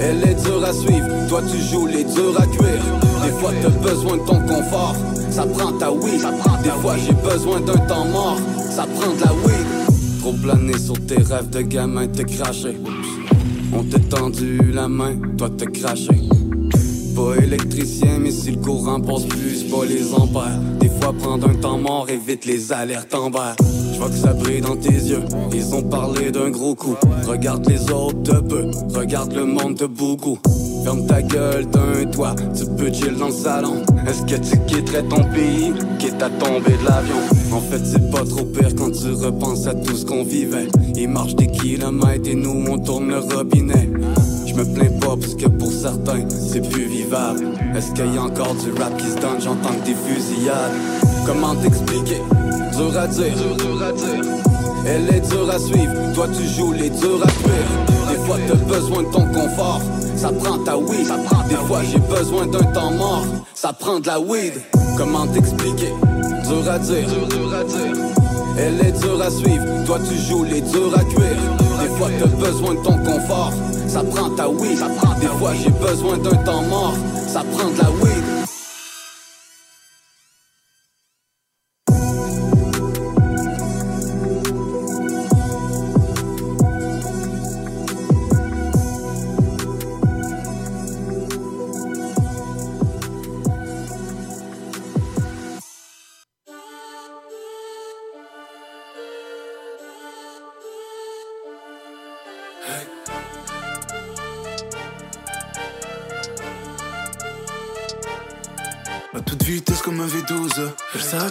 [0.00, 2.82] Elle est dure à suivre, toi tu joues les durs à cuire.
[3.22, 4.96] Des fois t'as besoin de ton confort,
[5.30, 6.22] ça prend ta weed.
[6.62, 8.38] Des fois j'ai besoin d'un temps mort,
[8.70, 9.66] ça prend de la weed.
[10.20, 12.78] Trop plané sur tes rêves de gamin, t'es craché.
[13.74, 16.18] On t'a tendu la main, toi t'es craché.
[17.14, 20.58] Pas électricien, mais si le courant passe plus, pas les ampères.
[20.80, 23.54] Des fois, prendre un temps mort évite les alertes en bas.
[24.02, 25.22] Vois que ça brille dans tes yeux,
[25.54, 26.96] ils ont parlé d'un gros coup.
[27.24, 30.40] Regarde les autres de peu, regarde le monde de beaucoup.
[30.82, 33.76] Ferme ta gueule d'un toit, tu peux chill dans le salon.
[34.04, 37.14] Est-ce que tu quitterais ton pays, quitte à tomber de l'avion?
[37.52, 40.66] En fait, c'est pas trop pire quand tu repenses à tout ce qu'on vivait.
[40.96, 43.88] Ils marchent des kilomètres et nous on tourne le robinet.
[44.48, 47.46] Je me plains pas parce que pour certains c'est plus vivable.
[47.76, 49.40] Est-ce qu'il y a encore du rap qui se donne?
[49.40, 50.72] J'entends des fusillades.
[51.26, 52.20] Comment t'expliquer?
[52.76, 54.24] Dur à dire, dur à dire.
[54.84, 58.10] Elle est dure à suivre, toi tu joues les durs à cuire.
[58.10, 59.80] Des fois t'as besoin de ton confort,
[60.16, 61.06] ça prend ta weed.
[61.48, 63.24] Des fois j'ai besoin d'un temps mort,
[63.54, 64.54] ça prend de la weed.
[64.96, 65.92] Comment t'expliquer?
[66.48, 67.96] Dur à dire, dur à dire.
[68.58, 71.38] Elle est dure à suivre, toi tu joues les durs à cuire.
[71.80, 73.52] Des fois t'as besoin de ton confort,
[73.86, 74.80] ça prend ta weed.
[75.20, 76.94] Des fois j'ai besoin d'un temps mort,
[77.28, 78.11] ça prend de la weed.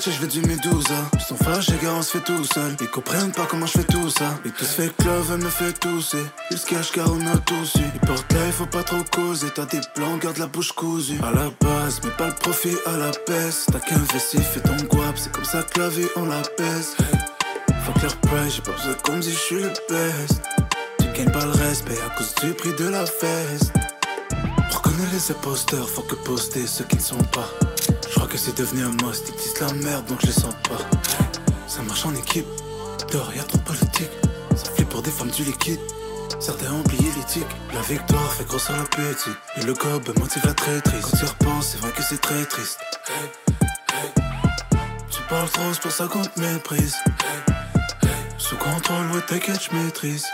[0.03, 0.95] Je vais du Medusa.
[1.13, 2.75] Ils sont fâchés gars, on se fait tout seul.
[2.81, 4.31] Ils comprennent pas comment je fais tout ça.
[4.43, 6.25] Tout se fait clove, elle me fait tousser.
[6.49, 9.49] Ils se cachent car on a tous eu Ils là, il faut pas trop causer.
[9.53, 11.19] T'as des plans, garde la bouche cousue.
[11.21, 13.67] À la base, mais pas le profit à la baisse.
[13.71, 16.95] T'as qu'un vessie, fais ton guap C'est comme ça que la vie on la pèse
[17.85, 20.41] Fuck leur pride, j'ai pas besoin qu'on me dise je suis le best.
[20.97, 23.71] Tu gagnes pas le respect à cause du prix de la feste
[24.71, 27.49] Reconnais les imposteurs, faut que poster ceux qui ne sont pas.
[28.21, 30.77] Crois que c'est devenu un must, ils disent la merde donc je les sens pas.
[31.65, 32.45] Ça marche en équipe,
[33.11, 34.11] dehors y'a trop politique.
[34.55, 35.79] Ça flippe pour des femmes du liquide.
[36.39, 37.47] Certains ont oublié l'éthique.
[37.73, 39.31] La victoire fait grossir l'appétit.
[39.57, 41.01] Et le gobe motive la traîtrise.
[41.01, 42.79] Quand tu repenses, c'est vrai que c'est très triste.
[45.09, 46.97] Tu parles trop, c'est pour ça qu'on te méprise.
[48.37, 50.27] Sous contrôle, ouais, t'inquiète, je maîtrise.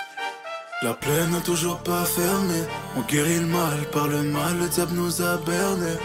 [0.81, 2.64] La plaine n'a toujours pas fermé.
[2.97, 5.97] On guérit le mal par le mal, le diable nous a bernés.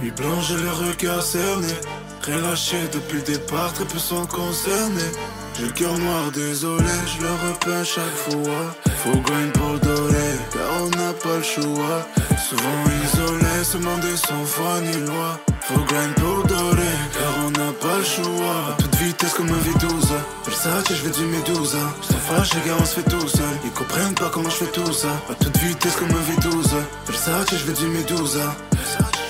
[0.00, 1.74] Nuit blanche et le regard cerné.
[2.22, 5.12] Rien lâché depuis le départ, très peu sont concernés.
[5.54, 8.74] J'ai le cœur noir, désolé, je le repeins chaque fois.
[9.02, 12.06] Faut grind pour doré, car on n'a pas le choix.
[12.48, 15.40] Souvent isolé, se demander sans foi ni loi.
[15.62, 18.74] Faut grind pour doré, car on n'a pas le choix.
[18.78, 20.12] À toute vitesse comme un V12.
[20.46, 21.78] Versace, je vais du Medusa.
[22.02, 23.26] J's'en fâche, les gars, on se fait tout.
[23.64, 25.08] Ils comprennent pas comment je fais tout ça.
[25.28, 26.68] À toute vitesse comme un V12.
[27.06, 28.54] Versace, je vais du Medusa.
[28.72, 29.21] Ils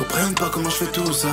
[0.00, 1.28] comprennent pas comment je fais tout ça.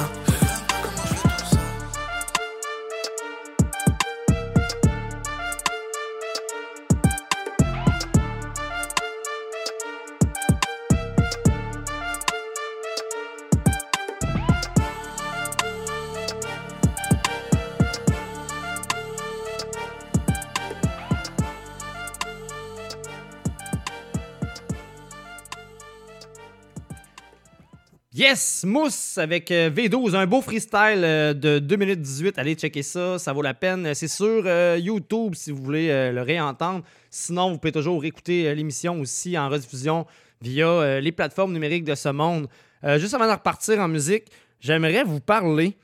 [28.29, 32.37] Yes, Mousse avec euh, V12, un beau freestyle euh, de 2 minutes 18.
[32.37, 33.93] Allez checker ça, ça vaut la peine.
[33.95, 36.83] C'est sur euh, YouTube si vous voulez euh, le réentendre.
[37.09, 40.05] Sinon, vous pouvez toujours écouter euh, l'émission aussi en rediffusion
[40.41, 42.49] via euh, les plateformes numériques de ce monde.
[42.83, 44.25] Euh, juste avant de repartir en musique,
[44.59, 45.77] j'aimerais vous parler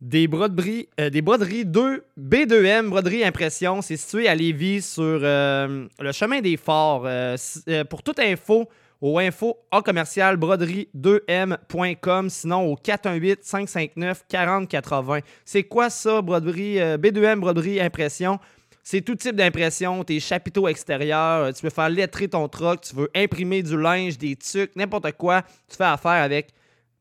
[0.00, 3.82] des broderies, euh, des broderies 2 B2M, broderie impression.
[3.82, 7.02] C'est situé à Lévis sur euh, le chemin des Forts.
[7.04, 7.36] Euh,
[7.68, 8.66] euh, pour toute info,
[9.00, 15.20] au info A commercial broderie2m.com, sinon au 418 559 4080.
[15.44, 18.38] C'est quoi ça, broderie euh, B2M broderie impression?
[18.82, 22.94] C'est tout type d'impression, tes chapiteaux extérieurs, euh, tu peux faire lettrer ton truck, tu
[22.94, 26.50] veux imprimer du linge, des tucs, n'importe quoi, tu fais affaire avec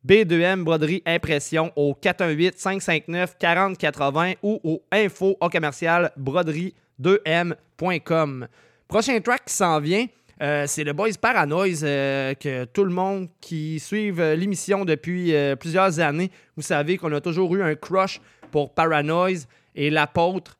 [0.05, 8.47] B2M Broderie Impression au 418-559-4080 ou au info au commercial broderie2m.com.
[8.87, 10.05] Prochain track qui s'en vient,
[10.41, 15.33] euh, c'est le Boys Paranoise euh, que tout le monde qui suit euh, l'émission depuis
[15.59, 18.19] plusieurs années, vous savez qu'on a toujours eu un crush
[18.51, 20.57] pour Paranoise et l'apôtre.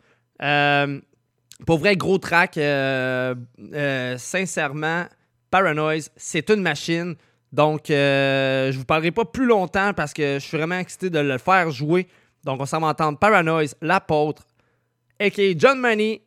[1.65, 2.59] Pour vrai, gros track.
[4.17, 5.05] sincèrement,
[5.49, 7.15] Paranoise, c'est une machine.
[7.53, 11.37] Donc, je vous parlerai pas plus longtemps parce que je suis vraiment excité de le
[11.37, 12.07] faire jouer.
[12.43, 14.43] Donc, on s'en va entendre Paranoise, l'apôtre
[15.19, 15.53] a.k.a.
[15.57, 16.21] John Money,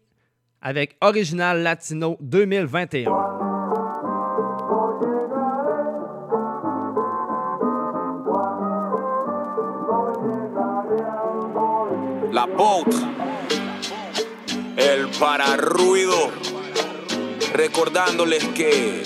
[0.62, 3.27] avec Original Latino 2021.
[12.32, 12.98] La potra,
[14.76, 16.30] el pararruido,
[17.54, 19.02] recordándoles que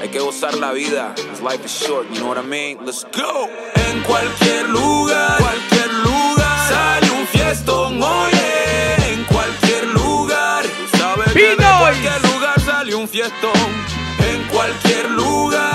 [0.00, 1.14] hay que gozar la vida.
[1.42, 2.84] Life is short, you know what I mean?
[2.84, 3.48] Let's go.
[3.74, 9.12] En cualquier lugar, cualquier lugar, sale un fiestón, oye.
[9.12, 13.52] En cualquier lugar, tú sabes que de cualquier lugar sale un fiestón.
[14.18, 15.71] En cualquier lugar,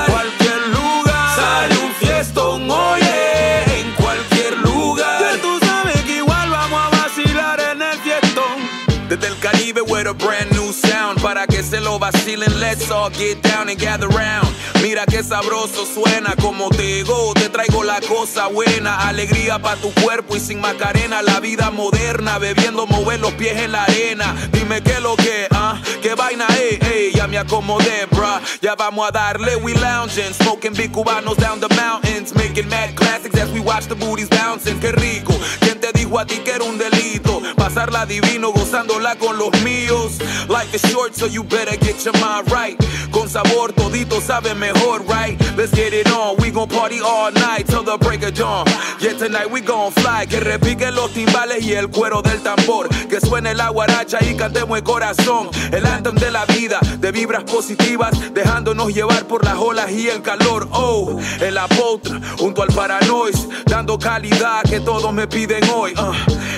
[11.99, 14.48] Para que se lo vacilen, let's all get down and gather round
[14.88, 19.91] Mira qué sabroso suena, como te digo Te traigo la cosa buena, alegría pa' tu
[19.91, 24.34] cuerpo Y sin macarena, la vida moderna Bebiendo, mover los pies en la arena.
[24.53, 29.09] Dime qué lo que, ah, qué vaina, ey, ey Ya me acomodé, bruh, ya vamos
[29.09, 33.59] a darle We lounging, smoking big cubanos down the mountains Making mad classics as we
[33.59, 34.80] watch the booties bouncing.
[34.80, 37.41] Qué rico, ¿quién te dijo a ti que era un delito?
[37.55, 40.19] Pasarla divino, gozándola con los míos.
[40.47, 42.77] Life is short, so you better get your mind right.
[43.11, 44.76] Con sabor, todito sabe mejor,
[45.07, 45.37] right?
[45.55, 48.65] Let's get it on, we gon' party all night Till the break of dawn.
[48.99, 50.25] Yeah, tonight we gon' fly.
[50.25, 52.89] Que repiquen los timbales y el cuero del tambor.
[53.09, 55.49] Que suene la guaracha y cantemos el corazón.
[55.71, 60.21] El anthem de la vida, de vibras positivas Dejándonos llevar por las olas y el
[60.21, 60.67] calor.
[60.71, 66.13] Oh, el apotra, junto al paranois Dando calidad que todos me piden hoy uh,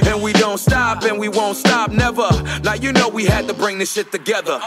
[0.08, 2.30] And we don't stop and we won't stop never.
[2.64, 4.60] Now you know we had to bring this shit together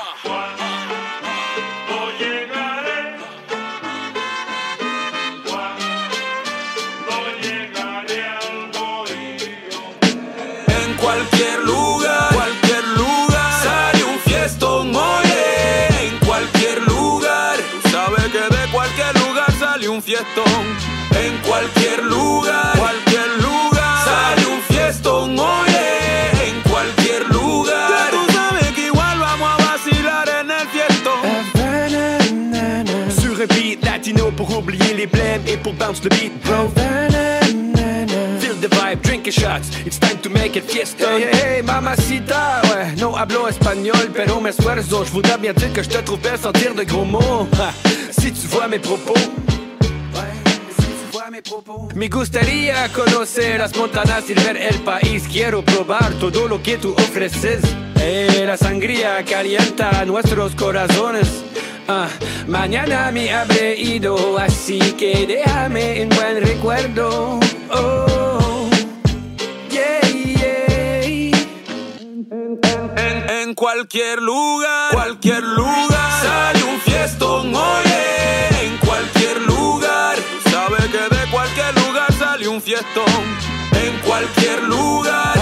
[11.13, 16.07] cualquier lugar, cualquier lugar, sale un fiestón, oye.
[16.07, 20.63] En cualquier lugar, tú sabes que de cualquier lugar sale un fiestón.
[21.11, 26.49] En cualquier lugar, cualquier lugar, sale un fiestón, oye.
[26.49, 31.23] En cualquier lugar, tú sabes que igual vamos a vacilar en el fiestón.
[33.21, 33.37] Sur
[33.83, 36.71] latino pour oublier les blèmes et pour bounce le beat, bro.
[39.25, 39.71] Your shots.
[39.87, 41.07] It's time to make it fiesta.
[41.07, 45.05] Hey, hey, mamacita, ouais, hablo espagnol, pero me esfuerzo.
[45.05, 47.47] Je voudrais bien dire que je te trouve belle sans de gros mots.
[47.59, 47.73] Ha,
[48.11, 49.15] si tu vois mes propos.
[51.95, 55.25] Me gustaría conocer las montañas y ver el país.
[55.31, 57.61] Quiero probar todo lo que tú ofreces.
[58.01, 61.29] Eh, la sangría calienta nuestros corazones.
[61.87, 62.09] Ah,
[62.49, 67.39] mañana me habré ido, así que déjame un buen recuerdo.
[67.71, 68.42] Oh,
[72.35, 78.65] En, cualquier lugar, cualquier lugar, sale un fiestón, oye.
[78.65, 83.05] En cualquier lugar, tú sabes que de cualquier lugar sale un fiestón.
[83.73, 85.42] En cualquier lugar,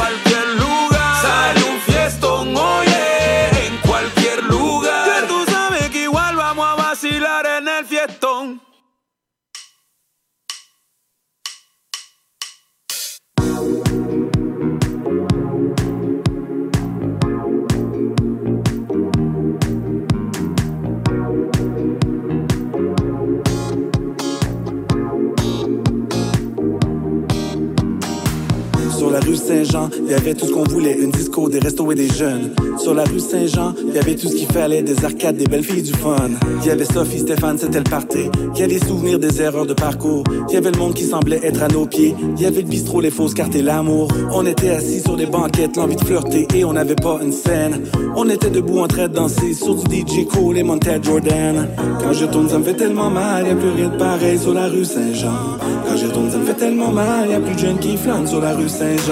[29.20, 31.94] la rue Saint-Jean, il y avait tout ce qu'on voulait, une disco, des restos et
[31.94, 32.51] des jeunes.
[32.78, 35.64] Sur la rue Saint-Jean, il y avait tout ce qu'il fallait, des arcades, des belles
[35.64, 36.30] filles, du fun.
[36.62, 38.30] Il y avait Sophie, Stéphane, c'était le party.
[38.55, 40.24] Il y avait les souvenirs des erreurs de parcours.
[40.48, 42.14] Il y avait le monde qui semblait être à nos pieds.
[42.36, 44.09] Il y avait le bistrot, les fausses cartes et l'amour.
[44.32, 47.82] On était assis sur des banquettes, l'envie de flirter et on n'avait pas une scène.
[48.16, 51.68] On était debout en train de danser sur du DJ Cool et Montel Jordan.
[52.01, 54.55] Quand je tourne, ça me fait tellement mal, y a plus rien de pareil sur
[54.55, 55.59] la rue Saint-Jean.
[55.86, 58.26] Quand je tourne, ça me fait tellement mal, y a plus de jeunes qui flânent
[58.26, 59.09] sur la rue Saint-Jean.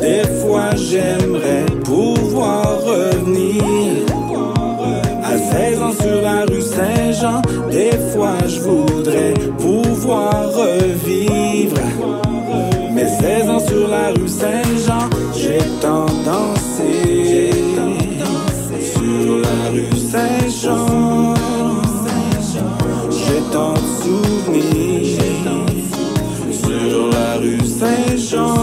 [0.00, 3.62] Des fois, j'aimerais pouvoir revenir.
[5.22, 7.40] À 16 ans sur la rue Saint-Jean,
[7.70, 11.80] des fois je voudrais pouvoir revivre.
[12.92, 17.50] Mais 16 ans sur la rue Saint-Jean, j'ai tant dansé.
[18.92, 21.34] Sur la rue Saint-Jean,
[23.10, 25.20] j'ai tant de souvenirs.
[26.50, 28.59] Sur la rue Saint-Jean,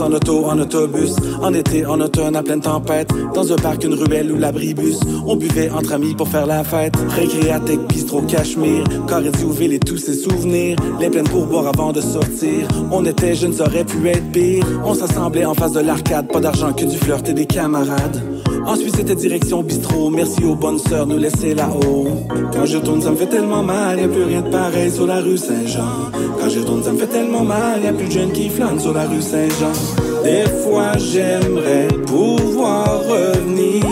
[0.00, 1.14] en auto, en autobus.
[1.42, 3.08] En été, en automne, à pleine tempête.
[3.34, 5.00] Dans un parc, une ruelle ou l'abribus.
[5.26, 6.94] On buvait entre amis pour faire la fête.
[7.08, 8.84] Récréatec, bistrot, cachemire.
[9.06, 10.76] Corée d'Youville et tous ses souvenirs.
[11.00, 12.68] Les plaines pour boire avant de sortir.
[12.92, 14.64] On était jeunes, ça aurait pu être pire.
[14.84, 16.28] On s'assemblait en face de l'arcade.
[16.28, 18.22] Pas d'argent que du flirt et des camarades.
[18.68, 22.08] Ensuite c'était direction bistrot, merci aux bonnes sœurs nous laisser là-haut.
[22.52, 25.06] Quand je tourne ça me fait tellement mal, y a plus rien de pareil sur
[25.06, 26.10] la rue Saint-Jean.
[26.38, 28.78] Quand je tourne ça me fait tellement mal, y a plus de jeunes qui flânent
[28.78, 29.72] sur la rue Saint-Jean.
[30.24, 33.84] Des fois j'aimerais pouvoir revenir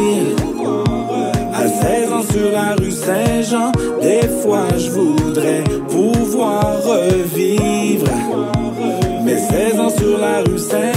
[1.54, 3.72] à 16 ans sur la rue Saint-Jean.
[4.02, 8.10] Des fois je voudrais pouvoir revivre.
[9.24, 10.95] Mais 16 ans sur la rue Saint-Jean,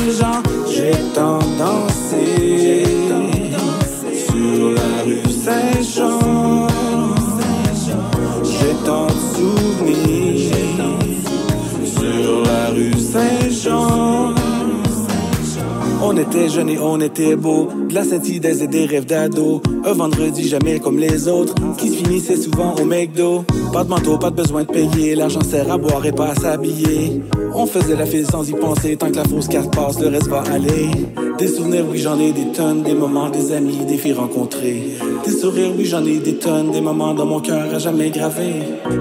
[16.57, 19.61] Et on était beaux, de la scintille et des rêves d'ado.
[19.85, 23.45] Un vendredi jamais comme les autres, qui se finissait souvent au McDo.
[23.71, 26.35] Pas de manteau, pas de besoin de payer, l'argent sert à boire et pas à
[26.35, 27.21] s'habiller.
[27.53, 30.27] On faisait la file sans y penser, tant que la fausse carte passe, le reste
[30.27, 30.89] va aller.
[31.37, 34.97] Des souvenirs, oui j'en ai des tonnes, des moments, des amis, des filles rencontrées.
[35.23, 38.53] Des sourires, oui j'en ai des tonnes, des moments dans mon cœur à jamais gravé.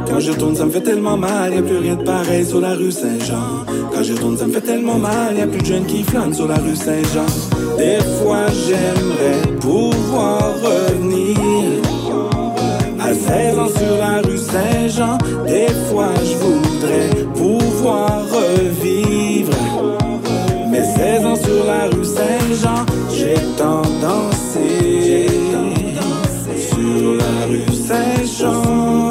[0.07, 2.61] Quand je tourne, ça me fait tellement mal, y a plus rien de pareil sur
[2.61, 3.65] la rue Saint-Jean.
[3.93, 6.35] Quand je tourne, ça me fait tellement mal, y a plus de jeunes qui flânent
[6.35, 7.27] sur la rue Saint-Jean.
[7.77, 11.37] Des fois j'aimerais pouvoir revenir
[13.01, 15.19] à 16 ans sur la rue Saint-Jean.
[15.47, 19.57] Des fois je voudrais pouvoir revivre.
[20.71, 25.27] Mais 16 ans sur la rue Saint-Jean, j'ai tant dansé.
[26.71, 29.11] Sur la rue Saint-Jean,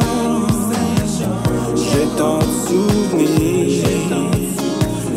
[1.75, 3.85] j'ai tant de souvenirs.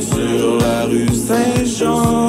[0.01, 2.20] Sur la rue Saint-Jean.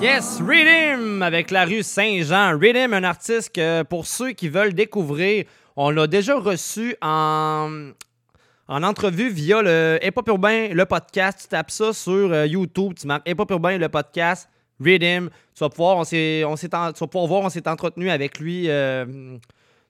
[0.00, 2.56] Yes, Rhythm avec la rue Saint-Jean.
[2.56, 5.44] Rhythm, un artiste que pour ceux qui veulent découvrir,
[5.74, 7.90] on l'a déjà reçu en,
[8.68, 11.40] en entrevue via le Hip Hop Urbain, le podcast.
[11.42, 14.48] Tu tapes ça sur euh, YouTube, tu marques Hip Hop Urbain, le podcast,
[14.80, 15.30] Rhythm.
[15.54, 19.04] Tu vas pouvoir, tu vas pouvoir voir, on s'est entretenu avec lui euh,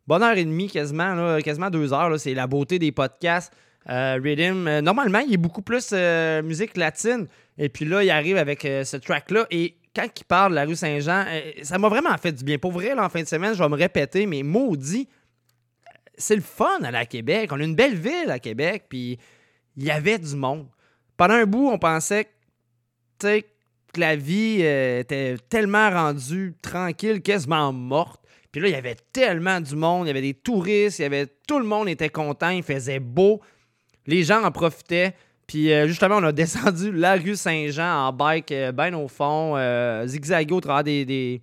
[0.06, 2.18] bonne heure et demie quasiment, là, quasiment deux heures.
[2.18, 3.52] C'est la beauté des podcasts.
[3.90, 5.92] Euh, Rhythm, euh, normalement, il est beaucoup plus
[6.42, 7.26] musique latine.
[7.58, 9.46] Et puis là, il arrive avec ce track-là.
[9.50, 12.56] Et quand il parle de la rue Saint-Jean, euh, ça m'a vraiment fait du bien.
[12.56, 15.08] Pour vrai, en fin de semaine, je vais me répéter, mais maudit,
[16.16, 17.50] c'est le fun à la Québec.
[17.52, 19.18] On a une belle ville à Québec, puis
[19.76, 20.68] il y avait du monde.
[21.16, 22.28] Pendant un bout, on pensait
[23.18, 23.42] que,
[23.96, 28.22] la vie euh, était tellement rendue tranquille, quasiment morte.
[28.52, 31.26] Puis là, il y avait tellement du monde, il y avait des touristes, il avait
[31.48, 33.40] tout le monde était content, il faisait beau.
[34.06, 35.14] Les gens en profitaient.
[35.48, 39.54] Puis euh, justement, on a descendu la rue Saint-Jean en bike, euh, ben au fond,
[39.56, 40.06] euh,
[40.50, 41.40] au travers des,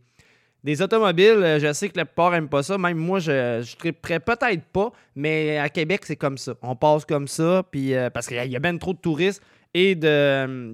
[0.64, 1.42] des, automobiles.
[1.44, 2.78] Euh, Je sais que la plupart n'aiment pas ça.
[2.78, 6.54] Même moi, je je triperais peut-être pas, mais à Québec, c'est comme ça.
[6.62, 9.42] On passe comme ça, puis parce qu'il y a- bien trop de touristes
[9.74, 10.74] et de,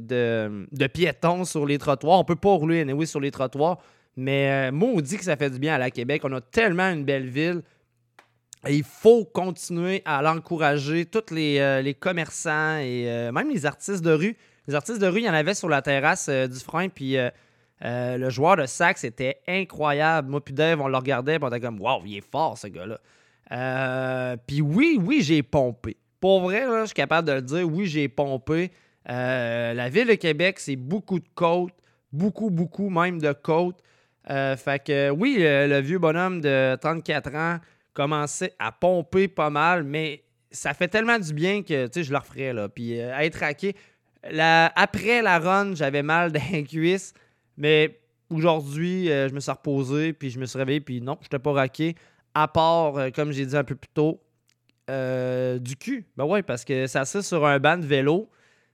[0.71, 2.19] de, piétons sur les trottoirs.
[2.19, 3.77] On peut pas rouler anyway, sur les trottoirs,
[4.15, 6.21] mais maudit que ça fait du bien à la Québec.
[6.25, 7.61] On a tellement une belle ville.
[8.69, 14.03] Il faut continuer à l'encourager, tous les, euh, les commerçants et euh, même les artistes
[14.03, 14.37] de rue.
[14.67, 17.17] Les artistes de rue, il y en avait sur la terrasse euh, du frein, puis
[17.83, 20.29] le joueur de sax était incroyable.
[20.29, 22.67] Moi, puis Dave, on le regardait, puis on était comme, waouh, il est fort, ce
[22.67, 24.37] gars-là.
[24.45, 25.97] Puis oui, oui, j'ai pompé.
[26.19, 28.71] Pour vrai, là, je suis capable de le dire, oui, j'ai pompé.
[29.07, 31.73] La ville de Québec, c'est beaucoup de côtes,
[32.13, 33.79] beaucoup, beaucoup même de côtes.
[34.27, 37.59] Fait que oui, le vieux bonhomme de 34 ans
[38.01, 42.51] commençait à pomper pas mal, mais ça fait tellement du bien que je le referais.
[42.51, 42.67] Là.
[42.67, 43.75] Puis euh, être raqué.
[44.29, 47.13] La- après la run, j'avais mal dans les cuisses,
[47.57, 47.99] mais
[48.31, 51.39] aujourd'hui, euh, je me suis reposé, puis je me suis réveillé, puis non, je n'étais
[51.39, 51.95] pas raqué.
[52.33, 54.19] À part, euh, comme j'ai dit un peu plus tôt,
[54.89, 56.05] du cul.
[56.17, 58.29] Ben ouais, parce que ça c'est sur un banc de vélo.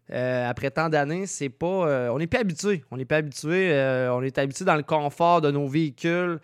[0.10, 2.12] après tant d'années, c'est pas.
[2.12, 2.84] on n'est pas habitué.
[2.90, 3.72] On n'est pas habitué.
[4.12, 6.40] on est habitué dans le confort de nos véhicules.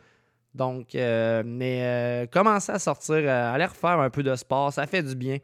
[0.54, 4.86] Donc, euh, mais euh, commencer à sortir, euh, aller refaire un peu de sport, ça
[4.86, 5.38] fait du bien.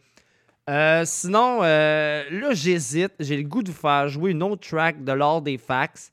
[1.03, 3.13] Sinon, là, j'hésite.
[3.19, 6.11] J'ai le goût de vous faire jouer une autre track de l'ordre des fax.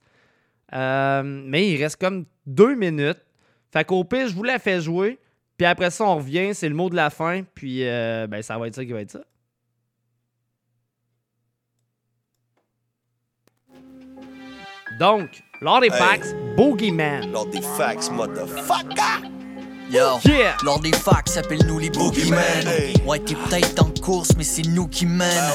[0.73, 3.21] Mais il reste comme deux minutes.
[3.71, 5.19] Fait qu'au pire, je vous la fais jouer.
[5.59, 6.55] Puis après ça, on revient.
[6.55, 7.43] C'est le mot de la fin.
[7.55, 9.25] Puis ben, ça va être ça qui va être ça.
[14.99, 15.99] Donc, l'ordre des Hey.
[15.99, 17.31] fax, Boogeyman.
[17.33, 19.29] Lors des fax, motherfucker!
[19.91, 20.57] Yo, Yeah.
[20.65, 22.67] lors des facs, appelle-nous les Boogeymen.
[23.07, 25.53] Ouais, t'es peut-être en course, mais c'est nous qui mènent.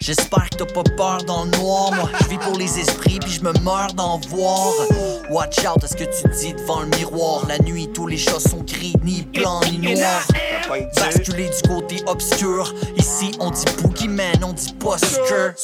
[0.00, 2.10] J'espère que t'as pas peur dans le noir, moi.
[2.22, 4.72] Je vis pour les esprits, puis je me meurs d'en voir.
[5.32, 7.46] Watch out à ce que tu dis devant le miroir?
[7.48, 10.28] La nuit, tous les chats sont gris, ni blancs ni noirs.
[10.96, 12.74] Basculer du côté obscur.
[12.98, 15.54] Ici, on dit boogeyman, on dit scur.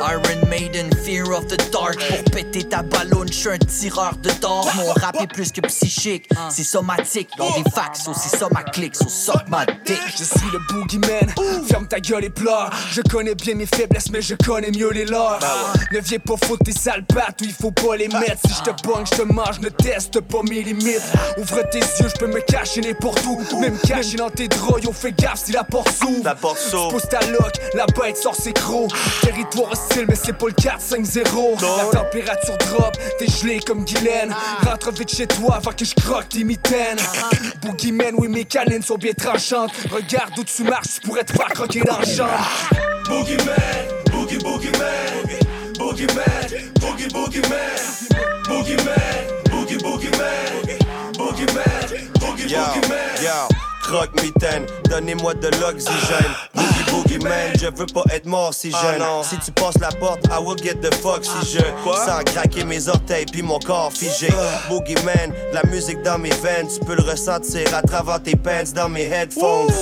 [0.00, 1.98] Iron Maiden, Fear of the Dark.
[1.98, 4.66] Pour péter ta ballonne, je suis un tireur de d'or.
[4.76, 7.28] Mon rap est plus que psychique, c'est somatique.
[7.36, 10.00] Dans des fax, c'est ça ma clique, so suck ma dick.
[10.16, 12.70] Je suis le boogeyman, ferme ta gueule et pleure.
[12.90, 15.40] Je connais bien mes faiblesses, mais je connais mieux les leurs.
[15.92, 18.40] Ne viens pas foutre tes sales pattes où il faut pas les mettre.
[18.46, 21.02] Si je te je te mange, ne teste pas mes limites.
[21.38, 23.60] Ouvre tes yeux, je peux me cacher n'importe où.
[23.60, 26.24] Même cacher dans tes draps, on fait gaffe si la porte s'ouvre.
[26.24, 26.88] La porte s'ouvre.
[26.88, 28.90] Pose ta lock, la bête sort ses crocs.
[29.22, 31.60] Territoire hostile, mais c'est pas le 4-5-0.
[31.60, 34.34] La température drop, t'es gelé comme Guylaine.
[34.64, 36.98] Rentre vite chez toi avant que je croque tes mitaines.
[37.62, 39.72] Boogeyman, oui, mes câlines sont bien tranchantes.
[39.90, 42.28] Regarde où tu marches, tu pourrais te faire croquer dans le champ.
[43.08, 43.54] Boogeyman,
[44.12, 45.19] boogie boogie man,
[45.90, 46.24] boogie man,
[46.80, 47.58] boogie boogie man,
[48.48, 48.96] boogie man,
[49.50, 50.78] boogie boogie man,
[51.18, 51.64] boogie man,
[52.20, 53.48] boogie boogie man.
[53.82, 56.34] croque mitaine, donnez-moi de l'oxygène.
[56.54, 59.02] Boogie boogie man, je veux pas être mort si jeune.
[59.24, 62.88] Si tu passes la porte, I will get the fuck si je sens craquer mes
[62.88, 64.32] orteils puis mon corps figé.
[64.68, 68.72] Boogie man, la musique dans mes veines, tu peux le ressentir à travers tes pants
[68.74, 69.72] dans mes headphones.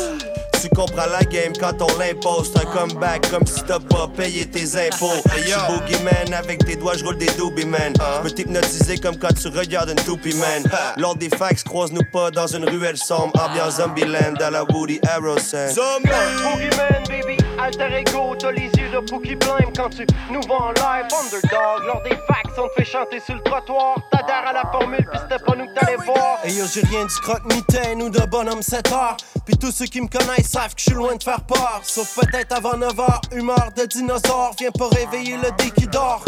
[0.60, 2.52] Tu comprends la game quand on l'impose.
[2.56, 5.22] Un comeback comme si t'as pas payé tes impôts.
[5.36, 7.92] J'suis boogeyman avec tes doigts, j'roule des doobie man.
[8.18, 10.64] J'peux t'hypnotiser comme quand tu regardes une toupie man.
[10.96, 13.32] Lors des fax, croise-nous pas dans une ruelle sombre.
[13.40, 15.68] Ambiance Zombieland à la Woody Harrelson.
[16.02, 20.70] Boogeyman, baby, alter ego, t'as les yeux de Pookie Blime quand tu nous vois en
[20.70, 21.06] live.
[21.06, 23.96] Underdog, lors des fax, on te fait chanter sur le trottoir.
[24.10, 26.38] T'adhères à la formule, pis c'était pas nous que t'allais voir.
[26.44, 29.16] Et yo, j'ai rien du croque-mitaine ou de bonhomme 7 heures.
[29.44, 31.80] Puis tous ceux qui me connaissent savent que je suis loin de faire peur.
[31.82, 34.54] Sauf peut-être avant 9 h, humeur de dinosaure.
[34.58, 36.24] Viens pas réveiller le dé qui dort.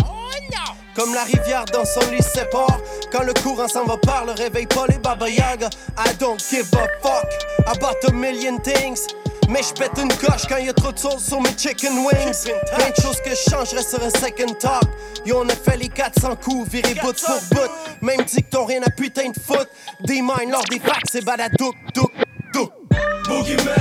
[0.95, 2.79] Comme la rivière dans son lit sépare.
[3.11, 5.71] Quand le courant s'en va par le réveil pas les baba yaga.
[5.99, 7.27] I don't give a fuck
[7.67, 9.07] about a million things.
[9.49, 12.53] Mais je pète une coche quand y a trop de sauce sur mes chicken wings.
[12.77, 14.85] Plein de choses que je changerais sur un second top.
[15.25, 17.71] Yo, on a fait les 400 coups, viré bout pour bout.
[18.03, 19.69] Même dit que t'ont rien à putain de foot.
[20.01, 22.30] Des mines lors des packs, c'est badadouk, douk, douk.
[22.53, 23.77] Boogie man,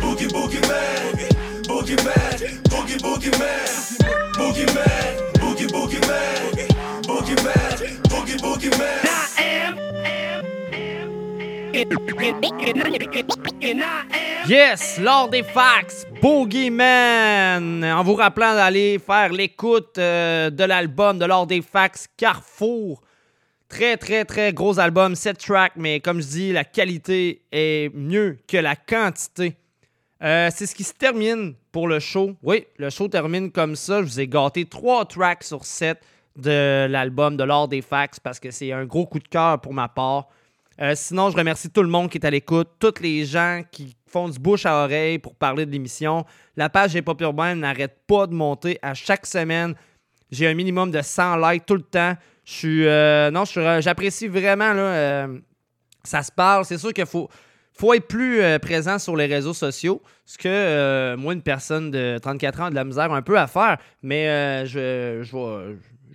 [0.00, 1.16] boogie boogie man,
[1.66, 2.14] boogie man,
[2.70, 3.48] boogie boogie man,
[4.36, 6.66] boogie man, boogie boogie man,
[7.06, 7.78] boogie man,
[8.10, 9.00] boogie boogie man.
[14.48, 17.84] Yes, lors des fax, Boogeyman.
[17.84, 23.00] En vous rappelant d'aller faire l'écoute euh, de l'album de lors des fax Carrefour.
[23.70, 28.36] Très, très, très gros album, 7 tracks, mais comme je dis, la qualité est mieux
[28.48, 29.54] que la quantité.
[30.24, 32.34] Euh, c'est ce qui se termine pour le show.
[32.42, 34.02] Oui, le show termine comme ça.
[34.02, 35.98] Je vous ai gâté 3 tracks sur 7
[36.36, 39.72] de l'album de l'or des fax parce que c'est un gros coup de cœur pour
[39.72, 40.26] ma part.
[40.80, 43.94] Euh, sinon, je remercie tout le monde qui est à l'écoute, tous les gens qui
[44.08, 46.24] font du bouche à oreille pour parler de l'émission.
[46.56, 49.76] La page Hip Hop Urbain n'arrête pas de monter à chaque semaine.
[50.32, 52.16] J'ai un minimum de 100 likes tout le temps.
[52.50, 52.86] Je suis.
[52.88, 54.72] euh, non, j'apprécie vraiment.
[54.74, 55.38] Euh,
[56.02, 56.64] ça se parle.
[56.64, 57.28] C'est sûr qu'il faut,
[57.72, 60.02] faut être plus euh, présent sur les réseaux sociaux.
[60.26, 63.46] Ce que moi, une personne de 34 ans, a de la misère un peu à
[63.46, 63.78] faire.
[64.02, 65.20] Mais je,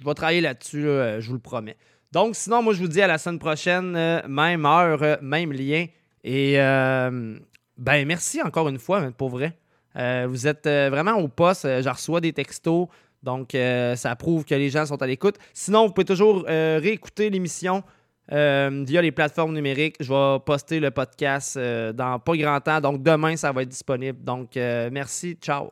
[0.04, 1.78] vais, travailler là-dessus, là, je vous le promets.
[2.12, 3.92] Donc, sinon, moi, je vous dis à la semaine prochaine,
[4.28, 5.86] même heure, même lien.
[6.26, 9.58] Et ben, merci encore une fois, pour vrai.
[9.96, 11.64] Vous êtes vraiment au poste.
[11.64, 12.88] Je reçois des textos.
[13.26, 15.36] Donc, euh, ça prouve que les gens sont à l'écoute.
[15.54, 17.84] Sinon, vous pouvez toujours euh, réécouter l'émission
[18.32, 19.96] euh, via les plateformes numériques.
[20.00, 22.80] Je vais poster le podcast dans pas grand temps.
[22.80, 24.24] Donc, demain, ça va être disponible.
[24.24, 25.38] Donc, merci.
[25.42, 25.70] Ciao.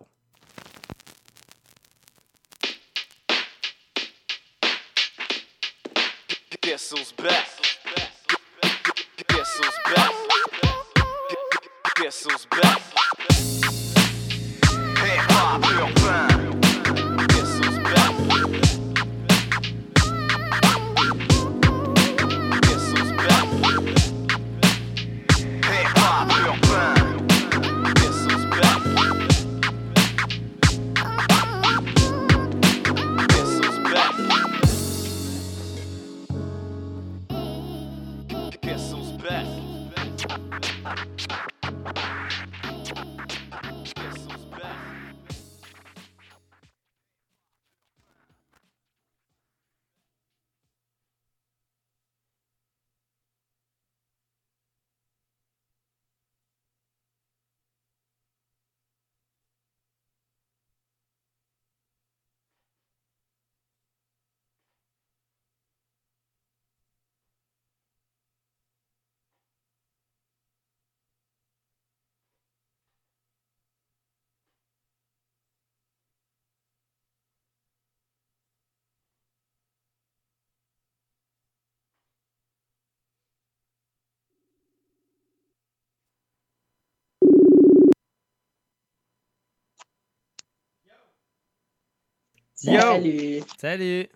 [92.64, 92.80] Yo!
[92.80, 93.41] Salut.
[93.57, 94.07] Salut!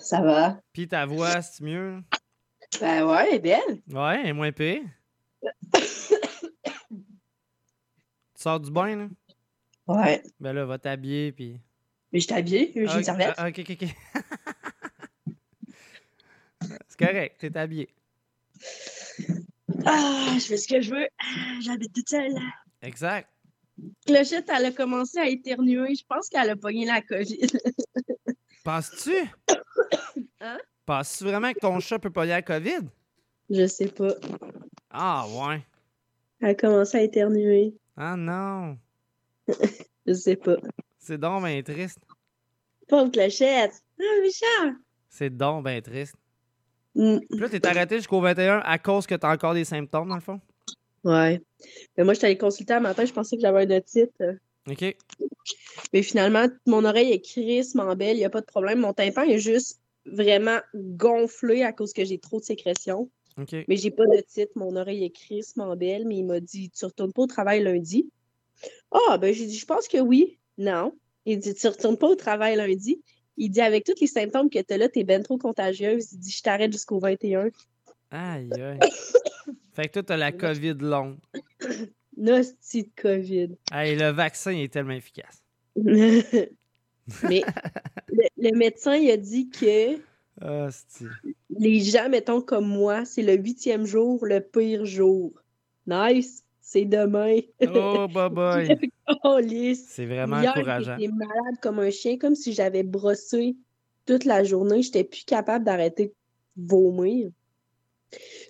[0.00, 0.60] Ça va?
[0.72, 2.00] Puis ta voix, c'est mieux?
[2.80, 3.82] Ben ouais, elle est belle.
[3.90, 4.82] Ouais, elle est moins pire.
[5.74, 5.82] tu
[8.34, 9.08] sors du bain, là?
[9.86, 10.22] Ouais.
[10.40, 11.60] Ben là, va t'habiller, puis...
[12.12, 13.34] Mais je t'ai habillé, j'ai Ah, une serviette.
[13.36, 13.88] ah, ok, ok, ok.
[16.88, 17.88] c'est correct, t'es habillé.
[19.84, 21.08] Ah, je fais ce que je veux.
[21.62, 22.34] J'habite toute seule.
[22.82, 23.28] Exact.
[24.06, 25.94] Clochette, elle a commencé à éternuer.
[25.94, 27.48] Je pense qu'elle a pogné la COVID.
[28.64, 29.16] Penses-tu?
[30.40, 30.58] Hein?
[30.84, 32.82] Penses-tu vraiment que ton chat peut pas y la COVID?
[33.48, 34.12] Je sais pas.
[34.90, 35.62] Ah, ouais.
[36.40, 37.74] Elle a commencé à éternuer.
[37.96, 38.76] Ah non.
[40.06, 40.56] Je sais pas.
[40.98, 41.98] C'est donc ben triste.
[42.86, 43.82] Pauvre Clochette.
[43.98, 44.74] Ah, Richard.
[45.08, 46.14] C'est donc ben triste.
[46.94, 47.18] Mm.
[47.30, 50.20] Puis là, t'es arrêté jusqu'au 21 à cause que t'as encore des symptômes, dans le
[50.20, 50.40] fond?
[51.06, 51.40] Ouais.
[51.96, 54.22] Mais moi, je t'allais consulter un matin, je pensais que j'avais un otite.
[54.68, 54.96] OK.
[55.92, 58.80] Mais finalement, mon oreille est crissement belle, il n'y a pas de problème.
[58.80, 63.08] Mon tympan est juste vraiment gonflé à cause que j'ai trop de sécrétion.
[63.38, 63.54] OK.
[63.68, 66.84] Mais j'ai pas de titre, mon oreille est crissement belle, mais il m'a dit Tu
[66.84, 68.10] retournes pas au travail lundi?
[68.90, 70.38] Ah, ben j'ai dit Je pense que oui.
[70.58, 70.92] Non.
[71.24, 73.00] Il dit Tu retournes pas au travail lundi?
[73.36, 76.14] Il dit Avec tous les symptômes que tu as là, t'es ben trop contagieuse.
[76.14, 77.50] Il dit Je t'arrête jusqu'au 21.
[78.10, 78.78] Aïe, aïe.
[79.76, 81.18] fait que toi, t'as la COVID longue.
[82.16, 83.56] Nasty de COVID.
[83.72, 85.42] Hey, le vaccin est tellement efficace.
[85.76, 87.42] mais
[88.08, 89.98] le, le médecin, il a dit que
[91.58, 95.32] les gens, mettons comme moi, c'est le huitième jour, le pire jour.
[95.86, 97.38] Nice, c'est demain.
[97.62, 98.78] Oh, bye bye.
[99.22, 99.38] Oh.
[99.74, 100.96] C'est vraiment Hier, encourageant.
[100.98, 103.56] J'étais malade comme un chien, comme si j'avais brossé
[104.04, 104.82] toute la journée.
[104.82, 106.12] J'étais plus capable d'arrêter
[106.56, 107.30] de vomir.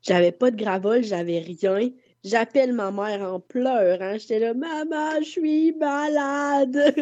[0.02, 1.90] J'avais pas de gravol, j'avais rien.
[2.24, 4.18] J'appelle ma mère en pleurant.
[4.18, 6.94] J'étais là, maman, je suis malade.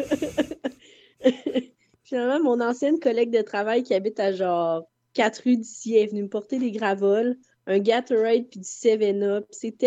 [2.03, 6.23] Finalement, mon ancienne collègue de travail qui habite à genre 4 rues d'ici est venue
[6.23, 9.47] me porter des gravoles, un Gatorade puis du 7-Up.
[9.49, 9.77] C'était